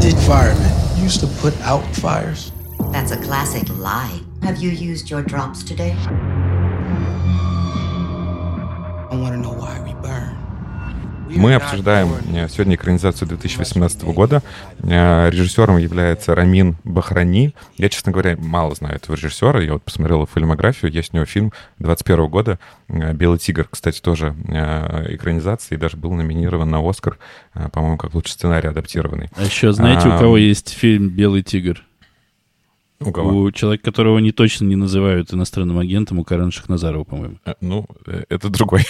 Did 0.00 0.16
firemen 0.26 0.72
used 0.96 1.20
to 1.20 1.26
put 1.26 1.54
out 1.60 1.84
fires? 1.96 2.50
That's 2.92 3.12
a 3.12 3.16
classic 3.18 3.68
lie. 3.76 4.20
Have 4.42 4.58
you 4.58 4.70
used 4.70 5.10
your 5.10 5.22
drops 5.22 5.62
today? 5.62 5.94
I 9.10 9.10
want 9.12 9.34
to 9.34 9.38
know 9.38 9.52
why 9.52 9.80
we. 9.82 9.93
Мы 11.28 11.54
обсуждаем 11.54 12.10
э, 12.34 12.48
сегодня 12.48 12.76
экранизацию 12.76 13.28
2018 13.28 14.02
года. 14.04 14.42
Э, 14.82 15.30
режиссером 15.30 15.78
является 15.78 16.34
Рамин 16.34 16.76
Бахрани. 16.84 17.54
Я, 17.76 17.88
честно 17.88 18.12
говоря, 18.12 18.36
мало 18.38 18.74
знаю 18.74 18.96
этого 18.96 19.16
режиссера. 19.16 19.60
Я 19.60 19.74
вот 19.74 19.82
посмотрел 19.82 20.26
фильмографию. 20.26 20.92
Есть 20.92 21.12
у 21.12 21.16
него 21.16 21.26
фильм 21.26 21.52
21 21.78 22.28
года 22.28 22.58
э, 22.88 23.12
«Белый 23.12 23.38
тигр». 23.38 23.68
Кстати, 23.70 24.00
тоже 24.00 24.34
экранизация 25.08 25.76
и 25.76 25.78
даже 25.78 25.96
был 25.96 26.12
номинирован 26.12 26.70
на 26.70 26.86
«Оскар», 26.88 27.18
по-моему, 27.72 27.96
как 27.96 28.14
лучший 28.14 28.32
сценарий 28.32 28.68
адаптированный. 28.68 29.30
А 29.36 29.44
еще 29.44 29.72
знаете, 29.72 30.08
а, 30.08 30.16
у 30.16 30.18
кого 30.18 30.36
есть 30.36 30.70
фильм 30.70 31.08
«Белый 31.08 31.42
тигр»? 31.42 31.82
У 33.00 33.10
кого? 33.10 33.42
У 33.42 33.50
человека, 33.50 33.84
которого 33.84 34.18
не 34.18 34.30
точно 34.30 34.66
не 34.66 34.76
называют 34.76 35.34
иностранным 35.34 35.78
агентом, 35.78 36.20
у 36.20 36.24
Карена 36.24 36.50
Шахназарова, 36.50 37.04
по-моему. 37.04 37.38
А, 37.44 37.56
ну, 37.60 37.86
э, 38.06 38.24
это 38.28 38.48
другой. 38.48 38.86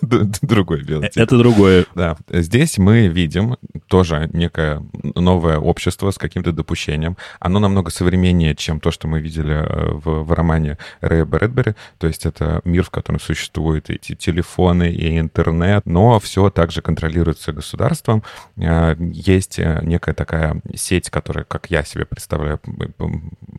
другой 0.00 0.84
белый 0.84 1.10
Это 1.14 1.36
другое. 1.36 1.84
Да. 1.94 2.16
Здесь 2.30 2.78
мы 2.78 3.08
видим 3.08 3.56
тоже 3.88 4.30
некое 4.32 4.82
новое 5.14 5.58
общество 5.58 6.10
с 6.12 6.18
каким-то 6.18 6.52
допущением. 6.52 7.16
Оно 7.40 7.58
намного 7.58 7.90
современнее, 7.90 8.54
чем 8.54 8.78
то, 8.78 8.92
что 8.92 9.08
мы 9.08 9.20
видели 9.20 9.54
э, 9.54 9.90
в, 9.92 10.22
в 10.22 10.32
романе 10.32 10.78
Рэя 11.00 11.24
Брэдбери. 11.24 11.74
То 11.98 12.06
есть 12.06 12.26
это 12.26 12.60
мир, 12.64 12.84
в 12.84 12.90
котором 12.90 13.18
существуют 13.18 13.90
эти 13.90 14.14
телефоны 14.14 14.90
и 14.92 15.18
интернет, 15.18 15.84
но 15.84 16.20
все 16.20 16.48
также 16.50 16.80
контролируется 16.80 17.52
государством. 17.52 18.22
Э, 18.56 18.94
есть 19.00 19.58
некая 19.58 20.14
такая 20.14 20.62
сеть, 20.76 21.10
которая, 21.10 21.44
как 21.44 21.70
я 21.70 21.82
себе 21.82 22.04
представляю, 22.04 22.60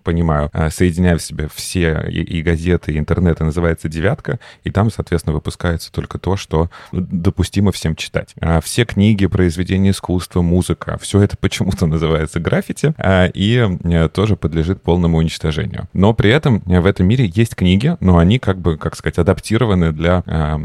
понимаю, 0.03 0.49
э, 0.53 0.69
соединяя 0.69 1.17
в 1.17 1.21
себе 1.21 1.47
все 1.53 2.05
и, 2.09 2.21
и 2.21 2.41
газеты, 2.41 2.93
и 2.93 2.97
интернет, 2.97 3.41
и 3.41 3.43
называется 3.43 3.89
«Девятка», 3.89 4.39
и 4.63 4.71
там, 4.71 4.91
соответственно, 4.91 5.33
выпускается 5.33 5.91
только 5.91 6.17
то, 6.17 6.37
что 6.37 6.69
допустимо 6.91 7.71
всем 7.71 7.95
читать. 7.95 8.33
А 8.39 8.61
все 8.61 8.85
книги, 8.85 9.25
произведения 9.27 9.91
искусства, 9.91 10.41
музыка, 10.41 10.97
все 11.01 11.21
это 11.21 11.37
почему-то 11.37 11.85
называется 11.87 12.39
граффити, 12.39 12.93
а, 12.97 13.27
и 13.27 13.67
э, 13.83 14.09
тоже 14.09 14.35
подлежит 14.35 14.81
полному 14.81 15.17
уничтожению. 15.17 15.87
Но 15.93 16.13
при 16.13 16.29
этом 16.29 16.61
в 16.65 16.85
этом 16.85 17.07
мире 17.07 17.31
есть 17.33 17.55
книги, 17.55 17.95
но 17.99 18.17
они 18.17 18.39
как 18.39 18.59
бы, 18.59 18.77
как 18.77 18.95
сказать, 18.95 19.17
адаптированы 19.17 19.91
для 19.91 20.23
а, 20.25 20.57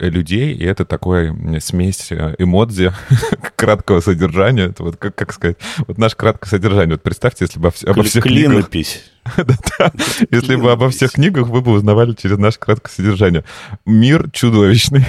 людей, 0.00 0.54
и 0.54 0.64
это 0.64 0.84
такой 0.84 1.34
смесь 1.60 2.08
э, 2.10 2.34
эмодзи 2.38 2.92
краткого 3.56 4.00
содержания. 4.00 4.66
Это 4.66 4.82
вот 4.82 4.96
как, 4.96 5.14
как 5.14 5.32
сказать, 5.32 5.56
вот 5.86 5.98
наше 5.98 6.16
краткое 6.16 6.48
содержание. 6.48 6.94
Вот 6.94 7.02
представьте, 7.02 7.44
если 7.44 7.58
бы 7.58 7.70
обо 7.86 8.02
всех 8.02 8.24
книгах 8.24 8.57
клинопись. 8.58 9.10
Если 10.30 10.56
бы 10.56 10.72
обо 10.72 10.88
всех 10.90 11.12
книгах 11.12 11.48
вы 11.48 11.60
бы 11.60 11.72
узнавали 11.72 12.12
через 12.12 12.38
наше 12.38 12.58
краткое 12.58 12.92
содержание. 12.92 13.44
Мир 13.86 14.30
чудовищный 14.30 15.04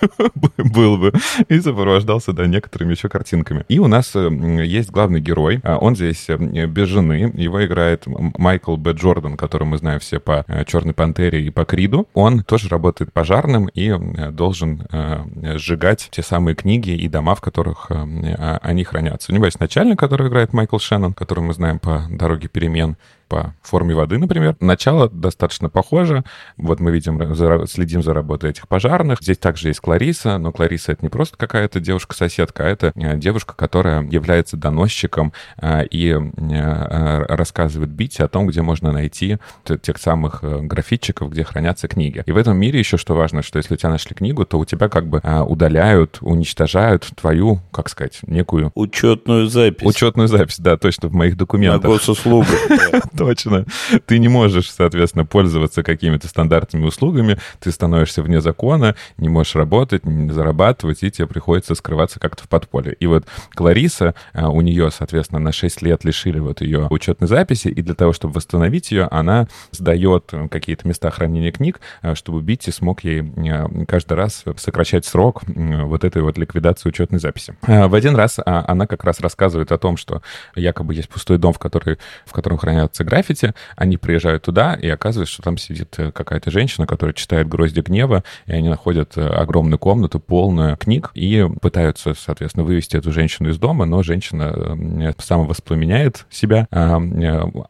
был 0.56 0.98
бы. 0.98 1.12
И 1.48 1.60
сопровождался, 1.60 2.32
да, 2.32 2.46
некоторыми 2.46 2.92
еще 2.92 3.08
картинками. 3.08 3.64
И 3.68 3.78
у 3.78 3.86
нас 3.86 4.14
э, 4.14 4.28
есть 4.64 4.90
главный 4.90 5.20
герой. 5.20 5.60
А 5.62 5.78
он 5.78 5.96
здесь 5.96 6.26
э, 6.28 6.36
без 6.66 6.88
жены. 6.88 7.32
Его 7.34 7.64
играет 7.64 8.04
Майкл 8.06 8.76
Б. 8.76 8.92
Джордан, 8.92 9.36
которого 9.36 9.68
мы 9.68 9.78
знаем 9.78 10.00
все 10.00 10.20
по 10.20 10.44
э, 10.46 10.64
«Черной 10.64 10.94
пантере» 10.94 11.44
и 11.44 11.50
по 11.50 11.64
«Криду». 11.64 12.08
Он 12.14 12.42
тоже 12.42 12.68
работает 12.68 13.12
пожарным 13.12 13.66
и 13.66 13.92
должен 14.30 14.86
сжигать 15.56 16.08
те 16.10 16.22
самые 16.22 16.54
книги 16.54 16.90
и 16.90 17.08
дома, 17.08 17.34
в 17.34 17.40
которых 17.40 17.90
а, 17.90 18.58
они 18.62 18.84
хранятся. 18.84 19.32
У 19.32 19.34
него 19.34 19.46
есть 19.46 19.60
начальник, 19.60 19.98
который 19.98 20.28
играет 20.28 20.52
Майкл 20.52 20.78
Шеннон, 20.78 21.12
которого 21.12 21.46
мы 21.46 21.54
знаем 21.54 21.78
по 21.78 22.06
«Дороге 22.10 22.48
перемен» 22.48 22.96
по 23.28 23.54
форме 23.62 23.94
воды, 23.94 24.18
например. 24.18 24.56
Начало 24.60 25.08
достаточно 25.08 25.68
похоже. 25.68 26.24
Вот 26.56 26.80
мы 26.80 26.90
видим, 26.90 27.34
следим 27.66 28.02
за 28.02 28.14
работой 28.14 28.50
этих 28.50 28.66
пожарных. 28.66 29.18
Здесь 29.20 29.38
также 29.38 29.68
есть 29.68 29.80
Клариса, 29.80 30.38
но 30.38 30.52
Клариса 30.52 30.92
это 30.92 31.04
не 31.04 31.08
просто 31.08 31.36
какая-то 31.36 31.80
девушка-соседка, 31.80 32.64
а 32.64 32.68
это 32.68 32.92
э, 32.94 33.16
девушка, 33.16 33.54
которая 33.54 34.02
является 34.02 34.56
доносчиком 34.56 35.32
э, 35.60 35.84
и 35.86 36.10
э, 36.10 37.22
рассказывает 37.28 37.90
Бити 37.90 38.22
о 38.22 38.28
том, 38.28 38.46
где 38.46 38.62
можно 38.62 38.92
найти 38.92 39.38
тех 39.82 39.98
самых 39.98 40.42
графитчиков, 40.42 41.30
где 41.30 41.44
хранятся 41.44 41.88
книги. 41.88 42.22
И 42.26 42.32
в 42.32 42.36
этом 42.36 42.56
мире 42.56 42.78
еще 42.78 42.96
что 42.96 43.14
важно, 43.14 43.42
что 43.42 43.58
если 43.58 43.74
у 43.74 43.76
тебя 43.76 43.90
нашли 43.90 44.14
книгу, 44.14 44.44
то 44.46 44.58
у 44.58 44.64
тебя 44.64 44.88
как 44.88 45.06
бы 45.06 45.20
удаляют, 45.46 46.18
уничтожают 46.20 47.08
твою, 47.16 47.60
как 47.70 47.88
сказать, 47.88 48.20
некую... 48.26 48.72
Учетную 48.74 49.48
запись. 49.48 49.86
Учетную 49.86 50.28
запись, 50.28 50.58
да, 50.58 50.76
точно, 50.76 51.08
в 51.08 51.12
моих 51.12 51.36
документах. 51.36 51.82
На 51.82 51.88
госуслугу. 51.88 52.46
Точно. 53.18 53.64
Ты 54.06 54.18
не 54.18 54.28
можешь, 54.28 54.70
соответственно, 54.70 55.24
пользоваться 55.24 55.82
какими-то 55.82 56.28
стандартными 56.28 56.86
услугами, 56.86 57.38
ты 57.60 57.70
становишься 57.70 58.22
вне 58.22 58.40
закона, 58.40 58.94
не 59.16 59.28
можешь 59.28 59.54
работать, 59.54 60.04
не 60.04 60.30
зарабатывать, 60.30 61.02
и 61.02 61.10
тебе 61.10 61.26
приходится 61.26 61.74
скрываться 61.74 62.20
как-то 62.20 62.44
в 62.44 62.48
подполье. 62.48 62.94
И 62.94 63.06
вот 63.06 63.26
Клариса, 63.50 64.14
а, 64.32 64.50
у 64.50 64.60
нее, 64.60 64.90
соответственно, 64.90 65.40
на 65.40 65.52
6 65.52 65.82
лет 65.82 66.04
лишили 66.04 66.38
вот 66.38 66.60
ее 66.60 66.86
учетной 66.90 67.28
записи, 67.28 67.68
и 67.68 67.82
для 67.82 67.94
того, 67.94 68.12
чтобы 68.12 68.34
восстановить 68.34 68.90
ее, 68.90 69.08
она 69.10 69.48
сдает 69.72 70.32
какие-то 70.50 70.86
места 70.86 71.10
хранения 71.10 71.52
книг, 71.52 71.80
а, 72.02 72.14
чтобы 72.14 72.40
Битти 72.42 72.70
смог 72.70 73.04
ей 73.04 73.22
а, 73.50 73.68
каждый 73.86 74.14
раз 74.14 74.44
сокращать 74.56 75.04
срок 75.04 75.42
вот 75.46 76.04
этой 76.04 76.22
вот 76.22 76.38
ликвидации 76.38 76.88
учетной 76.88 77.18
записи. 77.18 77.56
В 77.62 77.94
один 77.94 78.14
раз 78.16 78.38
она 78.44 78.86
как 78.86 79.04
раз 79.04 79.20
рассказывает 79.20 79.72
о 79.72 79.78
том, 79.78 79.96
что 79.96 80.22
якобы 80.54 80.94
есть 80.94 81.08
пустой 81.08 81.38
дом, 81.38 81.52
в, 81.52 81.58
который, 81.58 81.98
в 82.26 82.32
котором 82.32 82.58
хранятся 82.58 83.04
граффити, 83.08 83.54
они 83.76 83.96
приезжают 83.96 84.42
туда, 84.42 84.74
и 84.74 84.88
оказывается, 84.88 85.32
что 85.32 85.42
там 85.42 85.56
сидит 85.56 85.94
э, 85.98 86.12
какая-то 86.12 86.50
женщина, 86.50 86.86
которая 86.86 87.14
читает 87.14 87.48
«Грозди 87.48 87.80
гнева», 87.80 88.22
и 88.46 88.52
они 88.52 88.68
находят 88.68 89.16
э, 89.16 89.26
огромную 89.26 89.78
комнату, 89.78 90.20
полную 90.20 90.76
книг, 90.76 91.10
и 91.14 91.46
пытаются, 91.62 92.12
соответственно, 92.14 92.64
вывести 92.64 92.96
эту 92.96 93.10
женщину 93.12 93.48
из 93.48 93.58
дома, 93.58 93.86
но 93.86 94.02
женщина 94.02 94.52
э, 94.54 95.12
самовоспламеняет 95.18 96.26
себя, 96.30 96.68
а, 96.70 97.00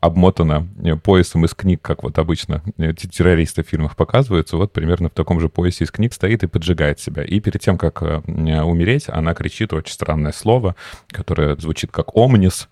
обмотана 0.01 0.67
поясом 1.05 1.45
из 1.45 1.55
книг, 1.55 1.81
как 1.83 2.03
вот 2.03 2.19
обычно 2.19 2.63
террористы 2.77 3.63
в 3.63 3.69
фильмах 3.69 3.95
показываются, 3.97 4.57
вот 4.57 4.73
примерно 4.73 5.09
в 5.09 5.13
таком 5.13 5.41
же 5.41 5.49
поясе 5.49 5.85
из 5.85 5.91
книг 5.91 6.13
стоит 6.13 6.43
и 6.43 6.47
поджигает 6.47 6.99
себя. 6.99 7.23
И 7.23 7.41
перед 7.41 7.61
тем, 7.61 7.79
как 7.79 8.03
умереть, 8.03 9.05
она 9.09 9.35
кричит 9.35 9.73
очень 9.73 9.93
странное 9.93 10.33
слово, 10.33 10.75
которое 11.09 11.57
звучит 11.57 11.93
как 11.93 12.17
«омнис», 12.17 12.69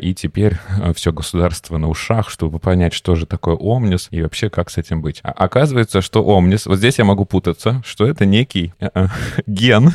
и 0.00 0.14
теперь 0.14 0.56
все 0.94 1.12
государство 1.12 1.78
на 1.78 1.88
ушах 1.88 2.03
ушах, 2.04 2.28
чтобы 2.28 2.58
понять, 2.58 2.92
что 2.92 3.14
же 3.14 3.26
такое 3.26 3.54
омнис 3.54 4.08
и 4.10 4.22
вообще 4.22 4.50
как 4.50 4.70
с 4.70 4.76
этим 4.76 5.00
быть. 5.00 5.20
А 5.22 5.30
оказывается, 5.30 6.02
что 6.02 6.22
омнис, 6.22 6.66
вот 6.66 6.78
здесь 6.78 6.98
я 6.98 7.04
могу 7.04 7.24
путаться, 7.24 7.82
что 7.84 8.06
это 8.06 8.26
некий 8.26 8.74
э, 8.80 9.06
ген, 9.46 9.90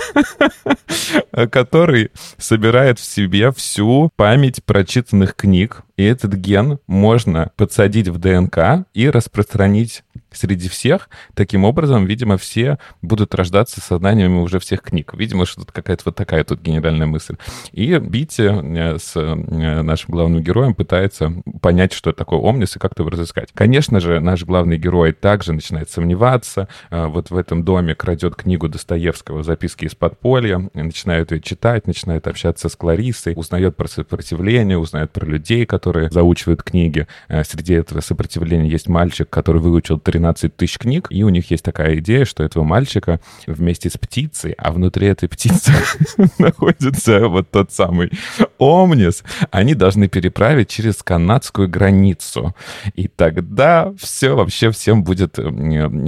который 1.52 2.12
собирает 2.38 3.00
в 3.00 3.06
себе 3.06 3.52
всю 3.52 4.10
память 4.16 4.64
прочитанных 4.64 5.36
книг, 5.36 5.84
и 5.98 6.04
этот 6.04 6.34
ген 6.34 6.80
можно 6.88 7.52
подсадить 7.56 8.08
в 8.08 8.18
ДНК 8.18 8.86
и 8.94 9.10
распространить 9.10 10.04
среди 10.32 10.70
всех. 10.70 11.10
Таким 11.34 11.66
образом, 11.66 12.06
видимо, 12.06 12.38
все 12.38 12.78
будут 13.02 13.34
рождаться 13.36 13.82
сознаниями 13.82 14.40
уже 14.40 14.60
всех 14.60 14.82
книг. 14.82 15.14
Видимо, 15.14 15.46
что 15.46 15.62
тут 15.62 15.72
какая-то 15.72 16.04
вот 16.06 16.16
такая 16.16 16.44
тут 16.44 16.62
генеральная 16.62 17.08
мысль. 17.08 17.36
И 17.72 17.98
Бити 17.98 18.42
э, 18.42 18.98
с 18.98 19.16
э, 19.16 19.82
нашим 19.82 20.14
главным 20.14 20.42
героем 20.42 20.76
пытается 20.76 21.34
понять, 21.62 21.94
что 21.94 22.12
такое 22.12 22.40
Омнис 22.40 22.76
и 22.76 22.80
как-то 22.80 23.04
его 23.04 23.10
разыскать. 23.10 23.50
Конечно 23.54 24.00
же, 24.00 24.20
наш 24.20 24.44
главный 24.46 24.78
герой 24.78 25.14
также 25.14 25.54
начинает 25.54 25.90
сомневаться. 25.90 26.68
Э, 26.90 27.08
вот 27.08 27.32
в 27.32 27.38
этом 27.38 27.64
доме 27.64 27.96
крадет 27.96 28.36
книгу 28.36 28.70
Достоевского 28.70 29.44
«Записки 29.44 29.86
из 29.86 29.96
подполья», 29.96 30.70
начинает 30.74 31.32
ее 31.32 31.42
читать, 31.42 31.88
начинает 31.88 32.28
общаться 32.28 32.70
с 32.70 32.76
Кларисой, 32.76 33.34
узнает 33.36 33.76
про 33.76 33.88
сопротивление, 33.88 34.78
узнает 34.78 35.12
про 35.12 35.26
людей, 35.26 35.66
которые 35.66 36.10
заучивают 36.12 36.64
книги. 36.64 37.08
Среди 37.28 37.74
этого 37.74 38.02
сопротивления 38.02 38.70
есть 38.70 38.88
мальчик, 38.88 39.30
который 39.30 39.62
выучил 39.62 40.00
13 40.00 40.19
тысяч 40.56 40.78
книг, 40.78 41.08
и 41.10 41.24
у 41.24 41.30
них 41.30 41.52
есть 41.52 41.64
такая 41.64 41.98
идея, 41.98 42.26
что 42.26 42.44
этого 42.44 42.64
мальчика 42.64 43.20
вместе 43.48 43.90
с 43.90 43.98
птицей, 43.98 44.54
а 44.58 44.72
внутри 44.72 45.08
этой 45.08 45.30
птицы 45.30 45.72
находится 46.38 47.28
вот 47.28 47.50
тот 47.50 47.72
самый 47.72 48.12
Омнис, 48.58 49.24
они 49.52 49.74
должны 49.74 50.08
переправить 50.08 50.70
через 50.70 51.02
канадскую 51.02 51.70
границу. 51.70 52.56
И 52.96 53.08
тогда 53.08 53.94
все 53.98 54.36
вообще 54.36 54.72
всем 54.72 55.04
будет 55.04 55.38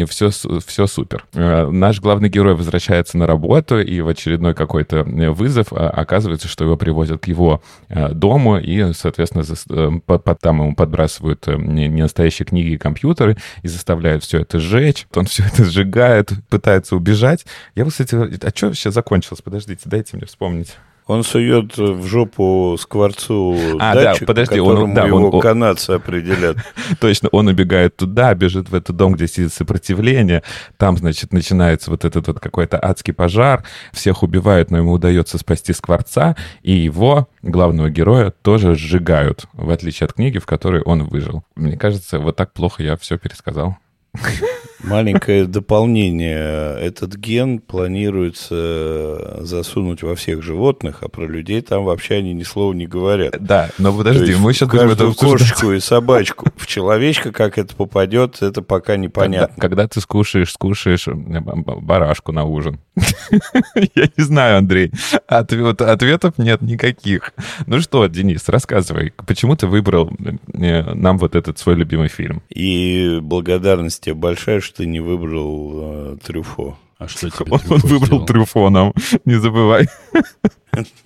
все, 0.10 0.30
все 0.66 0.88
супер. 0.88 1.26
Э, 1.34 1.70
наш 1.70 2.00
главный 2.02 2.30
герой 2.30 2.56
возвращается 2.56 3.18
на 3.18 3.28
работу, 3.28 3.80
и 3.80 4.02
в 4.02 4.08
очередной 4.08 4.54
какой-то 4.54 5.04
вызов 5.04 5.68
а, 5.72 5.90
оказывается, 5.90 6.48
что 6.48 6.64
его 6.66 6.78
привозят 6.78 7.22
к 7.22 7.28
его 7.28 7.62
э, 7.90 8.10
дому, 8.14 8.58
и, 8.58 8.94
соответственно, 8.94 9.44
э, 9.70 10.36
там 10.42 10.62
ему 10.62 10.76
подбрасывают 10.76 11.48
не 11.48 11.90
настоящие 11.90 12.46
книги 12.46 12.72
и 12.72 12.78
компьютеры, 12.78 13.38
и 13.64 13.68
заставляют 13.68 14.01
все 14.20 14.40
это 14.40 14.60
сжечь. 14.60 15.08
Он 15.16 15.26
все 15.26 15.44
это 15.44 15.66
сжигает, 15.66 16.32
пытается 16.50 16.96
убежать. 16.96 17.46
Я, 17.76 17.86
кстати, 17.86 18.16
а 18.16 18.50
что 18.56 18.68
вообще 18.68 18.92
закончилось? 18.92 19.42
Подождите, 19.42 19.84
дайте 19.86 20.18
мне 20.18 20.26
вспомнить. 20.26 20.76
Он 21.12 21.24
сует 21.24 21.78
в 21.78 22.06
жопу 22.06 22.78
скворцу 22.80 23.58
а, 23.80 23.96
датчик, 23.96 24.22
да, 24.22 24.26
подожди, 24.28 24.60
он, 24.60 24.94
да, 24.94 25.06
его 25.06 25.30
он, 25.30 25.42
канадцы 25.42 25.92
определят. 25.92 26.58
Точно, 27.02 27.28
он 27.34 27.48
убегает 27.48 27.98
туда, 27.98 28.34
бежит 28.34 28.70
в 28.70 28.76
этот 28.76 28.96
дом, 28.96 29.14
где 29.14 29.28
сидит 29.28 29.52
сопротивление. 29.52 30.44
Там, 30.78 30.98
значит, 30.98 31.34
начинается 31.34 31.92
вот 31.92 32.06
этот 32.06 32.28
вот 32.28 32.40
какой-то 32.40 32.80
адский 32.82 33.14
пожар. 33.14 33.66
Всех 33.92 34.24
убивают, 34.24 34.72
но 34.72 34.78
ему 34.78 34.94
удается 34.94 35.38
спасти 35.38 35.74
скворца. 35.74 36.38
И 36.62 36.72
его, 36.72 37.28
главного 37.42 37.90
героя, 37.90 38.32
тоже 38.42 38.76
сжигают, 38.76 39.48
в 39.52 39.70
отличие 39.72 40.06
от 40.06 40.14
книги, 40.14 40.38
в 40.38 40.46
которой 40.46 40.82
он 40.82 41.04
выжил. 41.04 41.44
Мне 41.56 41.78
кажется, 41.78 42.20
вот 42.20 42.36
так 42.36 42.54
плохо 42.54 42.84
я 42.84 42.96
все 42.96 43.18
пересказал. 43.18 43.76
Маленькое 44.84 45.46
дополнение. 45.46 46.78
Этот 46.80 47.16
ген 47.16 47.60
планируется 47.60 49.40
засунуть 49.42 50.02
во 50.04 50.16
всех 50.16 50.42
животных, 50.42 50.98
а 51.02 51.08
про 51.08 51.26
людей 51.26 51.62
там 51.62 51.84
вообще 51.84 52.16
они 52.16 52.34
ни 52.34 52.44
слова 52.44 52.74
не 52.74 52.88
говорят. 52.88 53.36
Да, 53.40 53.70
но 53.78 53.96
подожди, 53.96 54.36
мы 54.36 54.54
сейчас 54.54 54.70
будем 54.70 54.90
это 54.90 55.12
кошечку 55.14 55.72
и 55.72 55.80
собачку. 55.80 56.48
В 56.58 56.68
человечка 56.68 57.32
как 57.32 57.58
это 57.58 57.76
попадет, 57.76 58.42
это 58.42 58.62
пока 58.62 58.98
непонятно. 58.98 59.56
Когда, 59.56 59.86
когда 59.86 59.88
ты 59.88 60.02
скушаешь, 60.02 60.52
скушаешь 60.52 61.08
барашку 61.08 62.32
на 62.32 62.46
ужин. 62.46 62.80
Я 63.96 64.10
не 64.18 64.24
знаю, 64.24 64.58
Андрей. 64.58 64.92
Ответ, 65.28 65.82
ответов 65.82 66.38
нет 66.38 66.62
никаких. 66.62 67.34
Ну 67.66 67.80
что, 67.82 68.08
Денис, 68.08 68.48
рассказывай, 68.50 69.14
почему 69.28 69.56
ты 69.56 69.68
выбрал 69.68 70.12
э, 70.54 70.94
нам 70.94 71.18
вот 71.18 71.36
этот 71.36 71.60
свой 71.60 71.76
любимый 71.76 72.10
фильм? 72.10 72.42
И 72.50 73.20
благодарность 73.22 74.01
тебе 74.02 74.16
большая, 74.16 74.60
что 74.60 74.78
ты 74.78 74.86
не 74.86 75.00
выбрал 75.00 75.72
э, 75.74 76.18
Трюфо. 76.24 76.78
А 76.98 77.08
что 77.08 77.30
тебе 77.30 77.52
Он, 77.52 77.60
он 77.70 77.80
выбрал 77.80 78.06
сделал? 78.06 78.26
Трюфо 78.26 78.70
нам, 78.70 78.94
не 79.26 79.40
забывай. 79.40 79.88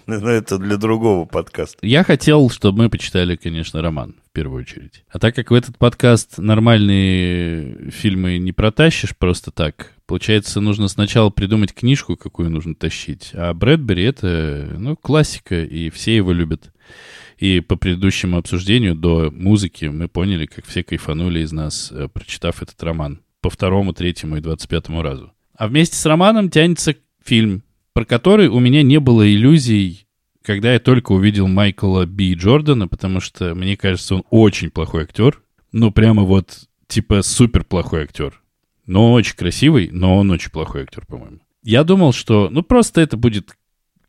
Ну, 0.08 0.28
это 0.28 0.60
для 0.60 0.78
другого 0.78 1.26
подкаста. 1.26 1.78
Я 1.82 2.04
хотел, 2.04 2.50
чтобы 2.50 2.84
мы 2.84 2.90
почитали, 2.90 3.36
конечно, 3.36 3.82
роман, 3.82 4.16
в 4.30 4.32
первую 4.32 4.62
очередь. 4.62 5.04
А 5.10 5.18
так 5.18 5.34
как 5.34 5.50
в 5.50 5.54
этот 5.54 5.78
подкаст 5.78 6.38
нормальные 6.38 7.92
фильмы 7.92 8.38
не 8.38 8.52
протащишь 8.52 9.16
просто 9.16 9.52
так, 9.52 9.94
получается, 10.06 10.62
нужно 10.62 10.88
сначала 10.88 11.32
придумать 11.32 11.74
книжку, 11.74 12.16
какую 12.16 12.52
нужно 12.52 12.76
тащить. 12.76 13.32
А 13.34 13.54
Брэдбери— 13.54 14.04
это, 14.06 14.76
ну, 14.78 14.96
классика, 14.96 15.64
и 15.64 15.90
все 15.90 16.16
его 16.16 16.32
любят. 16.32 16.72
И 17.38 17.60
по 17.60 17.76
предыдущему 17.76 18.38
обсуждению 18.38 18.96
до 18.96 19.30
музыки 19.32 19.86
мы 19.86 20.08
поняли, 20.08 20.46
как 20.46 20.66
все 20.66 20.84
кайфанули 20.84 21.42
из 21.42 21.52
нас, 21.52 21.92
э, 21.92 22.08
прочитав 22.08 22.62
этот 22.62 22.82
роман 22.82 23.22
по 23.42 23.50
второму, 23.50 23.94
третьему 23.94 24.38
и 24.38 24.42
двадцать 24.42 24.70
пятому 24.70 25.02
разу. 25.02 25.32
А 25.58 25.68
вместе 25.68 25.96
с 25.96 26.06
романом 26.06 26.50
тянется 26.50 26.96
фильм, 27.24 27.64
про 27.94 28.06
который 28.06 28.48
у 28.48 28.60
меня 28.60 28.84
не 28.84 29.00
было 29.00 29.28
иллюзий, 29.30 30.08
когда 30.42 30.74
я 30.74 30.80
только 30.80 31.12
увидел 31.12 31.48
Майкла 31.48 32.06
Би 32.06 32.34
Джордана, 32.34 32.88
потому 32.88 33.20
что, 33.20 33.56
мне 33.56 33.76
кажется, 33.76 34.16
он 34.16 34.24
очень 34.30 34.70
плохой 34.70 35.04
актер. 35.04 35.42
Ну, 35.72 35.92
прямо 35.92 36.24
вот, 36.24 36.68
типа, 36.88 37.22
супер 37.22 37.64
плохой 37.64 38.04
актер. 38.04 38.42
Но 38.86 39.14
очень 39.14 39.36
красивый, 39.36 39.90
но 39.92 40.18
он 40.18 40.30
очень 40.32 40.52
плохой 40.52 40.84
актер, 40.84 41.06
по-моему. 41.06 41.40
Я 41.64 41.84
думал, 41.84 42.14
что, 42.14 42.50
ну, 42.52 42.62
просто 42.62 43.02
это 43.02 43.18
будет 43.18 43.56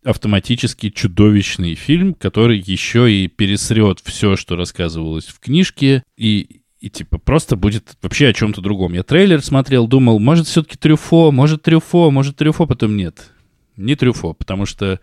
автоматически 0.07 0.91
чудовищный 0.91 1.75
фильм, 1.75 2.15
который 2.15 2.63
еще 2.65 3.13
и 3.13 3.27
пересрет 3.27 4.01
все, 4.05 4.37
что 4.37 4.55
рассказывалось 4.55 5.27
в 5.27 5.41
книжке, 5.41 6.05
и, 6.17 6.61
и 6.79 6.89
типа 6.89 7.19
просто 7.19 7.57
будет 7.57 7.97
вообще 8.03 8.29
о 8.29 8.33
чем-то 8.33 8.61
другом. 8.61 8.93
Я 8.93 9.03
трейлер 9.03 9.43
смотрел, 9.43 9.89
думал, 9.89 10.21
может 10.21 10.47
все-таки 10.47 10.79
Трюфо, 10.79 11.33
может 11.33 11.63
Трюфо, 11.63 12.13
может 12.13 12.37
Трюфо, 12.37 12.67
потом 12.67 12.97
нет. 12.97 13.33
Не 13.77 13.97
Трюфо, 13.97 14.33
потому 14.33 14.65
что, 14.65 15.01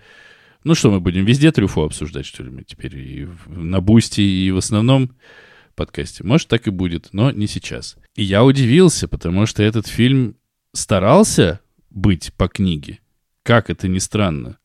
ну 0.64 0.74
что 0.74 0.90
мы 0.90 1.02
будем, 1.02 1.26
везде 1.26 1.52
Трюфо 1.52 1.84
обсуждать, 1.84 2.26
что 2.26 2.42
ли, 2.42 2.50
мы 2.50 2.64
теперь 2.64 2.98
и 2.98 3.28
на 3.48 3.82
Boosty, 3.82 4.22
и 4.22 4.52
в 4.52 4.58
основном 4.58 5.12
подкасте. 5.76 6.24
Может, 6.24 6.48
так 6.48 6.66
и 6.68 6.72
будет, 6.72 7.10
но 7.12 7.30
не 7.32 7.48
сейчас. 7.48 7.98
И 8.16 8.24
я 8.24 8.46
удивился, 8.46 9.10
потому 9.10 9.48
что 9.48 9.64
этот 9.64 9.86
фильм 9.86 10.38
старался 10.72 11.60
быть 11.90 12.32
по 12.36 12.48
книге. 12.48 13.00
Как 13.44 13.70
это 13.70 13.90
ни 13.90 14.00
странно 14.00 14.58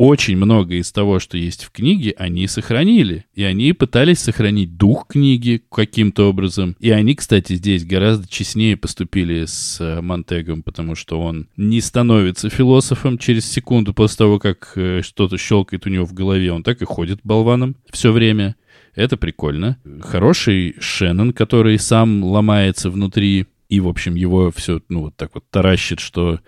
очень 0.00 0.38
много 0.38 0.76
из 0.76 0.90
того, 0.92 1.18
что 1.18 1.36
есть 1.36 1.62
в 1.62 1.70
книге, 1.72 2.14
они 2.16 2.46
сохранили. 2.46 3.26
И 3.34 3.42
они 3.42 3.74
пытались 3.74 4.20
сохранить 4.20 4.78
дух 4.78 5.06
книги 5.06 5.62
каким-то 5.70 6.30
образом. 6.30 6.74
И 6.80 6.88
они, 6.88 7.14
кстати, 7.14 7.52
здесь 7.52 7.84
гораздо 7.84 8.26
честнее 8.26 8.78
поступили 8.78 9.44
с 9.44 9.78
э, 9.78 10.00
Монтегом, 10.00 10.62
потому 10.62 10.94
что 10.94 11.20
он 11.20 11.48
не 11.58 11.82
становится 11.82 12.48
философом 12.48 13.18
через 13.18 13.44
секунду 13.44 13.92
после 13.92 14.16
того, 14.16 14.38
как 14.38 14.72
э, 14.76 15.02
что-то 15.02 15.36
щелкает 15.36 15.84
у 15.84 15.90
него 15.90 16.06
в 16.06 16.14
голове. 16.14 16.50
Он 16.50 16.62
так 16.62 16.80
и 16.80 16.86
ходит 16.86 17.20
болваном 17.22 17.76
все 17.90 18.10
время. 18.10 18.56
Это 18.94 19.18
прикольно. 19.18 19.76
Хороший 20.00 20.76
Шеннон, 20.80 21.34
который 21.34 21.78
сам 21.78 22.24
ломается 22.24 22.88
внутри. 22.88 23.48
И, 23.68 23.80
в 23.80 23.86
общем, 23.86 24.14
его 24.14 24.50
все, 24.50 24.80
ну, 24.88 25.02
вот 25.02 25.16
так 25.16 25.32
вот 25.34 25.44
таращит, 25.50 26.00
что 26.00 26.40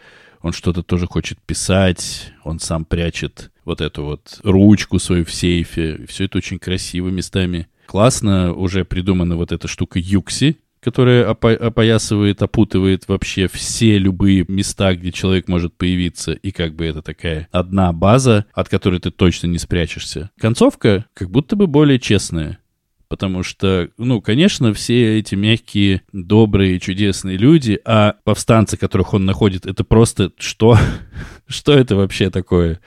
он 0.43 0.53
что-то 0.53 0.83
тоже 0.83 1.07
хочет 1.07 1.39
писать, 1.41 2.33
он 2.45 2.59
сам 2.59 2.85
прячет 2.85 3.51
вот 3.65 3.81
эту 3.81 4.05
вот 4.05 4.41
ручку 4.43 4.99
свою 4.99 5.25
в 5.25 5.33
сейфе. 5.33 6.05
Все 6.09 6.25
это 6.25 6.39
очень 6.39 6.59
красиво 6.59 7.09
местами. 7.09 7.69
Классно 7.87 8.53
уже 8.53 8.85
придумана 8.85 9.37
вот 9.37 9.53
эта 9.53 9.69
штука 9.69 9.99
Юкси, 9.99 10.59
которая 10.81 11.31
опо- 11.31 11.55
опоясывает, 11.55 12.43
опутывает 12.43 13.07
вообще 13.07 13.47
все 13.47 13.99
любые 13.99 14.45
места, 14.49 14.95
где 14.95 15.13
человек 15.13 15.47
может 15.47 15.75
появиться, 15.75 16.33
и 16.33 16.51
как 16.51 16.75
бы 16.75 16.85
это 16.85 17.03
такая 17.03 17.49
одна 17.53 17.93
база, 17.93 18.47
от 18.53 18.69
которой 18.69 18.99
ты 18.99 19.11
точно 19.11 19.47
не 19.47 19.59
спрячешься. 19.59 20.31
Концовка 20.41 21.07
как 21.15 21.31
будто 21.31 21.55
бы 21.55 21.67
более 21.69 22.01
честная. 22.01 22.59
Потому 23.13 23.43
что, 23.43 23.91
ну, 23.99 24.23
конечно, 24.23 24.73
все 24.73 25.19
эти 25.19 25.35
мягкие, 25.35 26.01
добрые, 26.15 26.81
чудесные 26.81 27.37
люди, 27.37 27.79
а 27.85 28.15
повстанцы, 28.25 28.79
которых 28.79 29.13
он 29.13 29.27
находит, 29.27 29.67
это 29.67 29.85
просто 29.85 30.33
что? 30.39 30.79
что 31.47 31.75
это 31.75 31.95
вообще 31.95 32.31
такое? 32.31 32.81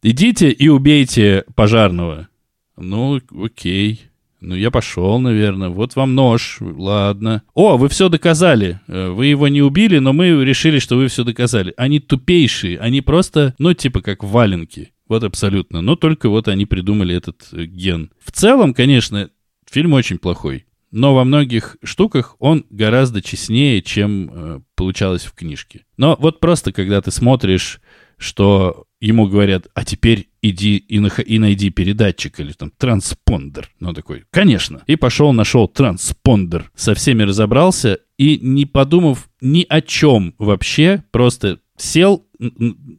Идите 0.00 0.48
и 0.50 0.68
убейте 0.68 1.42
пожарного. 1.56 2.28
Ну, 2.76 3.20
окей. 3.36 4.02
Ну, 4.40 4.54
я 4.54 4.70
пошел, 4.70 5.18
наверное. 5.18 5.70
Вот 5.70 5.96
вам 5.96 6.14
нож. 6.14 6.58
Ладно. 6.60 7.42
О, 7.52 7.76
вы 7.76 7.88
все 7.88 8.08
доказали. 8.08 8.78
Э, 8.86 9.08
вы 9.08 9.26
его 9.26 9.48
не 9.48 9.60
убили, 9.60 9.98
но 9.98 10.12
мы 10.12 10.44
решили, 10.44 10.78
что 10.78 10.94
вы 10.96 11.08
все 11.08 11.24
доказали. 11.24 11.74
Они 11.76 11.98
тупейшие. 11.98 12.78
Они 12.78 13.00
просто, 13.00 13.56
ну, 13.58 13.74
типа 13.74 14.02
как 14.02 14.22
валенки. 14.22 14.92
Вот 15.08 15.22
абсолютно. 15.22 15.82
Но 15.82 15.96
только 15.96 16.28
вот 16.28 16.48
они 16.48 16.64
придумали 16.64 17.14
этот 17.14 17.48
э, 17.52 17.64
ген. 17.64 18.10
В 18.24 18.32
целом, 18.32 18.72
конечно, 18.72 19.30
Фильм 19.74 19.92
очень 19.94 20.18
плохой. 20.18 20.66
Но 20.92 21.16
во 21.16 21.24
многих 21.24 21.76
штуках 21.82 22.36
он 22.38 22.64
гораздо 22.70 23.20
честнее, 23.20 23.82
чем 23.82 24.30
э, 24.32 24.60
получалось 24.76 25.24
в 25.24 25.32
книжке. 25.32 25.84
Но 25.96 26.16
вот 26.20 26.38
просто 26.38 26.72
когда 26.72 27.02
ты 27.02 27.10
смотришь, 27.10 27.80
что 28.16 28.84
ему 29.00 29.26
говорят, 29.26 29.66
а 29.74 29.84
теперь 29.84 30.28
иди 30.42 30.76
и, 30.76 31.00
на, 31.00 31.08
и 31.08 31.40
найди 31.40 31.70
передатчик 31.70 32.38
или 32.38 32.52
там 32.52 32.70
транспондер. 32.70 33.68
Ну, 33.80 33.92
такой, 33.92 34.26
конечно. 34.30 34.84
И 34.86 34.94
пошел, 34.94 35.32
нашел 35.32 35.66
транспондер, 35.66 36.70
со 36.76 36.94
всеми 36.94 37.24
разобрался 37.24 37.98
и, 38.16 38.38
не 38.38 38.66
подумав 38.66 39.28
ни 39.40 39.66
о 39.68 39.80
чем 39.80 40.36
вообще, 40.38 41.02
просто 41.10 41.58
сел 41.76 42.24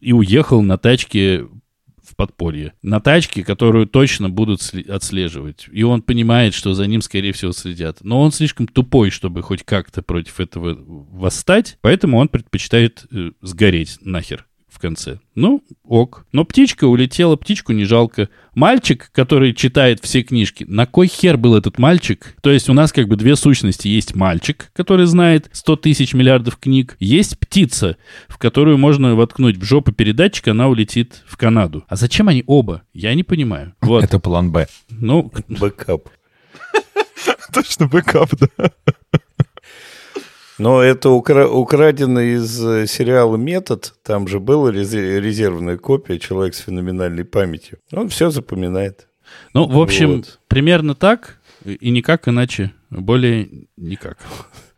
и 0.01 0.11
уехал 0.11 0.61
на 0.61 0.77
тачке 0.77 1.47
в 2.15 2.17
подполье. 2.17 2.73
На 2.81 3.01
тачке, 3.01 3.43
которую 3.43 3.87
точно 3.87 4.29
будут 4.29 4.61
отслеживать. 4.89 5.67
И 5.71 5.83
он 5.83 6.01
понимает, 6.01 6.53
что 6.53 6.73
за 6.73 6.87
ним, 6.87 7.01
скорее 7.01 7.33
всего, 7.33 7.51
следят. 7.51 7.97
Но 8.01 8.21
он 8.21 8.31
слишком 8.31 8.67
тупой, 8.67 9.09
чтобы 9.09 9.41
хоть 9.41 9.63
как-то 9.63 10.01
против 10.01 10.39
этого 10.39 10.77
восстать, 10.77 11.77
поэтому 11.81 12.17
он 12.17 12.29
предпочитает 12.29 13.05
э, 13.11 13.31
сгореть 13.41 13.97
нахер 14.01 14.45
в 14.75 14.79
конце. 14.79 15.19
Ну, 15.35 15.63
ок. 15.85 16.25
Но 16.33 16.43
птичка 16.43 16.85
улетела, 16.85 17.37
птичку 17.37 17.71
не 17.71 17.85
жалко. 17.85 18.27
Мальчик, 18.53 19.09
который 19.13 19.53
читает 19.53 19.99
все 20.03 20.21
книжки, 20.21 20.65
на 20.67 20.85
кой 20.85 21.07
хер 21.07 21.37
был 21.37 21.55
этот 21.55 21.79
мальчик? 21.79 22.35
То 22.41 22.51
есть 22.51 22.69
у 22.69 22.73
нас 22.73 22.91
как 22.91 23.07
бы 23.07 23.15
две 23.15 23.37
сущности. 23.37 23.87
Есть 23.87 24.15
мальчик, 24.15 24.71
который 24.73 25.05
знает 25.05 25.49
100 25.53 25.77
тысяч 25.77 26.13
миллиардов 26.13 26.57
книг. 26.57 26.97
Есть 26.99 27.39
птица, 27.39 27.95
в 28.27 28.37
которую 28.37 28.77
можно 28.77 29.15
воткнуть 29.15 29.57
в 29.57 29.63
жопу 29.63 29.93
передатчик, 29.93 30.49
она 30.49 30.67
улетит 30.67 31.23
в 31.25 31.37
Канаду. 31.37 31.85
А 31.87 31.95
зачем 31.95 32.27
они 32.27 32.43
оба? 32.45 32.83
Я 32.93 33.13
не 33.13 33.23
понимаю. 33.23 33.75
Вот. 33.81 34.03
Это 34.03 34.19
план 34.19 34.51
Б. 34.51 34.67
Ну, 34.89 35.31
бэкап. 35.47 36.09
Точно 37.53 37.87
бэкап, 37.87 38.31
да. 38.37 38.71
Но 40.57 40.81
это 40.81 41.09
укра- 41.09 41.47
украдено 41.47 42.21
из 42.21 42.63
э, 42.63 42.87
сериала 42.87 43.35
«Метод». 43.35 43.93
Там 44.03 44.27
же 44.27 44.39
была 44.39 44.71
резервная 44.71 45.77
копия 45.77 46.17
«Человек 46.17 46.55
с 46.55 46.59
феноменальной 46.59 47.25
памятью». 47.25 47.79
Он 47.91 48.07
все 48.09 48.29
запоминает. 48.29 49.07
Ну, 49.53 49.67
в 49.67 49.79
общем, 49.79 50.17
вот. 50.17 50.39
примерно 50.47 50.95
так 50.95 51.39
и 51.65 51.89
никак 51.89 52.27
иначе. 52.27 52.71
Более 52.89 53.67
никак. 53.75 54.17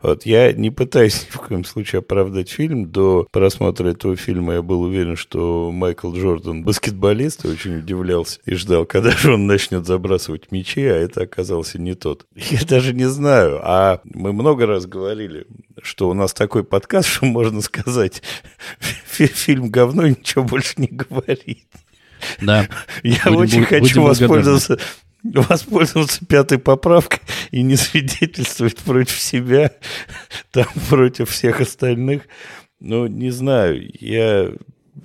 Вот 0.02 0.26
я 0.26 0.54
не 0.54 0.70
пытаюсь 0.70 1.26
ни 1.30 1.32
в 1.32 1.40
коем 1.40 1.66
случае 1.66 2.00
оправдать 2.00 2.50
фильм. 2.50 2.92
До 2.92 3.28
просмотра 3.32 3.90
этого 3.90 4.16
фильма 4.16 4.56
я 4.56 4.62
был 4.62 4.82
уверен, 4.82 5.16
что 5.16 5.72
Майкл 5.72 6.14
Джордан 6.14 6.64
баскетболист, 6.64 7.46
и 7.46 7.50
очень 7.50 7.80
удивлялся 7.80 8.40
и 8.46 8.56
ждал, 8.56 8.86
когда 8.88 9.12
же 9.12 9.34
он 9.34 9.48
начнет 9.48 9.86
забрасывать 9.86 10.52
мячи, 10.52 10.82
а 10.86 10.96
это 10.96 11.24
оказался 11.24 11.80
не 11.80 11.96
тот. 11.96 12.26
Я 12.36 12.62
даже 12.66 12.94
не 12.94 13.10
знаю, 13.10 13.60
а 13.64 14.02
мы 14.04 14.34
много 14.34 14.66
раз 14.66 14.86
говорили, 14.86 15.48
что 15.82 16.10
у 16.10 16.14
нас 16.14 16.34
такой 16.34 16.64
подкаст, 16.64 17.10
что 17.10 17.26
можно 17.26 17.62
сказать, 17.62 18.22
фильм 18.80 19.70
говно, 19.70 20.08
ничего 20.08 20.44
больше 20.44 20.74
не 20.78 20.88
говорит. 20.88 21.68
Да. 22.42 22.68
Я 23.04 23.22
будем, 23.26 23.40
очень 23.40 23.66
хочу 23.66 24.02
воспользоваться 24.02 24.80
воспользоваться 25.34 26.26
пятой 26.26 26.60
поправкой 26.60 27.22
и 27.52 27.62
не 27.62 27.76
свидетельствовать 27.76 28.78
против 28.78 29.20
себя, 29.20 29.72
там, 30.52 30.68
против 30.90 31.30
всех 31.30 31.62
остальных. 31.62 32.24
Ну, 32.80 33.08
не 33.08 33.32
знаю, 33.32 33.88
я... 34.00 34.52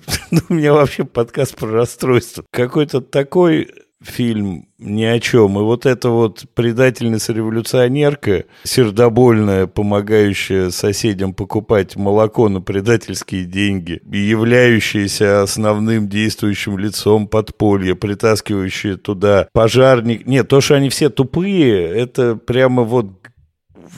Ну, 0.31 0.41
у 0.49 0.53
меня 0.55 0.73
вообще 0.73 1.03
подкаст 1.03 1.55
про 1.55 1.69
расстройство. 1.69 2.43
Какой-то 2.51 3.01
такой 3.01 3.69
фильм 4.03 4.67
ни 4.77 5.03
о 5.03 5.19
чем. 5.19 5.57
И 5.57 5.61
вот 5.61 5.85
эта 5.85 6.09
вот 6.09 6.45
предательница-революционерка, 6.53 8.45
сердобольная, 8.63 9.67
помогающая 9.67 10.69
соседям 10.69 11.33
покупать 11.33 11.95
молоко 11.95 12.49
на 12.49 12.61
предательские 12.61 13.45
деньги, 13.45 14.01
являющаяся 14.11 15.41
основным 15.41 16.09
действующим 16.09 16.77
лицом 16.77 17.27
подполья, 17.27 17.95
притаскивающая 17.95 18.97
туда 18.97 19.47
пожарник. 19.53 20.25
Нет, 20.25 20.47
то, 20.47 20.61
что 20.61 20.75
они 20.75 20.89
все 20.89 21.09
тупые, 21.09 21.87
это 21.87 22.35
прямо 22.35 22.83
вот 22.83 23.23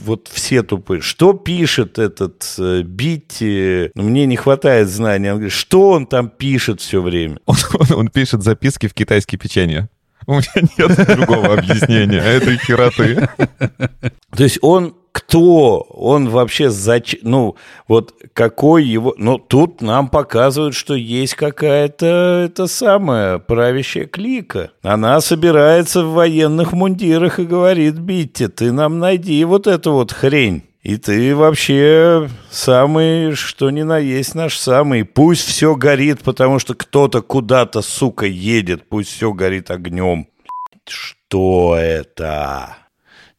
вот 0.02 0.30
все 0.32 0.64
тупые. 0.64 1.02
Что 1.02 1.34
пишет 1.34 2.00
этот 2.00 2.56
э, 2.58 2.82
Битти? 2.84 3.92
Ну, 3.96 4.04
мне 4.04 4.26
не 4.26 4.36
хватает 4.36 4.90
знаний. 4.90 5.30
Он 5.30 5.36
говорит, 5.36 5.54
что 5.54 5.92
он 5.92 6.06
там 6.06 6.30
пишет 6.30 6.82
все 6.82 7.02
время? 7.02 7.40
Он, 7.46 7.56
он, 7.74 8.00
он 8.00 8.08
пишет 8.10 8.44
записки 8.44 8.88
в 8.88 8.94
китайские 8.94 9.40
печенье. 9.40 9.90
У 10.28 10.34
меня 10.34 10.68
нет 10.78 11.08
другого 11.08 11.54
объяснения 11.54 12.20
этой 12.20 12.58
хероты. 12.58 13.30
То 14.36 14.44
есть 14.44 14.60
он 14.62 14.96
кто? 15.16 15.88
Он 15.92 16.28
вообще 16.28 16.70
зачем? 16.70 17.22
Ну, 17.24 17.56
вот 17.88 18.14
какой 18.34 18.84
его... 18.84 19.16
Ну, 19.18 19.38
тут 19.38 19.82
нам 19.82 20.10
показывают, 20.10 20.76
что 20.76 20.94
есть 20.94 21.36
какая-то, 21.36 22.44
это 22.46 22.68
самая, 22.68 23.38
правящая 23.38 24.08
клика. 24.08 24.72
Она 24.84 25.22
собирается 25.22 26.04
в 26.04 26.12
военных 26.12 26.74
мундирах 26.74 27.40
и 27.40 27.46
говорит, 27.46 27.96
Битти, 27.96 28.48
ты 28.48 28.74
нам 28.74 29.00
найди 29.00 29.42
вот 29.46 29.68
эту 29.68 29.94
вот 29.94 30.12
хрень. 30.12 30.64
И 30.86 30.98
ты 30.98 31.36
вообще 31.36 32.30
самый, 32.52 33.34
что 33.34 33.72
ни 33.72 33.82
на 33.82 33.98
есть 33.98 34.36
наш 34.36 34.56
самый. 34.56 35.04
Пусть 35.04 35.48
все 35.48 35.76
горит, 35.76 36.22
потому 36.22 36.60
что 36.60 36.76
кто-то 36.76 37.24
куда-то, 37.24 37.82
сука, 37.82 38.28
едет. 38.28 38.88
Пусть 38.88 39.10
все 39.10 39.34
горит 39.34 39.72
огнем. 39.72 40.28
Что 40.88 41.76
это? 41.76 42.78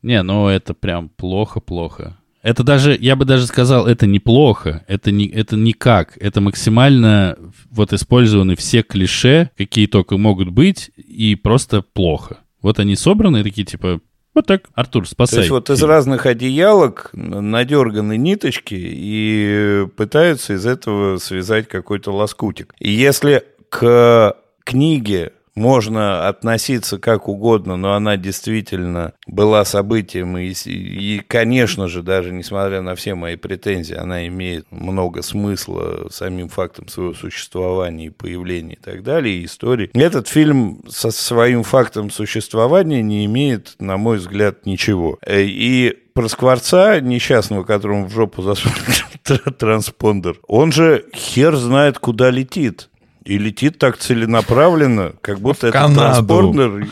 Не, 0.02 0.24
ну 0.24 0.48
это 0.48 0.74
прям 0.74 1.08
плохо-плохо. 1.08 2.16
Это 2.42 2.64
даже, 2.64 2.98
я 3.00 3.14
бы 3.14 3.24
даже 3.24 3.46
сказал, 3.46 3.86
это 3.86 4.08
неплохо, 4.08 4.84
это, 4.88 5.12
не, 5.12 5.28
это 5.28 5.54
никак. 5.54 6.18
Это 6.20 6.40
максимально 6.40 7.38
вот 7.70 7.92
использованы 7.92 8.56
все 8.56 8.82
клише, 8.82 9.50
какие 9.56 9.86
только 9.86 10.16
могут 10.16 10.50
быть, 10.50 10.90
и 10.96 11.36
просто 11.36 11.82
плохо. 11.82 12.38
Вот 12.60 12.80
они 12.80 12.96
собраны, 12.96 13.44
такие 13.44 13.64
типа, 13.64 14.00
вот 14.36 14.46
так, 14.46 14.62
Артур, 14.74 15.08
спасай. 15.08 15.36
То 15.36 15.40
есть 15.40 15.50
вот 15.50 15.70
из 15.70 15.82
разных 15.82 16.26
одеялок 16.26 17.10
надерганы 17.12 18.16
ниточки 18.16 18.76
и 18.78 19.86
пытаются 19.96 20.54
из 20.54 20.64
этого 20.64 21.16
связать 21.18 21.66
какой-то 21.66 22.12
лоскутик. 22.12 22.72
И 22.78 22.92
если 22.92 23.42
к 23.68 24.36
книге 24.62 25.32
можно 25.56 26.28
относиться 26.28 26.98
как 26.98 27.28
угодно, 27.28 27.76
но 27.76 27.94
она 27.94 28.16
действительно 28.16 29.14
была 29.26 29.64
событием, 29.64 30.36
и, 30.38 30.52
и, 30.66 31.22
конечно 31.26 31.88
же, 31.88 32.02
даже 32.02 32.32
несмотря 32.32 32.82
на 32.82 32.94
все 32.94 33.14
мои 33.14 33.36
претензии, 33.36 33.96
она 33.96 34.26
имеет 34.28 34.70
много 34.70 35.22
смысла 35.22 36.08
самим 36.10 36.48
фактом 36.48 36.88
своего 36.88 37.14
существования 37.14 38.06
и 38.06 38.10
появления 38.10 38.74
и 38.74 38.80
так 38.80 39.02
далее, 39.02 39.36
и 39.36 39.46
истории. 39.46 39.90
Этот 39.94 40.28
фильм 40.28 40.82
со 40.88 41.10
своим 41.10 41.62
фактом 41.62 42.10
существования 42.10 43.02
не 43.02 43.24
имеет, 43.24 43.74
на 43.78 43.96
мой 43.96 44.18
взгляд, 44.18 44.66
ничего. 44.66 45.18
Э, 45.22 45.42
и 45.42 45.96
про 46.12 46.28
Скворца, 46.28 47.00
несчастного, 47.00 47.64
которому 47.64 48.06
в 48.06 48.12
жопу 48.12 48.42
засунули 48.42 49.50
транспондер, 49.58 50.38
он 50.46 50.72
же 50.72 51.04
хер 51.14 51.56
знает, 51.56 51.98
куда 51.98 52.30
летит. 52.30 52.88
И 53.26 53.38
летит 53.38 53.78
так 53.78 53.98
целенаправленно, 53.98 55.14
как 55.20 55.40
будто 55.40 55.66
это 55.66 55.92
транспортер. 55.92 56.88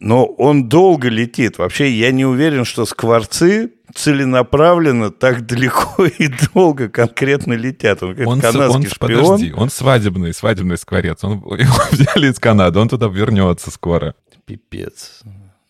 Но 0.00 0.24
он 0.24 0.68
долго 0.68 1.08
летит. 1.08 1.58
Вообще, 1.58 1.90
я 1.90 2.10
не 2.10 2.24
уверен, 2.24 2.64
что 2.64 2.86
скворцы 2.86 3.72
целенаправленно 3.94 5.10
так 5.10 5.44
далеко 5.44 6.04
и 6.18 6.30
долго 6.54 6.88
конкретно 6.88 7.52
летят. 7.52 8.02
Он, 8.02 8.16
он, 8.26 8.40
канадский 8.40 8.86
он, 8.86 8.90
шпион. 8.90 9.24
Подожди, 9.24 9.52
он 9.52 9.70
свадебный, 9.70 10.32
свадебный 10.32 10.78
скворец. 10.78 11.22
Он, 11.22 11.32
его 11.58 11.82
взяли 11.90 12.30
из 12.30 12.38
Канады, 12.38 12.78
он 12.78 12.88
туда 12.88 13.08
вернется 13.08 13.70
скоро. 13.70 14.14
Пипец. 14.46 15.20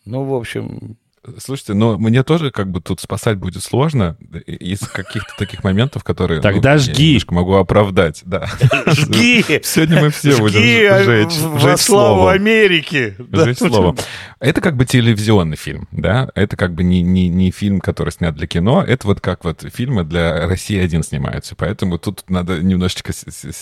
Ну, 0.05 0.25
в 0.25 0.35
общем, 0.35 0.97
Слушайте, 1.39 1.75
но 1.75 1.99
мне 1.99 2.23
тоже 2.23 2.51
как 2.51 2.71
бы 2.71 2.81
тут 2.81 3.01
спасать 3.01 3.39
будет 3.39 3.63
сложно 3.63 4.17
из 4.47 4.81
каких-то 4.81 5.33
таких 5.39 5.65
моментов, 5.65 6.05
которые... 6.05 6.41
Тогда 6.41 6.75
ну, 6.75 6.79
жги. 6.79 7.15
Я 7.15 7.21
могу 7.29 7.55
оправдать, 7.55 8.23
да. 8.25 8.47
Жги! 8.87 9.45
Сегодня 9.63 10.03
мы 10.03 10.11
все 10.11 10.37
будем 10.37 10.61
жечь. 10.61 11.37
Во 11.39 11.77
славу 11.77 12.29
Америки! 12.29 13.17
Жечь 13.33 13.59
слово. 13.59 13.97
Это 14.41 14.61
как 14.61 14.77
бы 14.77 14.85
телевизионный 14.85 15.57
фильм, 15.57 15.89
да? 15.91 16.31
Это 16.35 16.57
как 16.57 16.75
бы 16.75 16.85
не, 16.85 17.03
не, 17.03 17.29
не 17.29 17.51
фильм, 17.51 17.81
который 17.81 18.11
снят 18.11 18.35
для 18.35 18.47
кино. 18.47 18.85
Это 18.87 19.07
вот 19.07 19.21
как 19.21 19.45
вот 19.45 19.65
фильмы 19.73 20.05
для 20.05 20.47
России 20.47 20.79
один 20.79 21.03
снимаются. 21.03 21.57
Поэтому 21.57 21.99
тут 21.99 22.25
надо 22.29 22.63
немножечко 22.63 23.13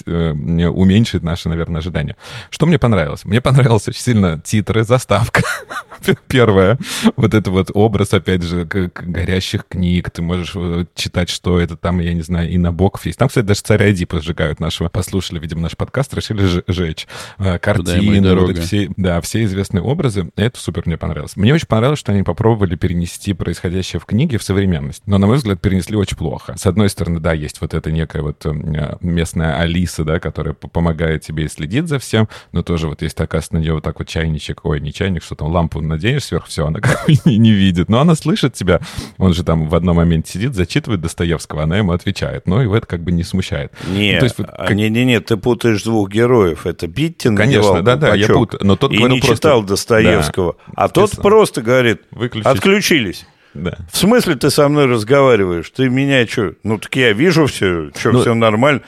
э, 0.06 0.32
уменьшить 0.66 1.22
наши, 1.22 1.48
наверное, 1.48 1.80
ожидания. 1.80 2.16
Что 2.50 2.66
мне 2.66 2.78
понравилось? 2.78 3.24
Мне 3.24 3.40
понравилось 3.40 3.88
очень 3.88 4.02
сильно 4.02 4.38
титры, 4.38 4.84
заставка. 4.84 5.42
Первое. 6.28 6.78
Вот 7.16 7.34
это 7.34 7.45
это 7.46 7.52
вот 7.52 7.70
образ, 7.74 8.12
опять 8.12 8.42
же, 8.42 8.64
горящих 8.64 9.66
книг, 9.68 10.10
ты 10.10 10.20
можешь 10.20 10.52
э, 10.56 10.86
читать, 10.96 11.28
что 11.28 11.60
это 11.60 11.76
там, 11.76 12.00
я 12.00 12.12
не 12.12 12.22
знаю, 12.22 12.50
и 12.50 12.58
Набоков 12.58 13.06
есть. 13.06 13.18
Там, 13.18 13.28
кстати, 13.28 13.44
даже 13.44 13.60
царя 13.60 13.92
Ди 13.92 14.04
поджигают 14.04 14.58
нашего. 14.58 14.88
Послушали, 14.88 15.38
видимо, 15.38 15.62
наш 15.62 15.76
подкаст, 15.76 16.12
решили 16.14 16.64
жечь. 16.66 17.06
Э, 17.38 17.58
картины, 17.58 18.34
вот 18.34 18.58
все, 18.58 18.90
да, 18.96 19.20
все 19.20 19.44
известные 19.44 19.82
образы. 19.82 20.30
Это 20.34 20.58
супер 20.58 20.82
мне 20.86 20.96
понравилось. 20.96 21.36
Мне 21.36 21.54
очень 21.54 21.68
понравилось, 21.68 22.00
что 22.00 22.12
они 22.12 22.24
попробовали 22.24 22.74
перенести 22.74 23.32
происходящее 23.32 24.00
в 24.00 24.06
книге 24.06 24.38
в 24.38 24.42
современность. 24.42 25.02
Но, 25.06 25.18
на 25.18 25.28
мой 25.28 25.36
взгляд, 25.36 25.60
перенесли 25.60 25.96
очень 25.96 26.16
плохо. 26.16 26.56
С 26.56 26.66
одной 26.66 26.88
стороны, 26.88 27.20
да, 27.20 27.32
есть 27.32 27.60
вот 27.60 27.74
эта 27.74 27.92
некая 27.92 28.22
вот 28.22 28.44
э, 28.44 28.96
местная 29.00 29.60
Алиса, 29.60 30.04
да, 30.04 30.18
которая 30.18 30.54
помогает 30.54 31.22
тебе 31.22 31.44
и 31.44 31.48
следит 31.48 31.86
за 31.88 32.00
всем, 32.00 32.28
но 32.50 32.62
тоже 32.62 32.88
вот 32.88 33.02
есть, 33.02 33.20
оказывается, 33.20 33.54
на 33.54 33.58
нее 33.58 33.74
вот 33.74 33.84
так 33.84 33.98
вот 34.00 34.08
чайничек, 34.08 34.64
ой, 34.64 34.80
не 34.80 34.92
чайник, 34.92 35.22
что 35.22 35.36
там, 35.36 35.48
лампу 35.48 35.80
наденешь 35.80 36.24
сверху, 36.24 36.48
все, 36.48 36.66
она 36.66 36.80
как 36.80 37.06
бы 37.06 37.14
не, 37.36 37.50
не 37.50 37.52
видит. 37.52 37.88
Но 37.88 38.00
она 38.00 38.14
слышит 38.14 38.54
тебя. 38.54 38.80
Он 39.18 39.34
же 39.34 39.44
там 39.44 39.68
в 39.68 39.74
одном 39.74 39.96
моменте 39.96 40.32
сидит, 40.32 40.54
зачитывает 40.54 41.00
Достоевского, 41.00 41.62
она 41.62 41.78
ему 41.78 41.92
отвечает. 41.92 42.46
Но 42.46 42.62
его 42.62 42.76
это 42.76 42.86
как 42.86 43.02
бы 43.02 43.12
не 43.12 43.22
смущает. 43.22 43.72
Нет, 43.88 44.22
ну, 44.22 44.28
вот, 44.38 44.46
как... 44.46 44.70
не, 44.72 44.88
не, 44.90 45.04
не, 45.04 45.20
ты 45.20 45.36
путаешь 45.36 45.82
двух 45.82 46.10
героев. 46.10 46.66
Это 46.66 46.86
Биттин 46.86 47.36
Конечно, 47.36 47.82
да, 47.82 47.96
да, 47.96 48.14
я 48.14 48.28
путаю. 48.28 48.60
Но 48.64 48.76
тот 48.76 48.92
и 48.92 48.96
не 48.96 49.20
просто... 49.20 49.36
читал 49.36 49.62
Достоевского. 49.62 50.56
Да, 50.68 50.72
а 50.74 50.88
тот 50.88 51.12
просто 51.12 51.62
говорит, 51.62 52.02
Выключить. 52.10 52.46
отключились. 52.46 53.26
Да. 53.54 53.76
В 53.90 53.96
смысле 53.96 54.34
ты 54.36 54.50
со 54.50 54.68
мной 54.68 54.86
разговариваешь? 54.86 55.70
Ты 55.70 55.88
меня 55.88 56.26
что? 56.26 56.54
Ну 56.62 56.78
так 56.78 56.94
я 56.96 57.12
вижу 57.12 57.46
все, 57.46 57.90
что 57.96 58.12
ну, 58.12 58.20
все 58.20 58.34
нормально. 58.34 58.82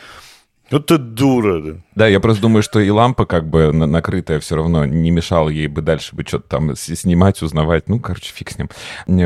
Ну 0.70 0.80
ты 0.80 0.98
дура, 0.98 1.62
да. 1.62 1.72
Да, 1.98 2.06
я 2.06 2.20
просто 2.20 2.42
думаю, 2.42 2.62
что 2.62 2.78
и 2.78 2.90
лампа 2.90 3.26
как 3.26 3.48
бы 3.48 3.72
накрытая 3.72 4.38
все 4.38 4.54
равно 4.54 4.84
не 4.84 5.10
мешала 5.10 5.48
ей 5.48 5.66
бы 5.66 5.82
дальше 5.82 6.14
бы 6.14 6.22
что-то 6.24 6.48
там 6.48 6.76
снимать, 6.76 7.42
узнавать. 7.42 7.88
Ну, 7.88 7.98
короче, 7.98 8.32
фиг 8.32 8.52
с 8.52 8.56
ним. 8.56 8.70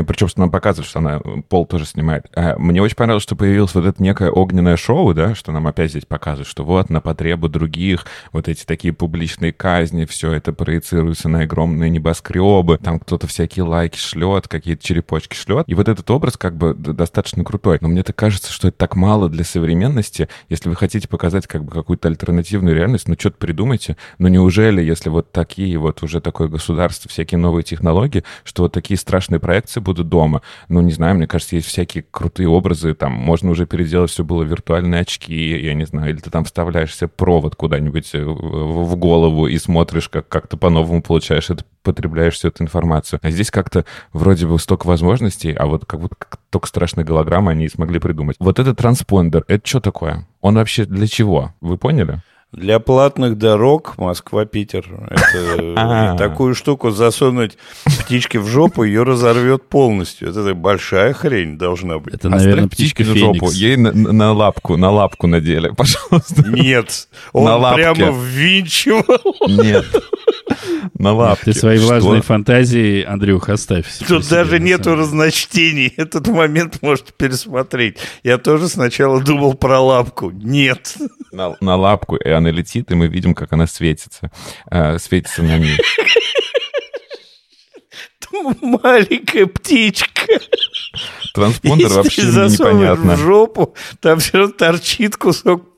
Причем, 0.05 0.27
что 0.27 0.39
нам 0.39 0.49
показывают, 0.49 0.89
что 0.89 0.97
она 0.97 1.19
пол 1.49 1.67
тоже 1.67 1.85
снимает. 1.85 2.25
А, 2.35 2.57
мне 2.57 2.81
очень 2.81 2.95
понравилось, 2.95 3.21
что 3.21 3.35
появилось 3.35 3.75
вот 3.75 3.85
это 3.85 4.01
некое 4.01 4.31
огненное 4.31 4.75
шоу, 4.75 5.13
да, 5.13 5.35
что 5.35 5.51
нам 5.51 5.67
опять 5.67 5.91
здесь 5.91 6.05
показывают, 6.07 6.47
что 6.47 6.63
вот 6.63 6.89
на 6.89 6.99
потребу 6.99 7.47
других 7.47 8.07
вот 8.31 8.47
эти 8.47 8.65
такие 8.65 8.91
публичные 8.91 9.53
казни, 9.53 10.05
все 10.05 10.31
это 10.31 10.51
проецируется 10.51 11.29
на 11.29 11.41
огромные 11.41 11.91
небоскребы, 11.91 12.79
там 12.79 12.99
кто-то 12.99 13.27
всякие 13.27 13.65
лайки 13.65 13.99
шлет, 13.99 14.47
какие-то 14.47 14.83
черепочки 14.83 15.35
шлет. 15.35 15.65
И 15.67 15.75
вот 15.75 15.87
этот 15.87 16.09
образ 16.09 16.37
как 16.37 16.57
бы 16.57 16.73
достаточно 16.73 17.43
крутой. 17.43 17.77
Но 17.81 17.87
мне 17.87 18.01
так 18.01 18.15
кажется, 18.15 18.51
что 18.51 18.69
это 18.69 18.77
так 18.77 18.95
мало 18.95 19.29
для 19.29 19.43
современности, 19.43 20.27
если 20.49 20.69
вы 20.69 20.75
хотите 20.75 21.07
показать 21.07 21.45
как 21.45 21.63
бы 21.65 21.71
какую-то 21.71 22.07
альтернативную 22.07 22.62
альтернативную 22.63 22.75
реальность, 22.75 23.07
ну 23.07 23.15
что-то 23.17 23.37
придумайте. 23.37 23.97
Но 24.17 24.27
неужели, 24.27 24.81
если 24.81 25.09
вот 25.09 25.31
такие 25.31 25.77
вот 25.77 26.03
уже 26.03 26.21
такое 26.21 26.47
государство, 26.47 27.09
всякие 27.09 27.37
новые 27.37 27.63
технологии, 27.63 28.23
что 28.43 28.63
вот 28.63 28.73
такие 28.73 28.97
страшные 28.97 29.39
проекции 29.39 29.79
будут 29.79 30.09
дома? 30.09 30.41
Ну, 30.69 30.81
не 30.81 30.91
знаю, 30.91 31.15
мне 31.15 31.27
кажется, 31.27 31.55
есть 31.55 31.67
всякие 31.67 32.05
крутые 32.09 32.47
образы, 32.47 32.93
там 32.93 33.11
можно 33.11 33.51
уже 33.51 33.65
переделать, 33.65 34.11
все 34.11 34.23
было 34.23 34.43
виртуальные 34.43 35.01
очки, 35.01 35.59
я 35.59 35.73
не 35.73 35.85
знаю, 35.85 36.11
или 36.11 36.19
ты 36.19 36.29
там 36.29 36.45
вставляешь 36.45 36.95
себе 36.95 37.07
провод 37.07 37.55
куда-нибудь 37.55 38.09
э, 38.13 38.23
в 38.23 38.95
голову 38.95 39.47
и 39.47 39.57
смотришь, 39.57 40.09
как, 40.09 40.27
как 40.27 40.47
ты 40.47 40.57
по-новому 40.57 41.01
получаешь 41.01 41.49
это 41.49 41.65
потребляешь 41.83 42.35
всю 42.35 42.47
эту 42.47 42.63
информацию. 42.63 43.19
А 43.21 43.29
здесь 43.29 43.51
как-то 43.51 43.85
вроде 44.13 44.47
бы 44.47 44.57
столько 44.57 44.87
возможностей, 44.87 45.51
а 45.51 45.65
вот 45.65 45.85
как 45.85 45.99
будто 45.99 46.15
только 46.49 46.67
страшные 46.67 47.05
голограммы 47.05 47.51
они 47.51 47.67
смогли 47.67 47.99
придумать. 47.99 48.37
Вот 48.39 48.59
этот 48.59 48.77
транспондер, 48.77 49.43
это 49.47 49.67
что 49.67 49.81
такое? 49.81 50.25
Он 50.41 50.55
вообще 50.55 50.85
для 50.85 51.07
чего? 51.07 51.53
Вы 51.61 51.77
поняли? 51.77 52.21
Для 52.53 52.77
платных 52.79 53.39
дорог 53.39 53.97
Москва-Питер. 53.97 54.85
Это 55.09 56.15
такую 56.19 56.53
штуку 56.53 56.91
засунуть 56.91 57.57
птичке 57.83 58.39
в 58.39 58.45
жопу, 58.45 58.83
ее 58.83 59.01
разорвет 59.01 59.67
полностью. 59.67 60.29
Это 60.29 60.53
большая 60.53 61.13
хрень 61.13 61.57
должна 61.57 61.97
быть. 61.97 62.13
Это, 62.13 62.29
наверное, 62.29 62.67
птичка 62.67 63.01
в 63.01 63.17
жопу. 63.17 63.49
Ей 63.49 63.75
на, 63.75 63.91
на 63.91 64.33
лапку, 64.33 64.77
на 64.77 64.91
лапку 64.91 65.25
надели, 65.25 65.69
пожалуйста. 65.75 66.47
Нет, 66.47 67.07
он 67.31 67.45
на 67.45 67.57
лапке. 67.57 67.95
прямо 67.95 68.11
ввинчивал. 68.11 69.03
Нет. 69.47 69.85
На 70.97 71.13
лапке. 71.13 71.51
Ты 71.51 71.59
свои 71.59 71.77
влажные 71.77 72.21
фантазии, 72.21 73.03
Андрюх, 73.03 73.49
оставь. 73.49 73.85
Тут 74.07 74.27
даже 74.29 74.59
нету 74.59 74.95
разночтений. 74.95 75.93
Этот 75.97 76.27
момент 76.27 76.81
можете 76.81 77.13
пересмотреть. 77.15 77.97
Я 78.23 78.37
тоже 78.37 78.69
сначала 78.69 79.21
думал 79.21 79.53
про 79.53 79.79
лапку. 79.79 80.31
Нет. 80.31 80.95
На, 81.31 81.55
на 81.61 81.75
лапку, 81.75 82.15
и 82.15 82.29
она 82.29 82.51
летит, 82.51 82.91
и 82.91 82.95
мы 82.95 83.07
видим, 83.07 83.33
как 83.33 83.53
она 83.53 83.67
светится. 83.67 84.31
Э, 84.69 84.97
светится 84.99 85.43
на 85.43 85.57
ней. 85.57 85.77
Маленькая 88.61 89.45
птичка. 89.45 90.39
Транспондер 91.33 91.89
вообще 91.89 92.23
непонятно. 92.23 93.15
в 93.15 93.19
жопу, 93.19 93.75
там 93.99 94.19
все 94.19 94.47
торчит 94.47 95.17
кусок 95.17 95.72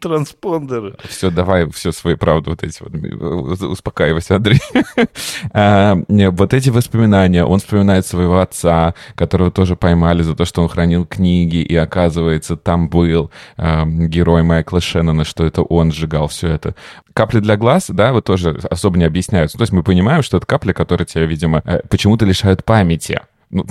транспондеры. 0.00 0.96
Все, 1.08 1.30
давай 1.30 1.70
все 1.70 1.92
свои 1.92 2.14
правды 2.14 2.50
вот 2.50 2.62
эти 2.62 2.82
вот. 2.82 3.60
Успокаивайся, 3.62 4.36
Андрей. 4.36 4.60
а, 5.52 5.96
вот 6.08 6.54
эти 6.54 6.70
воспоминания. 6.70 7.44
Он 7.44 7.58
вспоминает 7.58 8.06
своего 8.06 8.40
отца, 8.40 8.94
которого 9.14 9.50
тоже 9.50 9.76
поймали 9.76 10.22
за 10.22 10.34
то, 10.34 10.44
что 10.44 10.62
он 10.62 10.68
хранил 10.68 11.06
книги, 11.06 11.56
и 11.56 11.76
оказывается, 11.76 12.56
там 12.56 12.88
был 12.88 13.30
э, 13.56 13.84
герой 13.86 14.42
Майкла 14.42 14.80
Шеннона, 14.80 15.24
что 15.24 15.44
это 15.44 15.62
он 15.62 15.92
сжигал 15.92 16.28
все 16.28 16.48
это. 16.48 16.74
Капли 17.14 17.40
для 17.40 17.56
глаз, 17.56 17.86
да, 17.88 18.12
вот 18.12 18.24
тоже 18.24 18.58
особо 18.70 18.98
не 18.98 19.04
объясняются. 19.04 19.58
То 19.58 19.62
есть 19.62 19.72
мы 19.72 19.82
понимаем, 19.82 20.22
что 20.22 20.36
это 20.36 20.46
капли, 20.46 20.72
которые 20.72 21.06
тебя, 21.06 21.26
видимо, 21.26 21.62
э, 21.64 21.80
почему-то 21.88 22.24
лишают 22.24 22.64
памяти. 22.64 23.20
Ну, 23.50 23.66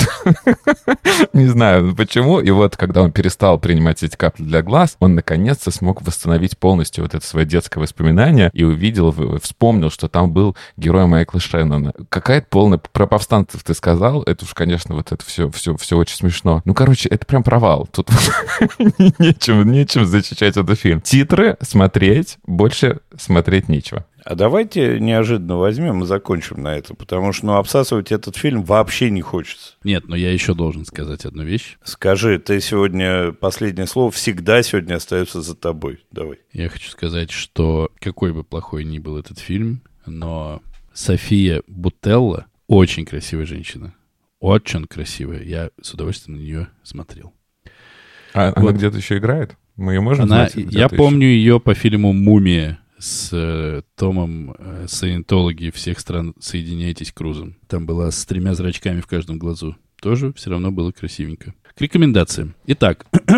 не 1.34 1.48
знаю 1.48 1.96
почему. 1.96 2.40
И 2.42 2.52
вот, 2.52 2.76
когда 2.76 3.02
он 3.02 3.12
перестал 3.12 3.58
принимать 3.60 4.04
эти 4.04 4.16
капли 4.16 4.44
для 4.44 4.62
глаз, 4.62 4.98
он 5.00 5.16
наконец-то 5.16 5.72
смог 5.72 6.02
восстановить 6.02 6.58
полностью 6.58 7.04
вот 7.04 7.16
это 7.16 7.26
свое 7.26 7.46
детское 7.46 7.80
воспоминание 7.80 8.50
и 8.54 8.64
увидел, 8.64 9.16
вспомнил, 9.40 9.90
что 9.90 10.10
там 10.10 10.32
был 10.32 10.56
герой 10.76 11.06
Майкла 11.06 11.40
Шеннона. 11.40 11.94
Какая-то 12.10 12.48
полная... 12.50 12.80
Про 12.92 13.08
повстанцев 13.08 13.64
ты 13.64 13.74
сказал, 13.74 14.24
это 14.24 14.44
уж, 14.44 14.54
конечно, 14.54 14.96
вот 14.96 15.12
это 15.12 15.24
все, 15.26 15.50
все, 15.52 15.78
все 15.78 15.98
очень 15.98 16.16
смешно. 16.18 16.62
Ну, 16.66 16.74
короче, 16.74 17.08
это 17.08 17.26
прям 17.26 17.44
провал. 17.44 17.88
Тут 17.92 18.10
нечем, 18.98 19.72
нечем 19.72 20.06
защищать 20.06 20.58
этот 20.58 20.78
фильм. 20.78 21.02
Титры 21.02 21.58
смотреть, 21.62 22.38
больше 22.46 23.00
смотреть 23.18 23.70
нечего. 23.70 24.06
А 24.30 24.36
давайте 24.36 25.00
неожиданно 25.00 25.58
возьмем 25.58 26.04
и 26.04 26.06
закончим 26.06 26.62
на 26.62 26.78
это, 26.78 26.94
потому 26.94 27.34
что 27.34 27.48
ну, 27.48 27.54
обсасывать 27.56 28.12
этот 28.12 28.38
фильм 28.38 28.64
вообще 28.64 29.10
не 29.10 29.22
хочется. 29.22 29.74
Нет, 29.84 30.08
но 30.08 30.16
я 30.16 30.32
еще 30.32 30.54
должен 30.54 30.86
сказать 30.86 31.26
одну 31.26 31.42
вещь. 31.42 31.80
Скажи, 31.84 32.38
ты 32.38 32.62
сегодня, 32.62 33.32
последнее 33.32 33.88
слово 33.88 34.12
всегда 34.12 34.62
сегодня 34.62 34.98
остается 34.98 35.42
за 35.42 35.56
тобой. 35.56 36.06
Давай. 36.12 36.38
Я 36.54 36.70
хочу 36.70 36.92
сказать, 36.92 37.32
что 37.32 37.90
какой 38.00 38.32
бы 38.32 38.44
плохой 38.44 38.84
ни 38.84 39.00
был 39.00 39.18
этот 39.18 39.40
фильм, 39.40 39.82
но 40.06 40.62
София 40.94 41.64
Бутелла 41.66 42.46
очень 42.68 43.06
красивая 43.06 43.48
женщина. 43.48 43.96
Очень 44.40 44.86
красивая. 44.86 45.42
Я 45.42 45.72
с 45.82 45.92
удовольствием 45.96 46.38
на 46.38 46.42
нее 46.44 46.68
смотрел. 46.84 47.34
А 48.36 48.50
вот. 48.50 48.58
она 48.58 48.72
где-то 48.74 48.98
еще 48.98 49.18
играет? 49.18 49.58
Мы 49.76 49.94
ее 49.94 50.02
можем 50.02 50.26
она, 50.26 50.50
знать? 50.50 50.54
Я 50.72 50.88
помню 50.88 51.26
ее 51.26 51.60
по 51.60 51.74
фильму 51.74 52.14
«Мумия», 52.14 52.80
с 53.00 53.30
э, 53.32 53.82
Томом 53.95 54.56
э, 54.58 54.86
Саентологи 54.88 55.72
всех 55.72 56.00
стран 56.00 56.36
«Соединяйтесь 56.39 57.12
Крузом». 57.12 57.56
Там 57.68 57.86
была 57.86 58.12
с 58.12 58.26
тремя 58.26 58.54
зрачками 58.54 59.02
в 59.02 59.08
каждом 59.08 59.39
глазу. 59.39 59.76
Тоже 60.02 60.32
все 60.34 60.52
равно 60.52 60.72
было 60.72 60.91
красивенько. 60.91 61.54
К 61.76 61.82
рекомендациям. 61.82 62.56
Итак. 62.68 63.06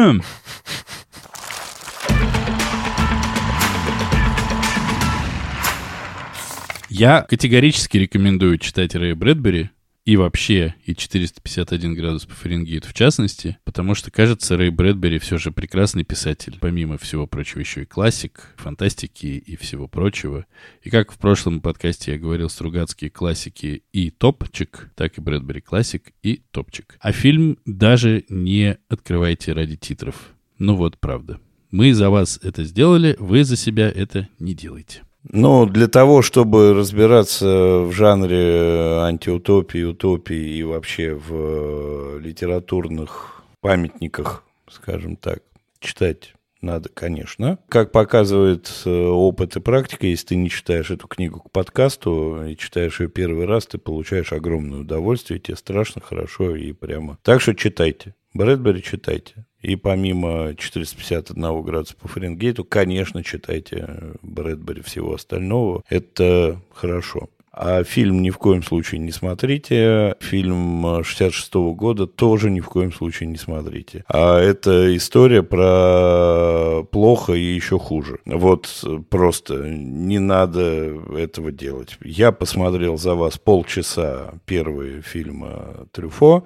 Я 6.90 7.22
категорически 7.22 7.98
рекомендую 7.98 8.58
читать 8.58 8.96
Рэя 8.96 9.16
Брэдбери 9.16 9.70
и 10.04 10.18
вообще, 10.18 10.76
и 10.86 10.96
451 10.96 11.94
градус 11.94 12.26
по 12.26 12.34
Фаренгейту 12.34 12.90
в 12.90 12.94
частности, 12.94 13.58
потому 13.64 13.94
что, 13.94 14.10
кажется, 14.10 14.58
Рэй 14.58 14.70
Брэдбери 14.70 15.20
все 15.20 15.38
же 15.38 15.52
прекрасный 15.52 16.04
писатель, 16.04 16.58
помимо 16.60 16.98
всего 16.98 17.28
прочего 17.28 17.60
еще 17.60 17.84
и 17.84 17.86
классик, 17.86 18.54
фантастики 18.58 19.28
и 19.28 19.56
всего 19.56 19.88
прочего. 19.88 20.46
И 20.82 20.90
как 20.90 21.12
в 21.12 21.18
прошлом 21.18 21.62
подкасте 21.62 22.14
я 22.14 22.18
говорил, 22.18 22.50
Стругацкие 22.50 23.12
классики 23.12 23.84
и 23.94 24.10
топчик, 24.10 24.92
так 24.96 25.18
и 25.18 25.22
Брэдбери 25.22 25.62
классик 25.62 26.12
и 26.24 26.42
топчик. 26.52 26.98
А 27.00 27.12
фильм 27.12 27.60
даже 27.66 28.26
не 28.30 28.78
открывайте 28.90 29.54
ради 29.54 29.76
титров. 29.78 30.34
Ну 30.58 30.76
вот, 30.76 31.00
правда. 31.00 31.40
Мы 31.70 31.94
за 31.94 32.10
вас 32.10 32.40
это 32.44 32.64
сделали, 32.64 33.16
вы 33.20 33.44
за 33.44 33.56
себя 33.56 33.90
это 33.90 34.28
не 34.40 34.54
делайте. 34.54 35.04
Ну, 35.24 35.66
для 35.66 35.88
того, 35.88 36.22
чтобы 36.22 36.74
разбираться 36.74 37.82
в 37.82 37.92
жанре 37.92 39.00
антиутопии, 39.02 39.84
утопии 39.84 40.58
и 40.58 40.64
вообще 40.64 41.14
в 41.14 42.18
литературных 42.20 43.44
памятниках, 43.62 44.44
скажем 44.68 45.16
так, 45.16 45.44
читать 45.80 46.34
надо, 46.62 46.90
конечно. 46.90 47.58
Как 47.70 47.92
показывает 47.92 48.72
э, 48.86 48.90
опыт 48.90 49.56
и 49.56 49.60
практика, 49.60 50.06
если 50.06 50.28
ты 50.28 50.36
не 50.36 50.50
читаешь 50.50 50.92
эту 50.92 51.08
книгу 51.08 51.40
к 51.40 51.52
подкасту 51.52 52.46
и 52.46 52.56
читаешь 52.56 53.00
ее 53.00 53.10
первый 53.10 53.46
раз, 53.46 53.66
ты 53.66 53.80
получаешь 53.80 54.32
огромное 54.32 54.82
удовольствие, 54.82 55.40
тебе 55.40 55.58
страшно 55.58 56.02
хорошо 56.02 56.56
и 56.56 56.72
прямо. 56.72 57.18
Так 57.24 57.42
что 57.42 57.56
читайте. 57.56 58.14
Брэдбери 58.34 58.84
читайте. 58.84 59.46
И 59.62 59.76
помимо 59.76 60.56
451 60.56 61.62
градуса 61.62 61.96
по 61.96 62.08
Фаренгейту, 62.08 62.64
конечно, 62.64 63.24
читайте 63.24 63.88
Брэдбери 64.22 64.82
всего 64.82 65.14
остального. 65.14 65.84
Это 65.90 66.60
хорошо. 66.74 67.30
А 67.54 67.84
фильм 67.84 68.22
ни 68.22 68.30
в 68.30 68.38
коем 68.38 68.64
случае 68.64 69.00
не 69.00 69.12
смотрите. 69.12 70.16
Фильм 70.22 71.04
66 71.04 71.54
-го 71.56 71.76
года 71.76 72.08
тоже 72.08 72.50
ни 72.50 72.62
в 72.62 72.68
коем 72.68 72.94
случае 72.94 73.28
не 73.28 73.36
смотрите. 73.38 74.06
А 74.08 74.40
это 74.40 74.96
история 74.96 75.44
про 75.44 76.84
плохо 76.92 77.34
и 77.34 77.44
еще 77.44 77.78
хуже. 77.78 78.20
Вот 78.26 78.84
просто 79.10 79.68
не 79.68 80.20
надо 80.20 80.96
этого 81.18 81.52
делать. 81.52 81.98
Я 82.02 82.32
посмотрел 82.32 82.98
за 82.98 83.16
вас 83.16 83.38
полчаса 83.38 84.34
первые 84.46 85.02
фильмы 85.02 85.88
Трюфо. 85.92 86.46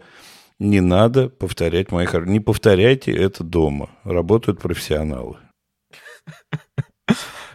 Не 0.60 0.80
надо 0.80 1.30
повторять 1.30 1.92
моих... 1.92 2.14
Не 2.14 2.40
повторяйте 2.40 3.12
это 3.12 3.44
дома. 3.44 3.90
Работают 4.04 4.60
профессионалы. 4.60 5.38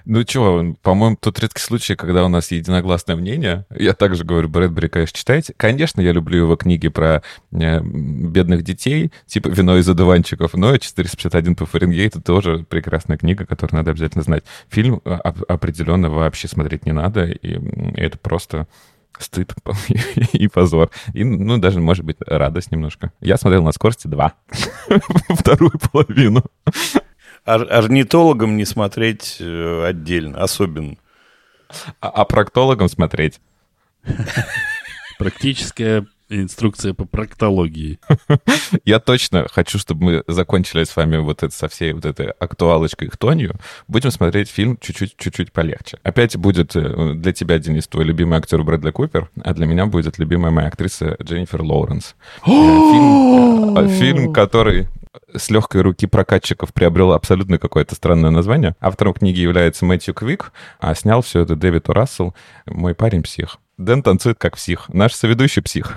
Ну 0.07 0.22
что, 0.22 0.74
по-моему, 0.82 1.16
тот 1.20 1.38
редкий 1.38 1.61
случай, 1.61 1.94
когда 1.94 2.24
у 2.24 2.28
нас 2.28 2.51
единогласное 2.51 3.16
мнение. 3.16 3.66
Я 3.70 3.92
также 3.92 4.24
говорю, 4.24 4.48
Брэдбери, 4.48 4.88
конечно, 4.88 5.16
читайте. 5.16 5.55
Конечно, 5.57 6.01
я 6.01 6.12
люблю 6.12 6.38
его 6.38 6.57
книги 6.57 6.88
про 6.88 7.22
э, 7.53 7.80
бедных 7.80 8.64
детей, 8.64 9.12
типа 9.26 9.48
«Вино 9.48 9.76
из 9.78 9.88
одуванчиков», 9.88 10.55
но 10.55 10.76
451 10.76 11.55
по 11.55 11.66
Фаренгейту 11.66 12.20
тоже 12.22 12.64
прекрасная 12.68 13.18
книга, 13.18 13.46
которую 13.46 13.78
надо 13.78 13.90
обязательно 13.90 14.24
знать. 14.24 14.44
Фильм 14.68 15.01
а, 15.05 15.34
определенно 15.48 16.11
вообще 16.11 16.48
смотреть 16.48 16.86
не 16.86 16.92
надо, 16.92 17.26
и 17.26 17.61
это 17.96 18.18
просто 18.18 18.66
стыд 19.22 19.54
и 20.32 20.48
позор. 20.48 20.90
И, 21.12 21.24
ну, 21.24 21.58
даже, 21.58 21.80
может 21.80 22.04
быть, 22.04 22.16
радость 22.20 22.72
немножко. 22.72 23.12
Я 23.20 23.36
смотрел 23.36 23.62
на 23.62 23.72
скорости 23.72 24.06
2. 24.06 24.32
Вторую 25.30 25.72
половину 25.92 26.42
ор- 27.44 27.72
орнитологам 27.72 28.56
не 28.56 28.64
смотреть 28.64 29.36
э, 29.40 29.84
отдельно, 29.86 30.42
особенно. 30.42 30.96
А, 32.00 32.08
а 32.08 32.24
проктологам 32.24 32.88
смотреть? 32.88 33.40
Практическая 35.18 36.06
инструкция 36.30 36.94
по 36.94 37.04
проктологии. 37.04 37.98
Я 38.84 39.00
точно 39.00 39.46
хочу, 39.50 39.78
чтобы 39.78 40.04
мы 40.04 40.24
закончили 40.26 40.84
с 40.84 40.94
вами 40.94 41.18
вот 41.18 41.42
это 41.42 41.54
со 41.54 41.68
всей 41.68 41.92
вот 41.92 42.04
этой 42.04 42.30
актуалочкой 42.30 43.08
хтонью. 43.08 43.54
Будем 43.88 44.10
смотреть 44.10 44.48
фильм 44.48 44.78
чуть-чуть, 44.80 45.16
чуть-чуть 45.16 45.52
полегче. 45.52 45.98
Опять 46.02 46.36
будет 46.36 46.76
э, 46.76 47.14
для 47.14 47.32
тебя, 47.32 47.58
Денис, 47.58 47.86
твой 47.88 48.04
любимый 48.04 48.38
актер 48.38 48.62
Брэдли 48.62 48.90
Купер, 48.90 49.28
а 49.42 49.54
для 49.54 49.66
меня 49.66 49.86
будет 49.86 50.18
любимая 50.18 50.52
моя 50.52 50.68
актриса 50.68 51.16
Дженнифер 51.22 51.62
Лоуренс. 51.62 52.14
Э, 52.42 52.46
фильм, 52.46 53.88
фильм, 53.90 54.32
который 54.32 54.88
с 55.36 55.50
легкой 55.50 55.82
руки 55.82 56.06
прокатчиков 56.06 56.72
приобрел 56.72 57.12
абсолютно 57.12 57.58
какое-то 57.58 57.94
странное 57.94 58.30
название. 58.30 58.74
Автором 58.80 59.14
книги 59.14 59.40
является 59.40 59.84
Мэтью 59.84 60.14
Квик, 60.14 60.52
а 60.78 60.94
снял 60.94 61.22
все 61.22 61.40
это 61.40 61.56
Дэвид 61.56 61.88
Рассел, 61.88 62.34
мой 62.66 62.94
парень 62.94 63.22
псих. 63.22 63.58
Дэн 63.78 64.02
танцует 64.02 64.38
как 64.38 64.56
псих. 64.56 64.88
Наш 64.90 65.14
соведущий 65.14 65.62
псих. 65.62 65.96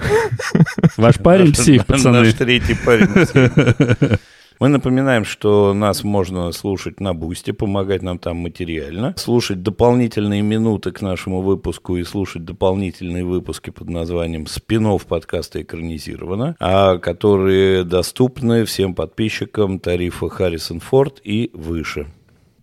Ваш 0.95 1.17
парень 1.19 1.51
псих, 1.51 1.85
пацаны. 1.85 2.21
Наш 2.21 2.33
третий 2.33 2.75
парень 2.75 3.07
псих. 3.07 4.19
Мы 4.59 4.69
напоминаем, 4.69 5.25
что 5.25 5.73
нас 5.73 6.03
можно 6.03 6.51
слушать 6.51 6.99
на 6.99 7.13
Бусте, 7.13 7.53
помогать 7.53 8.01
нам 8.01 8.19
там 8.19 8.37
материально, 8.37 9.13
слушать 9.17 9.61
дополнительные 9.61 10.41
минуты 10.41 10.91
к 10.91 11.01
нашему 11.01 11.41
выпуску 11.41 11.97
и 11.97 12.03
слушать 12.03 12.45
дополнительные 12.45 13.25
выпуски 13.25 13.69
под 13.69 13.89
названием 13.89 14.47
«Спинов 14.47 15.05
подкаста 15.05 15.61
экранизировано», 15.61 16.55
а 16.59 16.97
которые 16.97 17.83
доступны 17.83 18.65
всем 18.65 18.95
подписчикам 18.95 19.79
тарифа 19.79 20.29
Харрисон 20.29 20.79
Форд 20.79 21.19
и 21.23 21.51
выше. 21.53 22.07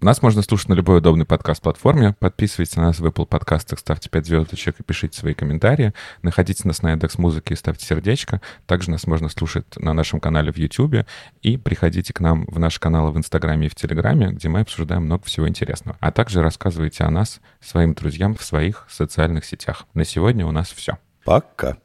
Нас 0.01 0.23
можно 0.23 0.41
слушать 0.41 0.71
на 0.71 0.73
любой 0.73 0.99
удобной 0.99 1.27
подкаст-платформе. 1.27 2.15
Подписывайтесь 2.19 2.75
на 2.77 2.85
нас 2.85 3.01
в 3.01 3.05
Apple 3.05 3.27
подкастах, 3.27 3.79
ставьте 3.81 4.09
5 4.09 4.27
звездочек 4.27 4.81
и 4.81 4.83
пишите 4.83 5.19
свои 5.19 5.35
комментарии. 5.35 5.93
Находите 6.23 6.67
нас 6.67 6.81
на 6.81 6.93
Яндекс 6.93 7.19
Музыке 7.19 7.53
и 7.53 7.57
ставьте 7.57 7.85
сердечко. 7.85 8.41
Также 8.65 8.91
нас 8.91 9.07
можно 9.07 9.29
слушать 9.29 9.67
на 9.77 9.93
нашем 9.93 10.19
канале 10.19 10.53
в 10.53 10.57
YouTube. 10.57 11.05
И 11.43 11.59
приходите 11.59 12.15
к 12.15 12.21
нам 12.21 12.47
в 12.47 12.59
наш 12.59 12.79
канал 12.79 13.13
в 13.13 13.19
Инстаграме 13.19 13.67
и 13.67 13.69
в 13.69 13.75
Телеграме, 13.75 14.31
где 14.31 14.49
мы 14.49 14.61
обсуждаем 14.61 15.03
много 15.03 15.27
всего 15.27 15.47
интересного. 15.47 15.99
А 16.01 16.13
также 16.13 16.41
рассказывайте 16.41 17.05
о 17.05 17.11
нас 17.11 17.43
своим 17.61 17.93
друзьям 17.93 18.35
в 18.35 18.43
своих 18.43 18.87
социальных 18.89 19.45
сетях. 19.45 19.85
На 19.93 20.07
сегодня 20.07 20.47
у 20.47 20.51
нас 20.51 20.71
все. 20.71 20.97
Пока. 21.27 21.77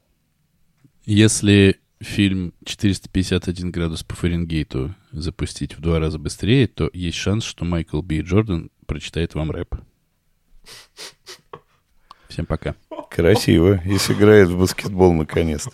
Если 1.03 1.81
фильм 2.05 2.53
451 2.63 3.71
градус 3.71 4.03
по 4.03 4.15
Фаренгейту 4.15 4.95
запустить 5.11 5.75
в 5.75 5.81
два 5.81 5.99
раза 5.99 6.19
быстрее, 6.19 6.67
то 6.67 6.89
есть 6.93 7.17
шанс, 7.17 7.43
что 7.43 7.65
Майкл 7.65 8.01
Би 8.01 8.21
Джордан 8.21 8.69
прочитает 8.85 9.35
вам 9.35 9.51
рэп. 9.51 9.75
Всем 12.29 12.45
пока. 12.45 12.75
Красиво. 13.09 13.81
И 13.85 13.97
сыграет 13.97 14.49
в 14.49 14.59
баскетбол 14.59 15.13
наконец-то. 15.13 15.71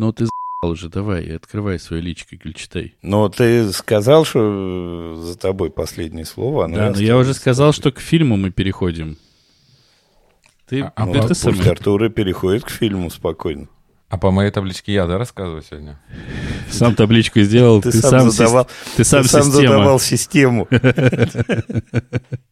Ну, 0.00 0.14
ты 0.14 0.24
за***л 0.24 0.70
уже, 0.70 0.88
давай, 0.88 1.36
открывай 1.36 1.78
свое 1.78 2.00
личико, 2.00 2.34
или 2.34 2.52
читай. 2.54 2.94
Ну, 3.02 3.28
ты 3.28 3.70
сказал, 3.70 4.24
что 4.24 5.14
за 5.14 5.36
тобой 5.36 5.68
последнее 5.70 6.24
слово. 6.24 6.66
Да, 6.70 6.88
но 6.88 6.98
я 6.98 7.18
уже 7.18 7.34
сказал, 7.34 7.74
что 7.74 7.92
к 7.92 8.00
фильму 8.00 8.38
мы 8.38 8.50
переходим. 8.50 9.18
Ты, 10.66 10.90
а, 10.96 11.04
ну, 11.04 11.16
это 11.16 11.28
пусть 11.28 11.42
самый... 11.42 11.68
Артур 11.68 12.08
переходит 12.08 12.64
к 12.64 12.70
фильму 12.70 13.10
спокойно. 13.10 13.68
А 14.08 14.16
по 14.16 14.30
моей 14.30 14.50
табличке 14.50 14.94
я, 14.94 15.06
да, 15.06 15.18
рассказываю 15.18 15.60
сегодня? 15.60 16.00
Сам 16.70 16.94
табличку 16.94 17.40
сделал, 17.40 17.82
ты, 17.82 17.92
ты 17.92 18.00
сам, 18.00 18.30
задавал, 18.30 18.68
ты 18.96 19.04
сам, 19.04 19.24
ты 19.24 19.28
сам 19.28 19.52
задавал 19.52 20.00
систему. 20.00 20.66